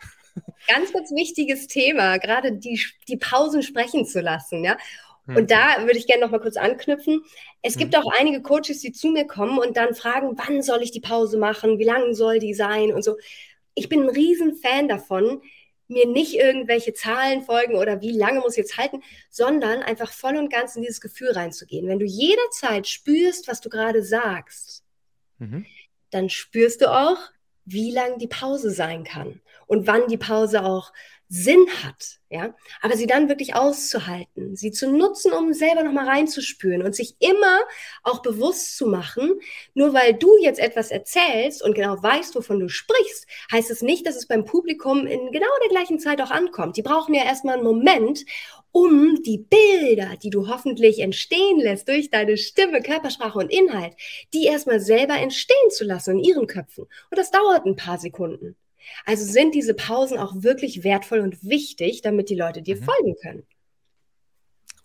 Ganz, 0.67 0.93
ganz 0.93 1.11
wichtiges 1.11 1.67
Thema, 1.67 2.17
gerade 2.17 2.51
die, 2.53 2.79
die 3.07 3.17
Pausen 3.17 3.63
sprechen 3.63 4.05
zu 4.05 4.21
lassen, 4.21 4.63
ja. 4.63 4.77
Und 5.35 5.51
da 5.51 5.77
würde 5.81 5.97
ich 5.97 6.07
gerne 6.07 6.23
noch 6.23 6.31
mal 6.31 6.39
kurz 6.39 6.57
anknüpfen. 6.57 7.23
Es 7.61 7.77
gibt 7.77 7.95
hm. 7.95 8.01
auch 8.01 8.11
einige 8.17 8.41
Coaches, 8.41 8.79
die 8.79 8.91
zu 8.91 9.09
mir 9.09 9.25
kommen 9.25 9.59
und 9.59 9.77
dann 9.77 9.93
fragen, 9.93 10.37
wann 10.37 10.61
soll 10.63 10.81
ich 10.81 10.91
die 10.91 11.01
Pause 11.01 11.37
machen? 11.37 11.77
Wie 11.77 11.83
lang 11.83 12.13
soll 12.13 12.39
die 12.39 12.53
sein? 12.53 12.91
Und 12.91 13.03
so. 13.03 13.17
Ich 13.75 13.89
bin 13.89 14.03
ein 14.03 14.09
Riesenfan 14.09 14.87
davon, 14.87 15.41
mir 15.87 16.07
nicht 16.07 16.35
irgendwelche 16.35 16.93
Zahlen 16.93 17.43
folgen 17.43 17.75
oder 17.75 18.01
wie 18.01 18.11
lange 18.11 18.39
muss 18.39 18.53
ich 18.53 18.59
jetzt 18.59 18.77
halten, 18.77 19.01
sondern 19.29 19.81
einfach 19.81 20.11
voll 20.11 20.35
und 20.35 20.51
ganz 20.51 20.75
in 20.75 20.81
dieses 20.81 21.01
Gefühl 21.01 21.31
reinzugehen. 21.31 21.87
Wenn 21.87 21.99
du 21.99 22.05
jederzeit 22.05 22.87
spürst, 22.87 23.47
was 23.47 23.61
du 23.61 23.69
gerade 23.69 24.03
sagst, 24.03 24.83
mhm. 25.37 25.65
dann 26.09 26.29
spürst 26.29 26.81
du 26.81 26.91
auch, 26.91 27.17
wie 27.65 27.91
lang 27.91 28.17
die 28.17 28.27
Pause 28.27 28.71
sein 28.71 29.03
kann 29.03 29.41
und 29.69 29.85
wann 29.87 30.07
die 30.07 30.17
Pause 30.17 30.65
auch 30.65 30.91
Sinn 31.31 31.63
hat, 31.83 32.17
ja, 32.31 32.55
aber 32.81 32.97
sie 32.97 33.05
dann 33.05 33.29
wirklich 33.29 33.53
auszuhalten, 33.53 34.55
sie 34.55 34.71
zu 34.71 34.91
nutzen, 34.91 35.31
um 35.31 35.53
selber 35.53 35.83
nochmal 35.83 36.07
reinzuspüren 36.07 36.81
und 36.81 36.95
sich 36.95 37.17
immer 37.19 37.59
auch 38.01 38.23
bewusst 38.23 38.75
zu 38.77 38.87
machen, 38.87 39.39
nur 39.75 39.93
weil 39.93 40.15
du 40.15 40.37
jetzt 40.41 40.59
etwas 40.59 40.89
erzählst 40.89 41.61
und 41.61 41.75
genau 41.75 42.01
weißt, 42.01 42.35
wovon 42.35 42.59
du 42.59 42.67
sprichst, 42.67 43.27
heißt 43.51 43.69
es 43.69 43.83
nicht, 43.83 44.07
dass 44.07 44.15
es 44.15 44.25
beim 44.25 44.43
Publikum 44.43 45.05
in 45.05 45.31
genau 45.31 45.47
der 45.61 45.69
gleichen 45.69 45.99
Zeit 45.99 46.19
auch 46.19 46.31
ankommt. 46.31 46.77
Die 46.77 46.81
brauchen 46.81 47.13
ja 47.13 47.23
erstmal 47.23 47.55
einen 47.55 47.63
Moment, 47.63 48.25
um 48.71 49.21
die 49.21 49.37
Bilder, 49.37 50.15
die 50.21 50.31
du 50.31 50.47
hoffentlich 50.47 50.97
entstehen 50.97 51.59
lässt 51.59 51.87
durch 51.87 52.09
deine 52.09 52.37
Stimme, 52.37 52.81
Körpersprache 52.81 53.37
und 53.37 53.51
Inhalt, 53.51 53.93
die 54.33 54.45
erstmal 54.45 54.79
selber 54.79 55.17
entstehen 55.17 55.69
zu 55.69 55.83
lassen 55.83 56.17
in 56.17 56.23
ihren 56.23 56.47
Köpfen. 56.47 56.85
Und 56.85 57.17
das 57.19 57.29
dauert 57.29 57.67
ein 57.67 57.75
paar 57.75 57.99
Sekunden. 57.99 58.55
Also 59.05 59.25
sind 59.25 59.55
diese 59.55 59.73
Pausen 59.73 60.17
auch 60.17 60.33
wirklich 60.35 60.83
wertvoll 60.83 61.19
und 61.19 61.43
wichtig, 61.43 62.01
damit 62.01 62.29
die 62.29 62.35
Leute 62.35 62.61
dir 62.61 62.77
mhm. 62.77 62.83
folgen 62.83 63.15
können. 63.21 63.47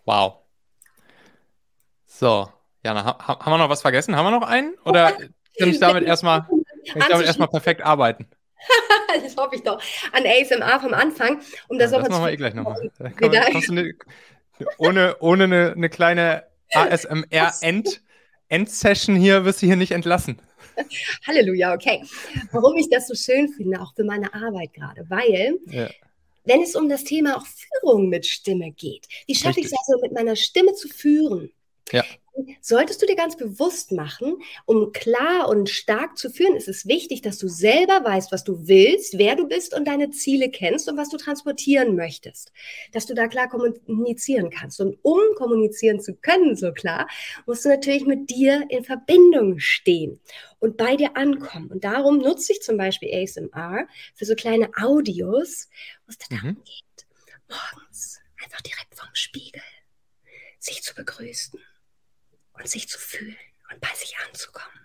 Wow. 0.04 0.38
So, 2.06 2.48
Jana, 2.84 3.04
ha 3.04 3.38
haben 3.40 3.52
wir 3.52 3.58
noch 3.58 3.68
was 3.68 3.82
vergessen? 3.82 4.16
Haben 4.16 4.26
wir 4.26 4.38
noch 4.38 4.46
einen? 4.46 4.74
Oder 4.84 5.12
kann 5.58 5.68
ich 5.68 5.80
damit 5.80 6.04
erstmal, 6.06 6.42
kann 6.42 7.02
ich 7.02 7.06
damit 7.06 7.26
erstmal 7.26 7.48
perfekt 7.48 7.82
arbeiten? 7.82 8.26
das 9.22 9.36
hoffe 9.36 9.56
ich 9.56 9.62
doch. 9.62 9.80
An 10.12 10.24
ASMR 10.26 10.80
vom 10.80 10.94
Anfang, 10.94 11.40
um 11.68 11.78
das 11.78 11.90
ja, 11.90 11.98
Das 11.98 12.08
machen 12.08 12.24
wir 12.24 12.32
eh 12.32 12.36
gleich 12.36 12.54
nochmal. 12.54 12.90
ohne, 14.78 15.16
ohne 15.20 15.44
eine, 15.44 15.72
eine 15.72 15.88
kleine 15.88 16.44
ASMR-End- 16.72 18.00
Endsession 18.48 19.16
hier 19.16 19.44
wirst 19.44 19.62
du 19.62 19.66
hier 19.66 19.76
nicht 19.76 19.92
entlassen. 19.92 20.38
Halleluja, 21.26 21.74
okay. 21.74 22.02
Warum 22.52 22.76
ich 22.76 22.88
das 22.88 23.08
so 23.08 23.14
schön 23.14 23.48
finde, 23.48 23.80
auch 23.80 23.94
für 23.94 24.04
meine 24.04 24.32
Arbeit 24.34 24.72
gerade, 24.72 25.04
weil 25.08 25.58
ja. 25.66 25.88
wenn 26.44 26.62
es 26.62 26.74
um 26.74 26.88
das 26.88 27.04
Thema 27.04 27.36
auch 27.36 27.46
Führung 27.46 28.08
mit 28.08 28.26
Stimme 28.26 28.70
geht, 28.72 29.06
wie 29.26 29.34
schaffe 29.34 29.60
ich 29.60 29.66
es 29.66 29.72
also 29.72 30.00
mit 30.02 30.12
meiner 30.12 30.36
Stimme 30.36 30.74
zu 30.74 30.88
führen? 30.88 31.50
Ja 31.92 32.04
solltest 32.60 33.00
du 33.00 33.06
dir 33.06 33.16
ganz 33.16 33.36
bewusst 33.36 33.92
machen, 33.92 34.36
um 34.64 34.92
klar 34.92 35.48
und 35.48 35.68
stark 35.68 36.18
zu 36.18 36.30
führen, 36.30 36.56
ist 36.56 36.68
es 36.68 36.86
wichtig, 36.86 37.22
dass 37.22 37.38
du 37.38 37.48
selber 37.48 38.04
weißt, 38.04 38.32
was 38.32 38.44
du 38.44 38.66
willst, 38.66 39.18
wer 39.18 39.36
du 39.36 39.46
bist 39.46 39.74
und 39.74 39.86
deine 39.86 40.10
Ziele 40.10 40.50
kennst 40.50 40.88
und 40.88 40.96
was 40.96 41.10
du 41.10 41.16
transportieren 41.16 41.94
möchtest. 41.94 42.52
Dass 42.92 43.06
du 43.06 43.14
da 43.14 43.28
klar 43.28 43.48
kommunizieren 43.48 44.50
kannst. 44.50 44.80
Und 44.80 44.98
um 45.02 45.20
kommunizieren 45.36 46.00
zu 46.00 46.14
können, 46.14 46.56
so 46.56 46.72
klar, 46.72 47.06
musst 47.46 47.64
du 47.64 47.68
natürlich 47.68 48.06
mit 48.06 48.30
dir 48.30 48.64
in 48.68 48.84
Verbindung 48.84 49.58
stehen 49.58 50.20
und 50.58 50.76
bei 50.76 50.96
dir 50.96 51.16
ankommen. 51.16 51.70
Und 51.70 51.84
darum 51.84 52.18
nutze 52.18 52.52
ich 52.52 52.62
zum 52.62 52.76
Beispiel 52.76 53.10
ASMR 53.14 53.86
für 54.14 54.24
so 54.24 54.34
kleine 54.34 54.70
Audios, 54.80 55.68
wo 56.06 56.10
es 56.10 56.18
darum 56.18 56.50
mhm. 56.50 56.64
geht, 56.64 57.06
morgens 57.48 58.20
einfach 58.42 58.60
direkt 58.62 58.94
vom 58.94 59.08
Spiegel 59.12 59.62
sich 60.58 60.82
zu 60.82 60.94
begrüßen 60.94 61.60
und 62.54 62.68
sich 62.68 62.88
zu 62.88 62.98
fühlen 62.98 63.36
und 63.70 63.80
bei 63.80 63.92
sich 63.94 64.16
anzukommen. 64.18 64.80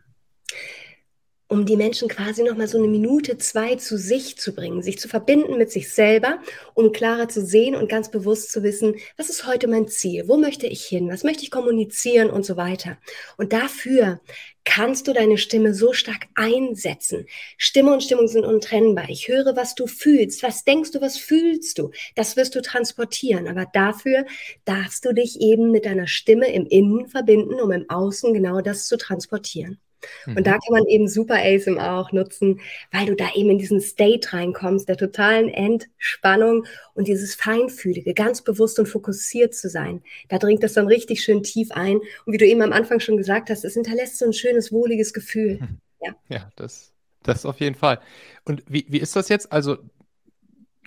Um 1.51 1.65
die 1.65 1.77
Menschen 1.77 2.07
quasi 2.07 2.43
nochmal 2.43 2.67
so 2.67 2.77
eine 2.77 2.87
Minute, 2.87 3.39
zwei 3.39 3.73
zu 3.73 3.97
sich 3.97 4.37
zu 4.37 4.53
bringen, 4.53 4.83
sich 4.83 4.99
zu 4.99 5.07
verbinden 5.07 5.57
mit 5.57 5.71
sich 5.71 5.91
selber, 5.91 6.37
um 6.75 6.91
klarer 6.91 7.27
zu 7.27 7.43
sehen 7.43 7.75
und 7.75 7.89
ganz 7.89 8.11
bewusst 8.11 8.51
zu 8.51 8.61
wissen, 8.61 8.97
was 9.17 9.31
ist 9.31 9.47
heute 9.47 9.67
mein 9.67 9.87
Ziel, 9.87 10.27
wo 10.27 10.37
möchte 10.37 10.67
ich 10.67 10.85
hin, 10.85 11.09
was 11.09 11.23
möchte 11.23 11.41
ich 11.41 11.49
kommunizieren 11.49 12.29
und 12.29 12.45
so 12.45 12.55
weiter. 12.55 12.99
Und 13.37 13.51
dafür 13.51 14.21
kannst 14.63 15.07
du 15.07 15.13
deine 15.13 15.39
Stimme 15.39 15.73
so 15.73 15.91
stark 15.91 16.27
einsetzen. 16.35 17.25
Stimme 17.57 17.93
und 17.93 18.03
Stimmung 18.03 18.27
sind 18.27 18.45
untrennbar. 18.45 19.09
Ich 19.09 19.27
höre, 19.27 19.55
was 19.55 19.73
du 19.73 19.87
fühlst. 19.87 20.43
Was 20.43 20.63
denkst 20.63 20.91
du, 20.91 21.01
was 21.01 21.17
fühlst 21.17 21.79
du? 21.79 21.89
Das 22.13 22.37
wirst 22.37 22.53
du 22.53 22.61
transportieren. 22.61 23.47
Aber 23.47 23.65
dafür 23.73 24.27
darfst 24.65 25.03
du 25.03 25.13
dich 25.13 25.41
eben 25.41 25.71
mit 25.71 25.85
deiner 25.85 26.05
Stimme 26.05 26.53
im 26.53 26.67
Innen 26.67 27.07
verbinden, 27.07 27.59
um 27.59 27.71
im 27.71 27.89
Außen 27.89 28.35
genau 28.35 28.61
das 28.61 28.85
zu 28.87 28.97
transportieren. 28.97 29.79
Mhm. 30.25 30.37
Und 30.37 30.47
da 30.47 30.51
kann 30.51 30.71
man 30.71 30.85
eben 30.85 31.07
super 31.07 31.35
ASMR 31.35 31.99
auch 31.99 32.11
nutzen, 32.11 32.61
weil 32.91 33.05
du 33.05 33.15
da 33.15 33.29
eben 33.35 33.49
in 33.49 33.57
diesen 33.57 33.81
State 33.81 34.33
reinkommst, 34.33 34.87
der 34.87 34.97
totalen 34.97 35.49
Entspannung 35.49 36.65
und 36.93 37.07
dieses 37.07 37.35
Feinfühlige, 37.35 38.13
ganz 38.13 38.41
bewusst 38.41 38.79
und 38.79 38.87
fokussiert 38.87 39.53
zu 39.53 39.69
sein. 39.69 40.01
Da 40.27 40.37
dringt 40.37 40.63
das 40.63 40.73
dann 40.73 40.87
richtig 40.87 41.21
schön 41.23 41.43
tief 41.43 41.71
ein. 41.71 41.97
Und 42.25 42.33
wie 42.33 42.37
du 42.37 42.45
eben 42.45 42.61
am 42.61 42.73
Anfang 42.73 42.99
schon 42.99 43.17
gesagt 43.17 43.49
hast, 43.49 43.63
es 43.65 43.73
hinterlässt 43.73 44.17
so 44.17 44.25
ein 44.25 44.33
schönes, 44.33 44.71
wohliges 44.71 45.13
Gefühl. 45.13 45.59
Mhm. 45.59 45.77
Ja, 46.01 46.15
ja 46.29 46.49
das, 46.55 46.93
das 47.23 47.45
auf 47.45 47.59
jeden 47.59 47.75
Fall. 47.75 47.99
Und 48.45 48.63
wie, 48.69 48.85
wie 48.87 48.99
ist 48.99 49.17
das 49.17 49.27
jetzt? 49.27 49.51
Also 49.51 49.79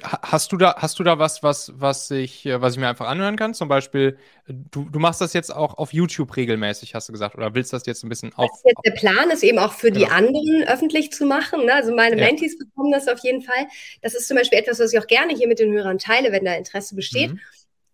Hast 0.01 0.51
du 0.53 0.57
da, 0.57 0.77
hast 0.79 0.99
du 0.99 1.05
da 1.05 1.19
was, 1.19 1.43
was, 1.43 1.73
was 1.77 2.11
ich, 2.11 2.47
äh, 2.47 2.61
was 2.61 2.75
ich 2.75 2.81
mir 2.81 2.89
einfach 2.89 3.09
anhören 3.09 3.37
kann? 3.37 3.53
Zum 3.53 3.69
Beispiel, 3.69 4.17
du, 4.47 4.89
du 4.89 4.99
machst 4.99 5.21
das 5.21 5.33
jetzt 5.35 5.55
auch 5.55 5.77
auf 5.77 5.93
YouTube 5.93 6.35
regelmäßig, 6.35 6.95
hast 6.95 7.09
du 7.09 7.13
gesagt, 7.13 7.37
oder 7.37 7.55
willst 7.55 7.73
das 7.73 7.85
jetzt 7.85 8.03
ein 8.03 8.09
bisschen 8.09 8.33
auf? 8.35 8.51
Der 8.85 8.93
Plan 8.93 9.31
ist 9.31 9.43
eben 9.43 9.59
auch 9.59 9.73
für 9.73 9.93
genau. 9.93 10.07
die 10.07 10.11
anderen 10.11 10.65
öffentlich 10.67 11.13
zu 11.13 11.27
machen. 11.27 11.67
Ne? 11.67 11.75
Also 11.75 11.95
meine 11.95 12.19
ja. 12.19 12.25
Mentees 12.25 12.59
bekommen 12.59 12.91
das 12.91 13.07
auf 13.07 13.19
jeden 13.23 13.43
Fall. 13.43 13.67
Das 14.01 14.15
ist 14.15 14.27
zum 14.27 14.37
Beispiel 14.37 14.59
etwas, 14.59 14.81
was 14.81 14.93
ich 14.93 14.99
auch 14.99 15.07
gerne 15.07 15.35
hier 15.35 15.47
mit 15.47 15.59
den 15.59 15.73
Hörern 15.73 15.99
teile, 15.99 16.33
wenn 16.33 16.45
da 16.45 16.55
Interesse 16.55 16.95
besteht. 16.95 17.33
Mhm. 17.33 17.41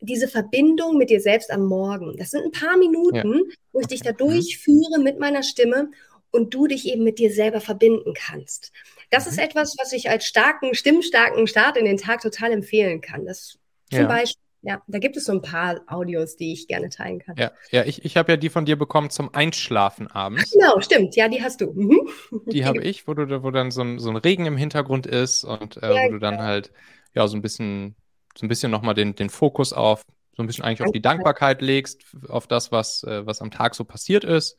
Diese 0.01 0.28
Verbindung 0.28 0.96
mit 0.99 1.11
dir 1.11 1.20
selbst 1.20 1.51
am 1.51 1.66
Morgen. 1.66 2.16
Das 2.16 2.30
sind 2.30 2.44
ein 2.44 2.53
paar 2.53 2.76
Minuten, 2.76 3.34
ja. 3.34 3.55
wo 3.72 3.80
ich 3.80 3.88
dich 3.88 4.03
da 4.03 4.12
mhm. 4.12 4.18
durchführe 4.18 5.01
mit 5.01 5.18
meiner 5.18 5.42
Stimme 5.42 5.90
und 6.30 6.55
du 6.55 6.68
dich 6.68 6.86
eben 6.86 7.03
mit 7.03 7.18
dir 7.18 7.32
selber 7.32 7.61
verbinden 7.61 8.14
kannst. 8.14 8.70
Das 9.11 9.26
mhm. 9.26 9.32
ist 9.32 9.38
etwas, 9.38 9.76
was 9.78 9.92
ich 9.92 10.11
als 10.11 10.26
starken, 10.26 10.74
stimmstarken 10.74 11.46
Start 11.46 11.76
in 11.76 11.84
den 11.84 11.96
Tag 11.96 12.20
total 12.20 12.52
empfehlen 12.52 13.00
kann. 13.00 13.24
Das 13.24 13.59
zum 13.90 14.00
ja. 14.00 14.06
Beispiel 14.06 14.42
ja, 14.62 14.82
da 14.88 14.98
gibt 14.98 15.16
es 15.16 15.24
so 15.24 15.32
ein 15.32 15.42
paar 15.42 15.80
Audios, 15.86 16.36
die 16.36 16.52
ich 16.52 16.66
gerne 16.66 16.88
teilen 16.88 17.20
kann. 17.20 17.36
Ja, 17.36 17.52
ja 17.70 17.84
ich, 17.84 18.04
ich 18.04 18.16
habe 18.16 18.32
ja 18.32 18.36
die 18.36 18.48
von 18.48 18.64
dir 18.64 18.76
bekommen 18.76 19.09
zum 19.09 19.32
Einschlafen 19.32 20.09
abends. 20.09 20.50
genau, 20.50 20.80
stimmt. 20.80 21.14
Ja, 21.14 21.28
die 21.28 21.42
hast 21.42 21.61
du. 21.61 21.72
Mhm. 21.72 22.11
Die 22.46 22.64
habe 22.64 22.82
ich, 22.82 23.06
wo, 23.06 23.14
du, 23.14 23.42
wo 23.42 23.50
dann 23.50 23.70
so 23.70 23.82
ein, 23.82 23.98
so 23.98 24.11
ein 24.11 24.16
Regen 24.16 24.46
im 24.46 24.56
Hintergrund 24.56 25.06
ist 25.06 25.44
und 25.44 25.76
äh, 25.82 25.94
ja, 25.94 26.06
wo 26.06 26.12
du 26.12 26.18
dann 26.18 26.34
genau. 26.34 26.46
halt 26.46 26.72
ja 27.14 27.26
so 27.28 27.36
ein 27.36 27.42
bisschen, 27.42 27.94
so 28.36 28.46
ein 28.46 28.48
bisschen 28.48 28.70
nochmal 28.72 28.94
den, 28.94 29.14
den 29.14 29.30
Fokus 29.30 29.72
auf, 29.72 30.04
so 30.36 30.42
ein 30.42 30.46
bisschen 30.46 30.64
eigentlich 30.64 30.82
auf 30.82 30.92
die 30.92 31.02
Dankbarkeit 31.02 31.62
legst, 31.62 32.02
auf 32.28 32.48
das, 32.48 32.72
was, 32.72 33.04
äh, 33.04 33.24
was 33.24 33.40
am 33.40 33.52
Tag 33.52 33.76
so 33.76 33.84
passiert 33.84 34.24
ist. 34.24 34.56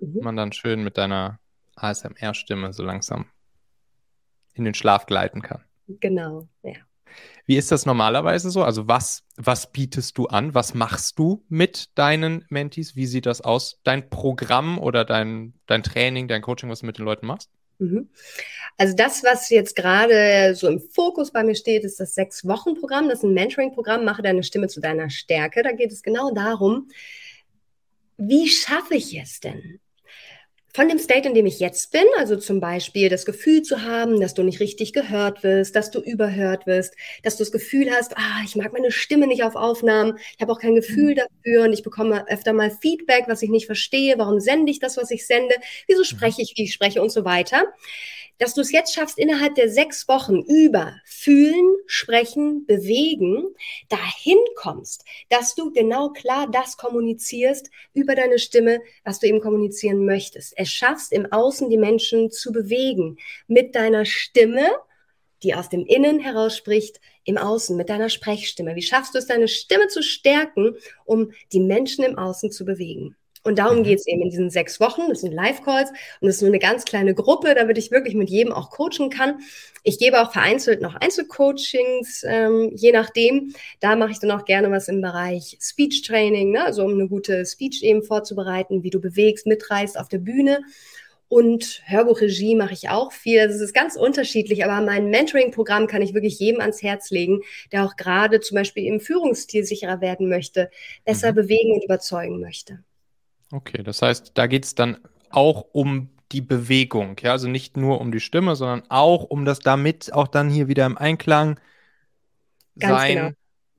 Mhm. 0.00 0.20
Man 0.22 0.36
dann 0.36 0.52
schön 0.52 0.82
mit 0.82 0.96
deiner 0.96 1.38
ASMR-Stimme 1.76 2.72
so 2.72 2.82
langsam 2.82 3.26
in 4.54 4.64
den 4.64 4.74
Schlaf 4.74 5.06
gleiten 5.06 5.42
kann. 5.42 5.62
Genau, 6.00 6.48
ja. 6.62 6.74
Wie 7.44 7.56
ist 7.56 7.72
das 7.72 7.86
normalerweise 7.86 8.50
so? 8.50 8.62
Also 8.62 8.88
was, 8.88 9.24
was 9.36 9.72
bietest 9.72 10.16
du 10.16 10.26
an? 10.26 10.54
Was 10.54 10.74
machst 10.74 11.18
du 11.18 11.44
mit 11.48 11.90
deinen 11.98 12.44
Mentees? 12.48 12.96
Wie 12.96 13.06
sieht 13.06 13.26
das 13.26 13.40
aus? 13.40 13.80
Dein 13.84 14.08
Programm 14.08 14.78
oder 14.78 15.04
dein, 15.04 15.54
dein 15.66 15.82
Training, 15.82 16.28
dein 16.28 16.42
Coaching, 16.42 16.70
was 16.70 16.80
du 16.80 16.86
mit 16.86 16.98
den 16.98 17.04
Leuten 17.04 17.26
machst? 17.26 17.50
Mhm. 17.78 18.08
Also 18.78 18.94
das, 18.94 19.24
was 19.24 19.50
jetzt 19.50 19.74
gerade 19.74 20.54
so 20.54 20.68
im 20.68 20.80
Fokus 20.80 21.32
bei 21.32 21.42
mir 21.42 21.56
steht, 21.56 21.84
ist 21.84 21.98
das 21.98 22.14
Sechs-Wochen-Programm. 22.14 23.08
Das 23.08 23.18
ist 23.18 23.24
ein 23.24 23.34
Mentoring-Programm, 23.34 24.04
mache 24.04 24.22
deine 24.22 24.44
Stimme 24.44 24.68
zu 24.68 24.80
deiner 24.80 25.10
Stärke. 25.10 25.62
Da 25.62 25.72
geht 25.72 25.92
es 25.92 26.02
genau 26.02 26.32
darum, 26.32 26.88
wie 28.16 28.48
schaffe 28.48 28.94
ich 28.94 29.18
es 29.18 29.40
denn, 29.40 29.80
von 30.74 30.88
dem 30.88 30.98
State, 30.98 31.28
in 31.28 31.34
dem 31.34 31.44
ich 31.44 31.60
jetzt 31.60 31.92
bin, 31.92 32.04
also 32.16 32.36
zum 32.36 32.58
Beispiel 32.58 33.10
das 33.10 33.26
Gefühl 33.26 33.62
zu 33.62 33.82
haben, 33.82 34.20
dass 34.20 34.32
du 34.32 34.42
nicht 34.42 34.60
richtig 34.60 34.94
gehört 34.94 35.42
wirst, 35.42 35.76
dass 35.76 35.90
du 35.90 36.00
überhört 36.00 36.66
wirst, 36.66 36.94
dass 37.22 37.36
du 37.36 37.42
das 37.44 37.52
Gefühl 37.52 37.90
hast, 37.90 38.16
ah, 38.16 38.40
ich 38.44 38.56
mag 38.56 38.72
meine 38.72 38.90
Stimme 38.90 39.26
nicht 39.26 39.42
auf 39.42 39.54
Aufnahmen, 39.54 40.18
ich 40.34 40.40
habe 40.40 40.50
auch 40.50 40.60
kein 40.60 40.74
Gefühl 40.74 41.12
mhm. 41.12 41.16
dafür 41.16 41.64
und 41.64 41.72
ich 41.74 41.82
bekomme 41.82 42.26
öfter 42.28 42.54
mal 42.54 42.70
Feedback, 42.70 43.24
was 43.26 43.42
ich 43.42 43.50
nicht 43.50 43.66
verstehe, 43.66 44.16
warum 44.16 44.40
sende 44.40 44.72
ich 44.72 44.78
das, 44.78 44.96
was 44.96 45.10
ich 45.10 45.26
sende, 45.26 45.54
wieso 45.86 46.00
mhm. 46.00 46.04
spreche 46.04 46.40
ich, 46.40 46.54
wie 46.56 46.64
ich 46.64 46.72
spreche 46.72 47.02
und 47.02 47.10
so 47.10 47.24
weiter 47.24 47.64
dass 48.42 48.54
du 48.54 48.60
es 48.60 48.72
jetzt 48.72 48.92
schaffst, 48.92 49.18
innerhalb 49.18 49.54
der 49.54 49.68
sechs 49.68 50.08
Wochen 50.08 50.40
über 50.40 50.96
fühlen, 51.04 51.76
sprechen, 51.86 52.66
bewegen, 52.66 53.44
dahin 53.88 54.38
kommst, 54.56 55.04
dass 55.28 55.54
du 55.54 55.70
genau 55.70 56.08
klar 56.08 56.50
das 56.50 56.76
kommunizierst 56.76 57.70
über 57.94 58.16
deine 58.16 58.40
Stimme, 58.40 58.80
was 59.04 59.20
du 59.20 59.28
eben 59.28 59.40
kommunizieren 59.40 60.04
möchtest. 60.04 60.58
Es 60.62 60.70
schaffst, 60.70 61.12
im 61.12 61.30
Außen 61.32 61.70
die 61.70 61.76
Menschen 61.76 62.30
zu 62.30 62.52
bewegen 62.52 63.18
mit 63.48 63.74
deiner 63.74 64.04
Stimme 64.04 64.70
die 65.42 65.54
aus 65.54 65.68
dem 65.68 65.84
Innen 65.86 66.20
heraus 66.20 66.56
spricht, 66.56 67.00
im 67.24 67.36
Außen 67.36 67.76
mit 67.76 67.88
deiner 67.88 68.08
Sprechstimme. 68.08 68.76
Wie 68.76 68.82
schaffst 68.82 69.14
du 69.14 69.18
es, 69.18 69.26
deine 69.26 69.48
Stimme 69.48 69.88
zu 69.88 70.02
stärken, 70.02 70.76
um 71.04 71.32
die 71.52 71.60
Menschen 71.60 72.04
im 72.04 72.16
Außen 72.16 72.52
zu 72.52 72.64
bewegen? 72.64 73.16
Und 73.44 73.58
darum 73.58 73.78
mhm. 73.78 73.84
geht 73.84 73.98
es 73.98 74.06
eben 74.06 74.22
in 74.22 74.30
diesen 74.30 74.50
sechs 74.50 74.78
Wochen. 74.78 75.02
Das 75.08 75.20
sind 75.20 75.32
Live-Calls 75.32 75.90
und 75.90 76.26
das 76.26 76.36
ist 76.36 76.42
nur 76.42 76.50
eine 76.50 76.58
ganz 76.58 76.84
kleine 76.84 77.14
Gruppe, 77.14 77.54
damit 77.54 77.76
ich 77.78 77.90
wirklich 77.90 78.14
mit 78.14 78.30
jedem 78.30 78.52
auch 78.52 78.70
coachen 78.70 79.10
kann. 79.10 79.40
Ich 79.82 79.98
gebe 79.98 80.20
auch 80.20 80.32
vereinzelt 80.32 80.80
noch 80.80 80.94
Einzelcoachings, 80.94 82.24
ähm, 82.26 82.70
je 82.74 82.92
nachdem. 82.92 83.54
Da 83.80 83.96
mache 83.96 84.12
ich 84.12 84.20
dann 84.20 84.30
auch 84.30 84.44
gerne 84.44 84.70
was 84.70 84.88
im 84.88 85.00
Bereich 85.00 85.58
Speech 85.60 86.02
Training, 86.02 86.52
ne? 86.52 86.64
also 86.64 86.84
um 86.84 86.92
eine 86.92 87.08
gute 87.08 87.44
Speech 87.44 87.82
eben 87.82 88.02
vorzubereiten, 88.02 88.84
wie 88.84 88.90
du 88.90 89.00
bewegst, 89.00 89.46
mitreißt 89.46 89.98
auf 89.98 90.08
der 90.08 90.18
Bühne. 90.18 90.60
Und 91.32 91.80
Hörbuchregie 91.86 92.54
mache 92.54 92.74
ich 92.74 92.90
auch 92.90 93.10
viel. 93.10 93.48
Das 93.48 93.58
ist 93.58 93.72
ganz 93.72 93.96
unterschiedlich, 93.96 94.66
aber 94.66 94.84
mein 94.84 95.08
Mentoring-Programm 95.08 95.86
kann 95.86 96.02
ich 96.02 96.12
wirklich 96.12 96.38
jedem 96.38 96.60
ans 96.60 96.82
Herz 96.82 97.10
legen, 97.10 97.40
der 97.72 97.86
auch 97.86 97.96
gerade 97.96 98.40
zum 98.40 98.56
Beispiel 98.56 98.84
im 98.84 99.00
Führungsstil 99.00 99.64
sicherer 99.64 100.02
werden 100.02 100.28
möchte, 100.28 100.70
besser 101.06 101.32
mhm. 101.32 101.36
bewegen 101.36 101.72
und 101.72 101.84
überzeugen 101.84 102.38
möchte. 102.38 102.84
Okay, 103.52 103.82
das 103.82 104.00
heißt, 104.00 104.32
da 104.34 104.46
geht 104.46 104.64
es 104.64 104.74
dann 104.74 104.98
auch 105.30 105.66
um 105.72 106.08
die 106.32 106.40
Bewegung, 106.40 107.16
ja, 107.20 107.32
also 107.32 107.46
nicht 107.46 107.76
nur 107.76 108.00
um 108.00 108.10
die 108.10 108.20
Stimme, 108.20 108.56
sondern 108.56 108.82
auch 108.88 109.24
um 109.24 109.44
das 109.44 109.58
damit 109.58 110.12
auch 110.14 110.26
dann 110.26 110.48
hier 110.48 110.66
wieder 110.66 110.86
im 110.86 110.96
Einklang 110.96 111.60
Ganz 112.78 113.00
sein, 113.00 113.16
genau. 113.16 113.30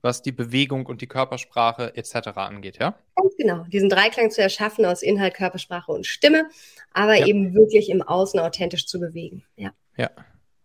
was 0.03 0.21
die 0.21 0.32
Bewegung 0.32 0.86
und 0.86 1.01
die 1.01 1.07
Körpersprache 1.07 1.97
etc. 1.97 2.28
angeht, 2.36 2.78
ja? 2.80 2.93
Ganz 3.15 3.36
genau, 3.38 3.63
diesen 3.63 3.89
Dreiklang 3.89 4.30
zu 4.30 4.43
erschaffen 4.43 4.86
aus 4.86 5.01
Inhalt, 5.01 5.34
Körpersprache 5.34 5.91
und 5.91 6.05
Stimme, 6.05 6.45
aber 6.91 7.15
ja. 7.15 7.26
eben 7.26 7.55
wirklich 7.55 7.89
im 7.89 8.03
Außen 8.03 8.39
authentisch 8.39 8.86
zu 8.86 8.99
bewegen, 8.99 9.43
ja. 9.55 9.71
Ja, 9.97 10.11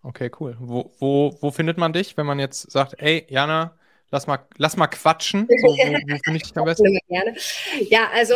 okay, 0.03 0.31
cool. 0.39 0.57
Wo, 0.61 0.93
wo, 0.99 1.35
wo 1.41 1.51
findet 1.51 1.79
man 1.79 1.95
dich, 1.95 2.19
wenn 2.19 2.27
man 2.27 2.39
jetzt 2.39 2.71
sagt, 2.71 2.97
ey, 2.99 3.27
Jana, 3.31 3.78
Lass 4.11 4.27
mal, 4.27 4.39
lass 4.57 4.77
mal 4.77 4.87
quatschen. 4.87 5.47
So, 5.59 5.69
wo, 5.69 5.77
wo 5.77 6.35
ich 6.35 6.57
am 6.57 6.65
besten? 6.65 6.99
Gerne. 7.09 7.35
Ja, 7.91 8.09
also 8.15 8.35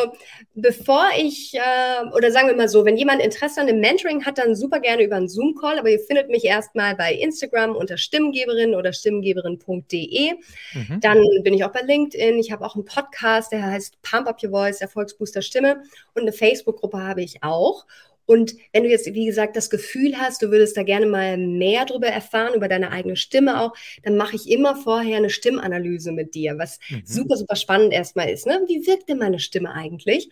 bevor 0.54 1.04
ich, 1.16 1.54
äh, 1.54 2.04
oder 2.14 2.32
sagen 2.32 2.48
wir 2.48 2.56
mal 2.56 2.68
so, 2.68 2.84
wenn 2.84 2.96
jemand 2.96 3.22
Interesse 3.22 3.60
an 3.60 3.68
dem 3.68 3.80
Mentoring 3.80 4.24
hat, 4.24 4.38
dann 4.38 4.56
super 4.56 4.80
gerne 4.80 5.04
über 5.04 5.16
einen 5.16 5.28
Zoom-Call, 5.28 5.78
aber 5.78 5.88
ihr 5.88 6.00
findet 6.00 6.28
mich 6.28 6.44
erstmal 6.44 6.96
bei 6.96 7.14
Instagram 7.14 7.76
unter 7.76 7.96
Stimmgeberin 7.96 8.74
oder 8.74 8.92
stimmgeberin.de. 8.92 10.32
Mhm. 10.74 11.00
Dann 11.00 11.22
bin 11.42 11.54
ich 11.54 11.64
auch 11.64 11.72
bei 11.72 11.82
LinkedIn. 11.82 12.38
Ich 12.38 12.50
habe 12.50 12.64
auch 12.64 12.74
einen 12.74 12.84
Podcast, 12.84 13.52
der 13.52 13.62
heißt 13.62 14.02
Pump 14.02 14.26
Up 14.26 14.42
Your 14.42 14.50
Voice, 14.50 14.80
Erfolgsbooster 14.80 15.42
Stimme. 15.42 15.82
Und 16.14 16.22
eine 16.22 16.32
Facebook-Gruppe 16.32 16.98
habe 16.98 17.22
ich 17.22 17.42
auch. 17.42 17.86
Und 18.32 18.54
wenn 18.72 18.84
du 18.84 18.88
jetzt, 18.88 19.12
wie 19.12 19.26
gesagt, 19.26 19.56
das 19.56 19.68
Gefühl 19.68 20.16
hast, 20.16 20.40
du 20.40 20.50
würdest 20.50 20.74
da 20.78 20.84
gerne 20.84 21.04
mal 21.04 21.36
mehr 21.36 21.84
darüber 21.84 22.06
erfahren, 22.06 22.54
über 22.54 22.66
deine 22.66 22.90
eigene 22.90 23.14
Stimme 23.14 23.60
auch, 23.60 23.74
dann 24.04 24.16
mache 24.16 24.36
ich 24.36 24.50
immer 24.50 24.74
vorher 24.74 25.18
eine 25.18 25.28
Stimmanalyse 25.28 26.12
mit 26.12 26.34
dir, 26.34 26.56
was 26.56 26.78
mhm. 26.88 27.02
super, 27.04 27.36
super 27.36 27.56
spannend 27.56 27.92
erstmal 27.92 28.30
ist. 28.30 28.46
Ne? 28.46 28.58
Wie 28.68 28.86
wirkt 28.86 29.10
denn 29.10 29.18
meine 29.18 29.38
Stimme 29.38 29.74
eigentlich? 29.74 30.30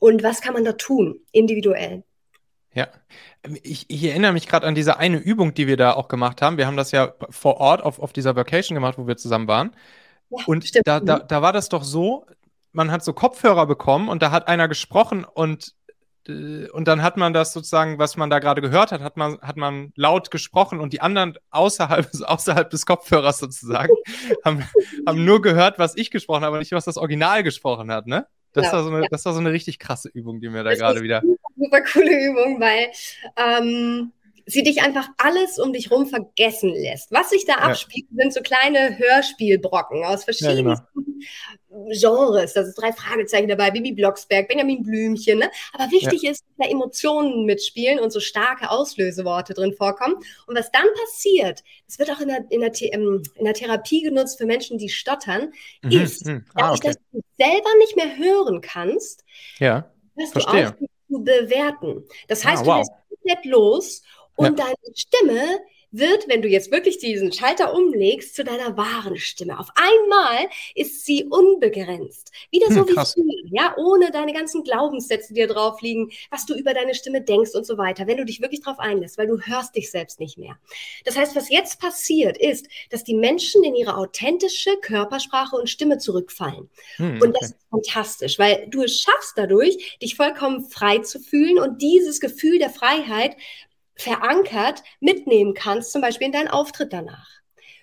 Und 0.00 0.24
was 0.24 0.40
kann 0.40 0.54
man 0.54 0.64
da 0.64 0.72
tun, 0.72 1.20
individuell? 1.30 2.02
Ja, 2.74 2.88
ähm, 3.44 3.56
ich, 3.62 3.86
ich 3.88 4.02
erinnere 4.02 4.32
mich 4.32 4.48
gerade 4.48 4.66
an 4.66 4.74
diese 4.74 4.98
eine 4.98 5.18
Übung, 5.18 5.54
die 5.54 5.68
wir 5.68 5.76
da 5.76 5.92
auch 5.92 6.08
gemacht 6.08 6.42
haben. 6.42 6.56
Wir 6.56 6.66
haben 6.66 6.76
das 6.76 6.90
ja 6.90 7.14
vor 7.30 7.58
Ort 7.58 7.84
auf, 7.84 8.00
auf 8.00 8.12
dieser 8.12 8.34
Vacation 8.34 8.74
gemacht, 8.74 8.98
wo 8.98 9.06
wir 9.06 9.16
zusammen 9.16 9.46
waren. 9.46 9.76
Ja, 10.30 10.44
und 10.46 10.88
da, 10.88 10.98
da, 10.98 11.18
mhm. 11.18 11.28
da 11.28 11.40
war 11.40 11.52
das 11.52 11.68
doch 11.68 11.84
so, 11.84 12.26
man 12.72 12.90
hat 12.90 13.04
so 13.04 13.12
Kopfhörer 13.12 13.66
bekommen 13.66 14.08
und 14.08 14.22
da 14.22 14.32
hat 14.32 14.48
einer 14.48 14.66
gesprochen 14.66 15.24
und 15.24 15.77
und 16.28 16.84
dann 16.86 17.02
hat 17.02 17.16
man 17.16 17.32
das 17.32 17.54
sozusagen, 17.54 17.98
was 17.98 18.18
man 18.18 18.28
da 18.28 18.38
gerade 18.38 18.60
gehört 18.60 18.92
hat, 18.92 19.00
hat 19.00 19.16
man, 19.16 19.40
hat 19.40 19.56
man 19.56 19.92
laut 19.96 20.30
gesprochen 20.30 20.78
und 20.78 20.92
die 20.92 21.00
anderen 21.00 21.38
außerhalb, 21.50 22.06
außerhalb 22.24 22.68
des 22.68 22.84
Kopfhörers 22.84 23.38
sozusagen 23.38 23.94
haben, 24.44 24.62
haben 25.06 25.24
nur 25.24 25.40
gehört, 25.40 25.78
was 25.78 25.96
ich 25.96 26.10
gesprochen 26.10 26.42
habe, 26.42 26.48
aber 26.48 26.58
nicht, 26.58 26.72
was 26.72 26.84
das 26.84 26.98
Original 26.98 27.42
gesprochen 27.42 27.90
hat, 27.90 28.06
ne? 28.06 28.26
Das, 28.52 28.66
ja, 28.66 28.72
war 28.72 28.82
so 28.82 28.90
eine, 28.90 29.02
ja. 29.02 29.08
das 29.10 29.24
war 29.24 29.32
so 29.32 29.40
eine 29.40 29.52
richtig 29.52 29.78
krasse 29.78 30.08
Übung, 30.08 30.40
die 30.40 30.48
mir 30.48 30.64
da 30.64 30.74
gerade 30.74 31.02
wieder. 31.02 31.20
Super, 31.22 31.36
super 31.56 31.82
coole 31.82 32.26
Übung, 32.26 32.60
weil 32.60 32.88
ähm, 33.36 34.12
sie 34.46 34.62
dich 34.62 34.82
einfach 34.82 35.08
alles 35.18 35.58
um 35.58 35.72
dich 35.72 35.90
rum 35.90 36.06
vergessen 36.06 36.70
lässt. 36.70 37.12
Was 37.12 37.30
sich 37.30 37.44
da 37.44 37.54
abspielt, 37.54 38.06
ja. 38.10 38.22
sind 38.22 38.32
so 38.32 38.40
kleine 38.40 38.98
Hörspielbrocken 38.98 40.04
aus 40.04 40.24
verschiedenen 40.24 40.68
ja, 40.68 40.74
genau. 40.74 41.06
Genres. 41.70 42.54
Da 42.54 42.64
sind 42.64 42.78
drei 42.78 42.92
Fragezeichen 42.92 43.48
dabei, 43.48 43.70
Bibi 43.70 43.92
Blocksberg, 43.92 44.48
Benjamin 44.48 44.82
Blümchen. 44.82 45.38
Ne? 45.38 45.50
Aber 45.72 45.90
wichtig 45.90 46.22
ja. 46.22 46.30
ist, 46.30 46.44
dass 46.44 46.66
da 46.66 46.70
Emotionen 46.70 47.44
mitspielen 47.44 47.98
und 47.98 48.10
so 48.10 48.20
starke 48.20 48.70
Auslöseworte 48.70 49.54
drin 49.54 49.74
vorkommen. 49.74 50.16
Und 50.46 50.58
was 50.58 50.70
dann 50.70 50.86
passiert, 51.02 51.62
das 51.86 51.98
wird 51.98 52.10
auch 52.10 52.20
in 52.20 52.28
der, 52.28 52.44
in 52.50 52.60
der, 52.60 52.72
ähm, 52.92 53.22
in 53.34 53.44
der 53.44 53.54
Therapie 53.54 54.02
genutzt 54.02 54.38
für 54.38 54.46
Menschen, 54.46 54.78
die 54.78 54.88
stottern, 54.88 55.52
mhm. 55.82 55.90
ist, 55.90 56.26
mhm. 56.26 56.44
Ah, 56.54 56.72
okay. 56.72 56.88
dass 56.88 56.96
du 57.12 57.20
selber 57.38 57.70
nicht 57.78 57.96
mehr 57.96 58.16
hören 58.16 58.60
kannst, 58.60 59.24
ja. 59.58 59.90
hörst 60.16 60.32
Verstehe. 60.32 60.74
du 60.78 60.84
auf 60.84 60.90
zu 61.10 61.24
bewerten. 61.24 62.04
Das 62.28 62.44
heißt, 62.44 62.62
ah, 62.62 62.66
wow. 62.66 62.74
du 62.74 62.78
lässt 62.78 62.92
komplett 63.08 63.44
los 63.44 64.02
und 64.36 64.58
ja. 64.58 64.66
deine 64.66 64.94
Stimme 64.94 65.60
wird, 65.90 66.28
wenn 66.28 66.42
du 66.42 66.48
jetzt 66.48 66.70
wirklich 66.70 66.98
diesen 66.98 67.32
Schalter 67.32 67.74
umlegst, 67.74 68.34
zu 68.34 68.44
deiner 68.44 68.76
wahren 68.76 69.16
Stimme. 69.16 69.58
Auf 69.58 69.68
einmal 69.74 70.48
ist 70.74 71.06
sie 71.06 71.24
unbegrenzt. 71.24 72.30
Wieder 72.50 72.68
so 72.68 72.80
hm, 72.80 72.88
wie 72.88 72.92
früher, 72.92 73.50
ja, 73.50 73.74
ohne 73.78 74.10
deine 74.10 74.32
ganzen 74.32 74.64
Glaubenssätze, 74.64 75.32
die 75.32 75.40
da 75.40 75.46
drauf 75.46 75.80
liegen, 75.80 76.10
was 76.30 76.46
du 76.46 76.54
über 76.54 76.74
deine 76.74 76.94
Stimme 76.94 77.22
denkst 77.22 77.54
und 77.54 77.64
so 77.64 77.78
weiter, 77.78 78.06
wenn 78.06 78.18
du 78.18 78.24
dich 78.24 78.40
wirklich 78.40 78.60
drauf 78.60 78.78
einlässt, 78.78 79.18
weil 79.18 79.26
du 79.26 79.40
hörst 79.40 79.76
dich 79.76 79.90
selbst 79.90 80.20
nicht 80.20 80.36
mehr. 80.36 80.58
Das 81.04 81.16
heißt, 81.16 81.34
was 81.34 81.48
jetzt 81.48 81.80
passiert, 81.80 82.36
ist, 82.36 82.68
dass 82.90 83.04
die 83.04 83.14
Menschen 83.14 83.64
in 83.64 83.74
ihre 83.74 83.96
authentische 83.96 84.76
Körpersprache 84.82 85.56
und 85.56 85.70
Stimme 85.70 85.98
zurückfallen. 85.98 86.68
Hm, 86.96 87.16
okay. 87.16 87.24
Und 87.24 87.36
das 87.40 87.50
ist 87.50 87.56
fantastisch, 87.70 88.38
weil 88.38 88.66
du 88.68 88.82
es 88.82 89.00
schaffst 89.00 89.32
dadurch, 89.36 89.98
dich 90.02 90.16
vollkommen 90.16 90.68
frei 90.68 90.98
zu 90.98 91.18
fühlen 91.18 91.58
und 91.58 91.80
dieses 91.80 92.20
Gefühl 92.20 92.58
der 92.58 92.70
Freiheit 92.70 93.36
verankert 93.98 94.82
mitnehmen 95.00 95.54
kannst, 95.54 95.92
zum 95.92 96.00
Beispiel 96.00 96.28
in 96.28 96.32
deinen 96.32 96.48
Auftritt 96.48 96.92
danach. 96.92 97.28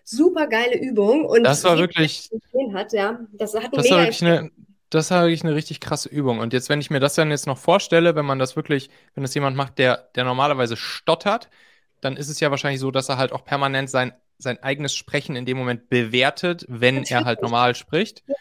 Super 0.04 0.48
geile 0.48 0.78
Übung. 0.78 1.26
Und 1.26 1.44
das 1.44 1.64
war 1.64 1.78
wirklich. 1.78 2.30
Hat, 2.74 2.94
ja, 2.94 3.20
das 3.34 3.56
hat 3.56 3.76
das 3.76 3.90
war 3.90 4.00
wirklich 4.00 4.24
eine, 4.24 4.52
das 4.90 5.12
war 5.12 5.24
wirklich 5.24 5.44
eine 5.44 5.56
richtig 5.56 5.80
krasse 5.80 6.10
Übung. 6.10 6.40
Und 6.40 6.54
jetzt, 6.54 6.70
wenn 6.70 6.80
ich 6.80 6.90
mir 6.90 7.00
das 7.00 7.16
dann 7.16 7.32
jetzt 7.32 7.48
noch 7.48 7.58
vorstelle, 7.58 8.16
wenn 8.16 8.26
man 8.26 8.40
das 8.40 8.56
wirklich, 8.56 8.90
wenn 9.14 9.24
das 9.24 9.34
jemand 9.34 9.58
macht, 9.58 9.78
der, 9.78 10.10
der 10.16 10.24
normalerweise 10.24 10.78
stottert, 10.78 11.50
dann 12.02 12.18
ist 12.18 12.30
es 12.30 12.40
ja 12.40 12.52
wahrscheinlich 12.52 12.80
so, 12.80 12.92
dass 12.92 13.10
er 13.10 13.18
halt 13.18 13.32
auch 13.32 13.44
permanent 13.44 13.90
sein, 13.90 14.14
sein 14.38 14.62
eigenes 14.62 14.96
Sprechen 14.96 15.36
in 15.36 15.46
dem 15.46 15.58
Moment 15.58 15.90
bewertet, 15.90 16.66
wenn 16.68 16.96
Natürlich. 16.96 17.12
er 17.12 17.26
halt 17.26 17.42
normal 17.42 17.76
spricht. 17.76 18.24
Ja. 18.28 18.36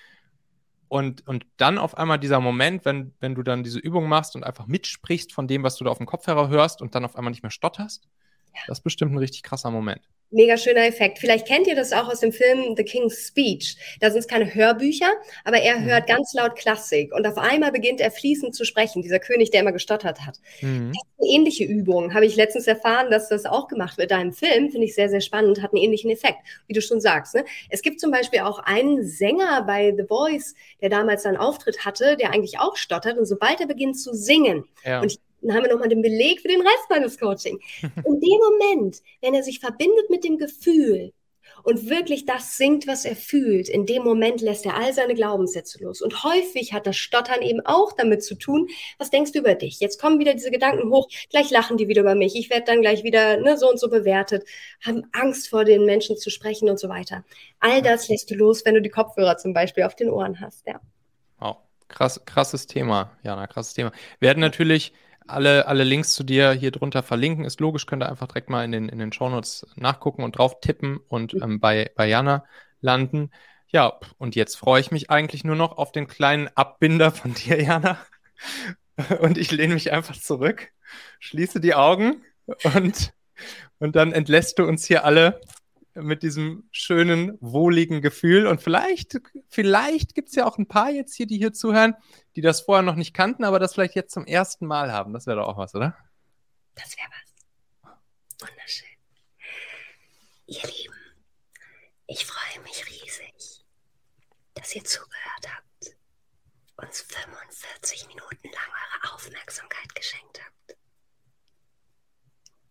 Und, 0.94 1.26
und 1.26 1.44
dann 1.56 1.78
auf 1.78 1.98
einmal 1.98 2.20
dieser 2.20 2.38
Moment, 2.38 2.84
wenn, 2.84 3.14
wenn 3.18 3.34
du 3.34 3.42
dann 3.42 3.64
diese 3.64 3.80
Übung 3.80 4.08
machst 4.08 4.36
und 4.36 4.44
einfach 4.44 4.68
mitsprichst 4.68 5.32
von 5.32 5.48
dem, 5.48 5.64
was 5.64 5.74
du 5.74 5.82
da 5.82 5.90
auf 5.90 5.98
dem 5.98 6.06
Kopfhörer 6.06 6.48
hörst 6.50 6.80
und 6.80 6.94
dann 6.94 7.04
auf 7.04 7.16
einmal 7.16 7.32
nicht 7.32 7.42
mehr 7.42 7.50
stotterst, 7.50 8.08
ja. 8.54 8.60
das 8.68 8.78
ist 8.78 8.84
bestimmt 8.84 9.10
ein 9.10 9.18
richtig 9.18 9.42
krasser 9.42 9.72
Moment 9.72 10.08
mega 10.34 10.56
schöner 10.58 10.86
Effekt. 10.86 11.18
Vielleicht 11.18 11.46
kennt 11.46 11.66
ihr 11.66 11.74
das 11.74 11.92
auch 11.92 12.08
aus 12.08 12.20
dem 12.20 12.32
Film 12.32 12.74
The 12.76 12.84
King's 12.84 13.28
Speech. 13.28 13.76
Da 14.00 14.10
sind 14.10 14.20
es 14.20 14.28
keine 14.28 14.54
Hörbücher, 14.54 15.10
aber 15.44 15.58
er 15.58 15.78
mhm. 15.78 15.84
hört 15.84 16.06
ganz 16.06 16.34
laut 16.34 16.56
Klassik 16.56 17.14
und 17.14 17.26
auf 17.26 17.38
einmal 17.38 17.72
beginnt 17.72 18.00
er 18.00 18.10
fließend 18.10 18.54
zu 18.54 18.64
sprechen, 18.64 19.02
dieser 19.02 19.20
König, 19.20 19.50
der 19.50 19.60
immer 19.60 19.72
gestottert 19.72 20.20
hat. 20.26 20.40
Mhm. 20.60 20.92
Das 20.92 21.02
ist 21.02 21.20
eine 21.20 21.30
ähnliche 21.30 21.64
Übung. 21.64 22.12
Habe 22.12 22.26
ich 22.26 22.36
letztens 22.36 22.66
erfahren, 22.66 23.10
dass 23.10 23.28
das 23.28 23.46
auch 23.46 23.68
gemacht 23.68 23.96
wird. 23.96 24.10
Da 24.10 24.20
im 24.20 24.32
Film, 24.32 24.70
finde 24.70 24.86
ich 24.86 24.94
sehr, 24.94 25.08
sehr 25.08 25.20
spannend, 25.20 25.62
hat 25.62 25.72
einen 25.72 25.82
ähnlichen 25.82 26.10
Effekt, 26.10 26.38
wie 26.66 26.74
du 26.74 26.82
schon 26.82 27.00
sagst. 27.00 27.34
Ne? 27.34 27.44
Es 27.70 27.82
gibt 27.82 28.00
zum 28.00 28.10
Beispiel 28.10 28.40
auch 28.40 28.58
einen 28.58 29.06
Sänger 29.06 29.62
bei 29.62 29.94
The 29.96 30.04
Voice, 30.04 30.54
der 30.80 30.90
damals 30.90 31.24
einen 31.24 31.36
Auftritt 31.36 31.84
hatte, 31.84 32.16
der 32.16 32.32
eigentlich 32.32 32.58
auch 32.58 32.76
stottert 32.76 33.18
und 33.18 33.26
sobald 33.26 33.60
er 33.60 33.66
beginnt 33.66 33.98
zu 33.98 34.12
singen 34.14 34.64
ja. 34.84 35.00
und 35.00 35.12
ich 35.12 35.18
dann 35.48 35.56
haben 35.56 35.64
wir 35.64 35.72
nochmal 35.72 35.88
den 35.88 36.02
Beleg 36.02 36.40
für 36.40 36.48
den 36.48 36.60
Rest 36.60 36.90
meines 36.90 37.18
Coaching. 37.18 37.58
In 37.82 38.20
dem 38.20 38.38
Moment, 38.50 39.02
wenn 39.20 39.34
er 39.34 39.42
sich 39.42 39.60
verbindet 39.60 40.10
mit 40.10 40.24
dem 40.24 40.38
Gefühl 40.38 41.12
und 41.62 41.88
wirklich 41.88 42.26
das 42.26 42.56
singt, 42.56 42.86
was 42.86 43.04
er 43.04 43.16
fühlt, 43.16 43.68
in 43.68 43.86
dem 43.86 44.02
Moment 44.02 44.40
lässt 44.40 44.66
er 44.66 44.76
all 44.76 44.92
seine 44.92 45.14
Glaubenssätze 45.14 45.82
los. 45.82 46.02
Und 46.02 46.24
häufig 46.24 46.72
hat 46.72 46.86
das 46.86 46.96
Stottern 46.96 47.42
eben 47.42 47.60
auch 47.64 47.92
damit 47.92 48.22
zu 48.22 48.34
tun, 48.34 48.68
was 48.98 49.10
denkst 49.10 49.32
du 49.32 49.38
über 49.38 49.54
dich? 49.54 49.80
Jetzt 49.80 50.00
kommen 50.00 50.18
wieder 50.18 50.34
diese 50.34 50.50
Gedanken 50.50 50.90
hoch, 50.90 51.08
gleich 51.30 51.50
lachen 51.50 51.76
die 51.76 51.88
wieder 51.88 52.02
über 52.02 52.14
mich, 52.14 52.36
ich 52.36 52.50
werde 52.50 52.64
dann 52.66 52.80
gleich 52.82 53.02
wieder 53.02 53.38
ne, 53.38 53.56
so 53.56 53.70
und 53.70 53.78
so 53.78 53.88
bewertet, 53.88 54.44
haben 54.84 55.04
Angst 55.12 55.48
vor 55.48 55.64
den 55.64 55.84
Menschen 55.84 56.16
zu 56.16 56.30
sprechen 56.30 56.68
und 56.68 56.78
so 56.78 56.88
weiter. 56.88 57.24
All 57.60 57.82
das 57.82 58.08
lässt 58.08 58.30
du 58.30 58.34
los, 58.34 58.64
wenn 58.64 58.74
du 58.74 58.82
die 58.82 58.90
Kopfhörer 58.90 59.36
zum 59.36 59.54
Beispiel 59.54 59.84
auf 59.84 59.96
den 59.96 60.10
Ohren 60.10 60.40
hast, 60.40 60.66
ja. 60.66 60.80
Wow, 61.38 61.56
krass, 61.88 62.20
krasses 62.24 62.66
Thema, 62.66 63.10
Jana, 63.22 63.46
krasses 63.46 63.74
Thema. 63.74 63.92
Wir 64.18 64.28
werden 64.28 64.40
natürlich 64.40 64.92
alle, 65.26 65.66
alle 65.66 65.84
Links 65.84 66.14
zu 66.14 66.24
dir 66.24 66.52
hier 66.52 66.70
drunter 66.70 67.02
verlinken. 67.02 67.44
Ist 67.44 67.60
logisch, 67.60 67.86
könnt 67.86 68.02
ihr 68.02 68.08
einfach 68.08 68.28
direkt 68.28 68.50
mal 68.50 68.64
in 68.64 68.72
den, 68.72 68.88
in 68.88 68.98
den 68.98 69.12
Shownotes 69.12 69.66
nachgucken 69.76 70.22
und 70.22 70.38
drauf 70.38 70.60
tippen 70.60 70.98
und 71.08 71.34
ähm, 71.34 71.60
bei, 71.60 71.90
bei 71.96 72.06
Jana 72.06 72.44
landen. 72.80 73.30
Ja, 73.68 73.98
und 74.18 74.36
jetzt 74.36 74.56
freue 74.56 74.80
ich 74.80 74.90
mich 74.90 75.10
eigentlich 75.10 75.44
nur 75.44 75.56
noch 75.56 75.78
auf 75.78 75.92
den 75.92 76.06
kleinen 76.06 76.48
Abbinder 76.54 77.10
von 77.10 77.34
dir, 77.34 77.60
Jana. 77.60 77.98
Und 79.20 79.38
ich 79.38 79.50
lehne 79.50 79.74
mich 79.74 79.90
einfach 79.90 80.16
zurück, 80.16 80.70
schließe 81.18 81.60
die 81.60 81.74
Augen 81.74 82.22
und 82.62 83.12
Und 83.78 83.96
dann 83.96 84.12
entlässt 84.12 84.58
du 84.58 84.64
uns 84.64 84.86
hier 84.86 85.04
alle 85.04 85.40
mit 85.94 86.22
diesem 86.22 86.68
schönen, 86.72 87.38
wohligen 87.40 88.02
Gefühl. 88.02 88.46
Und 88.46 88.60
vielleicht, 88.60 89.18
vielleicht 89.48 90.14
gibt 90.14 90.28
es 90.28 90.34
ja 90.34 90.46
auch 90.46 90.58
ein 90.58 90.66
paar 90.66 90.90
jetzt 90.90 91.14
hier, 91.14 91.26
die 91.26 91.38
hier 91.38 91.52
zuhören, 91.52 91.94
die 92.36 92.40
das 92.40 92.62
vorher 92.62 92.82
noch 92.82 92.96
nicht 92.96 93.14
kannten, 93.14 93.44
aber 93.44 93.58
das 93.58 93.74
vielleicht 93.74 93.94
jetzt 93.94 94.12
zum 94.12 94.26
ersten 94.26 94.66
Mal 94.66 94.92
haben. 94.92 95.12
Das 95.12 95.26
wäre 95.26 95.38
doch 95.38 95.48
auch 95.48 95.58
was, 95.58 95.74
oder? 95.74 95.96
Das 96.74 96.96
wäre 96.96 97.08
was. 97.10 98.48
Wunderschön. 98.48 98.88
Ihr 100.46 100.62
Lieben, 100.62 100.94
ich 102.06 102.26
freue 102.26 102.62
mich 102.62 102.84
riesig, 102.86 103.64
dass 104.54 104.74
ihr 104.74 104.84
zugehört 104.84 105.48
habt, 105.48 105.96
uns 106.76 107.00
45 107.02 108.08
Minuten 108.08 108.48
lang 108.48 108.68
eure 108.68 109.14
Aufmerksamkeit 109.14 109.94
geschenkt 109.94 110.42
habt, 110.44 110.78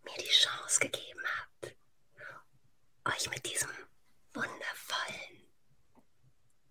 mir 0.04 0.18
die 0.20 0.30
Chance 0.30 0.80
gegeben 0.82 1.22
habt, 1.40 1.76
euch 3.06 3.30
mit 3.30 3.46
diesem 3.46 3.70
wundervollen, 4.34 5.50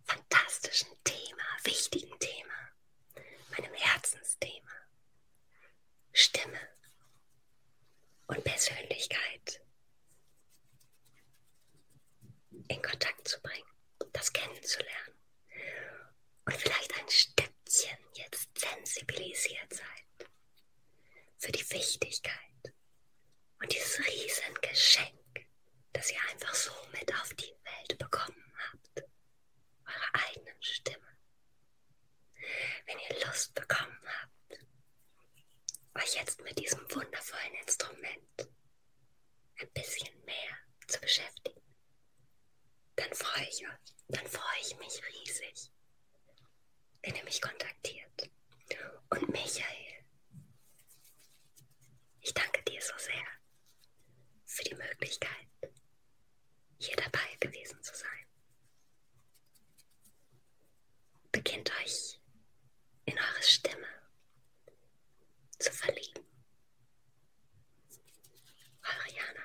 fantastischen 0.05 0.89
Thema, 1.05 1.43
wichtigen 1.65 2.19
Thema, 2.19 2.71
meinem 3.51 3.75
Herzensthema, 3.75 4.71
Stimme 6.13 6.69
und 8.29 8.43
Persönlichkeit 8.45 9.61
in 12.69 12.83
Kontakt 12.83 13.29
zu 13.29 13.41
bringen, 13.43 13.69
das 14.13 14.33
kennenzulernen 14.33 15.15
und 16.47 16.57
vielleicht 16.57 16.99
ein 16.99 17.09
Stückchen 17.09 17.99
jetzt 18.15 18.49
sensibilisiert 18.59 19.73
seid 19.73 20.31
für 21.39 21.53
die 21.53 21.71
Wichtigkeit 21.71 22.73
und 23.61 23.73
dieses 23.73 23.99
Riesengeschenk 23.99 25.23
das 25.93 26.11
ihr 26.11 26.21
einfach 26.31 26.55
so 26.55 26.73
mit 26.93 27.13
auf 27.15 27.33
die 27.35 27.55
Welt 27.65 27.99
bekommen 27.99 28.53
habt. 28.57 29.09
Eure 29.87 30.27
eigenen 30.27 30.63
Stimme. 30.63 31.17
Wenn 32.87 32.99
ihr 32.99 33.27
Lust 33.27 33.55
bekommen 33.55 34.01
habt, 34.05 34.65
euch 36.03 36.15
jetzt 36.15 36.41
mit 36.43 36.59
diesem 36.59 36.81
wundervollen 36.91 37.55
Instrument 37.63 38.49
ein 39.61 39.71
bisschen 39.75 40.25
mehr 40.25 40.59
zu 40.89 41.01
beschäftigen, 41.01 41.63
dann 42.97 43.13
freue 43.15 43.49
ich 43.49 43.67
euch, 43.67 43.95
dann 44.09 44.27
freue 44.27 44.61
ich 44.61 44.77
mich 44.79 45.03
riesig, 45.07 45.71
wenn 47.03 47.15
ihr 47.15 47.25
mich 47.25 47.41
kontaktiert. 47.41 48.31
Und 49.11 49.29
Michael, 49.29 50.05
ich 52.21 52.33
danke 52.33 52.63
dir 52.63 52.81
so 52.81 52.97
sehr 52.97 53.27
für 54.47 54.65
die 54.65 54.75
Möglichkeit, 54.75 55.49
hier 56.83 56.97
dabei 56.97 57.37
gewesen 57.39 57.81
zu 57.83 57.95
sein. 57.95 58.27
Beginnt 61.31 61.71
euch 61.81 62.21
in 63.05 63.15
eure 63.19 63.43
Stimme 63.43 63.87
zu 65.59 65.73
verlieben. 65.73 66.27
Eure 68.83 69.15
Jana. 69.15 69.45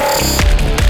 Música 0.00 0.89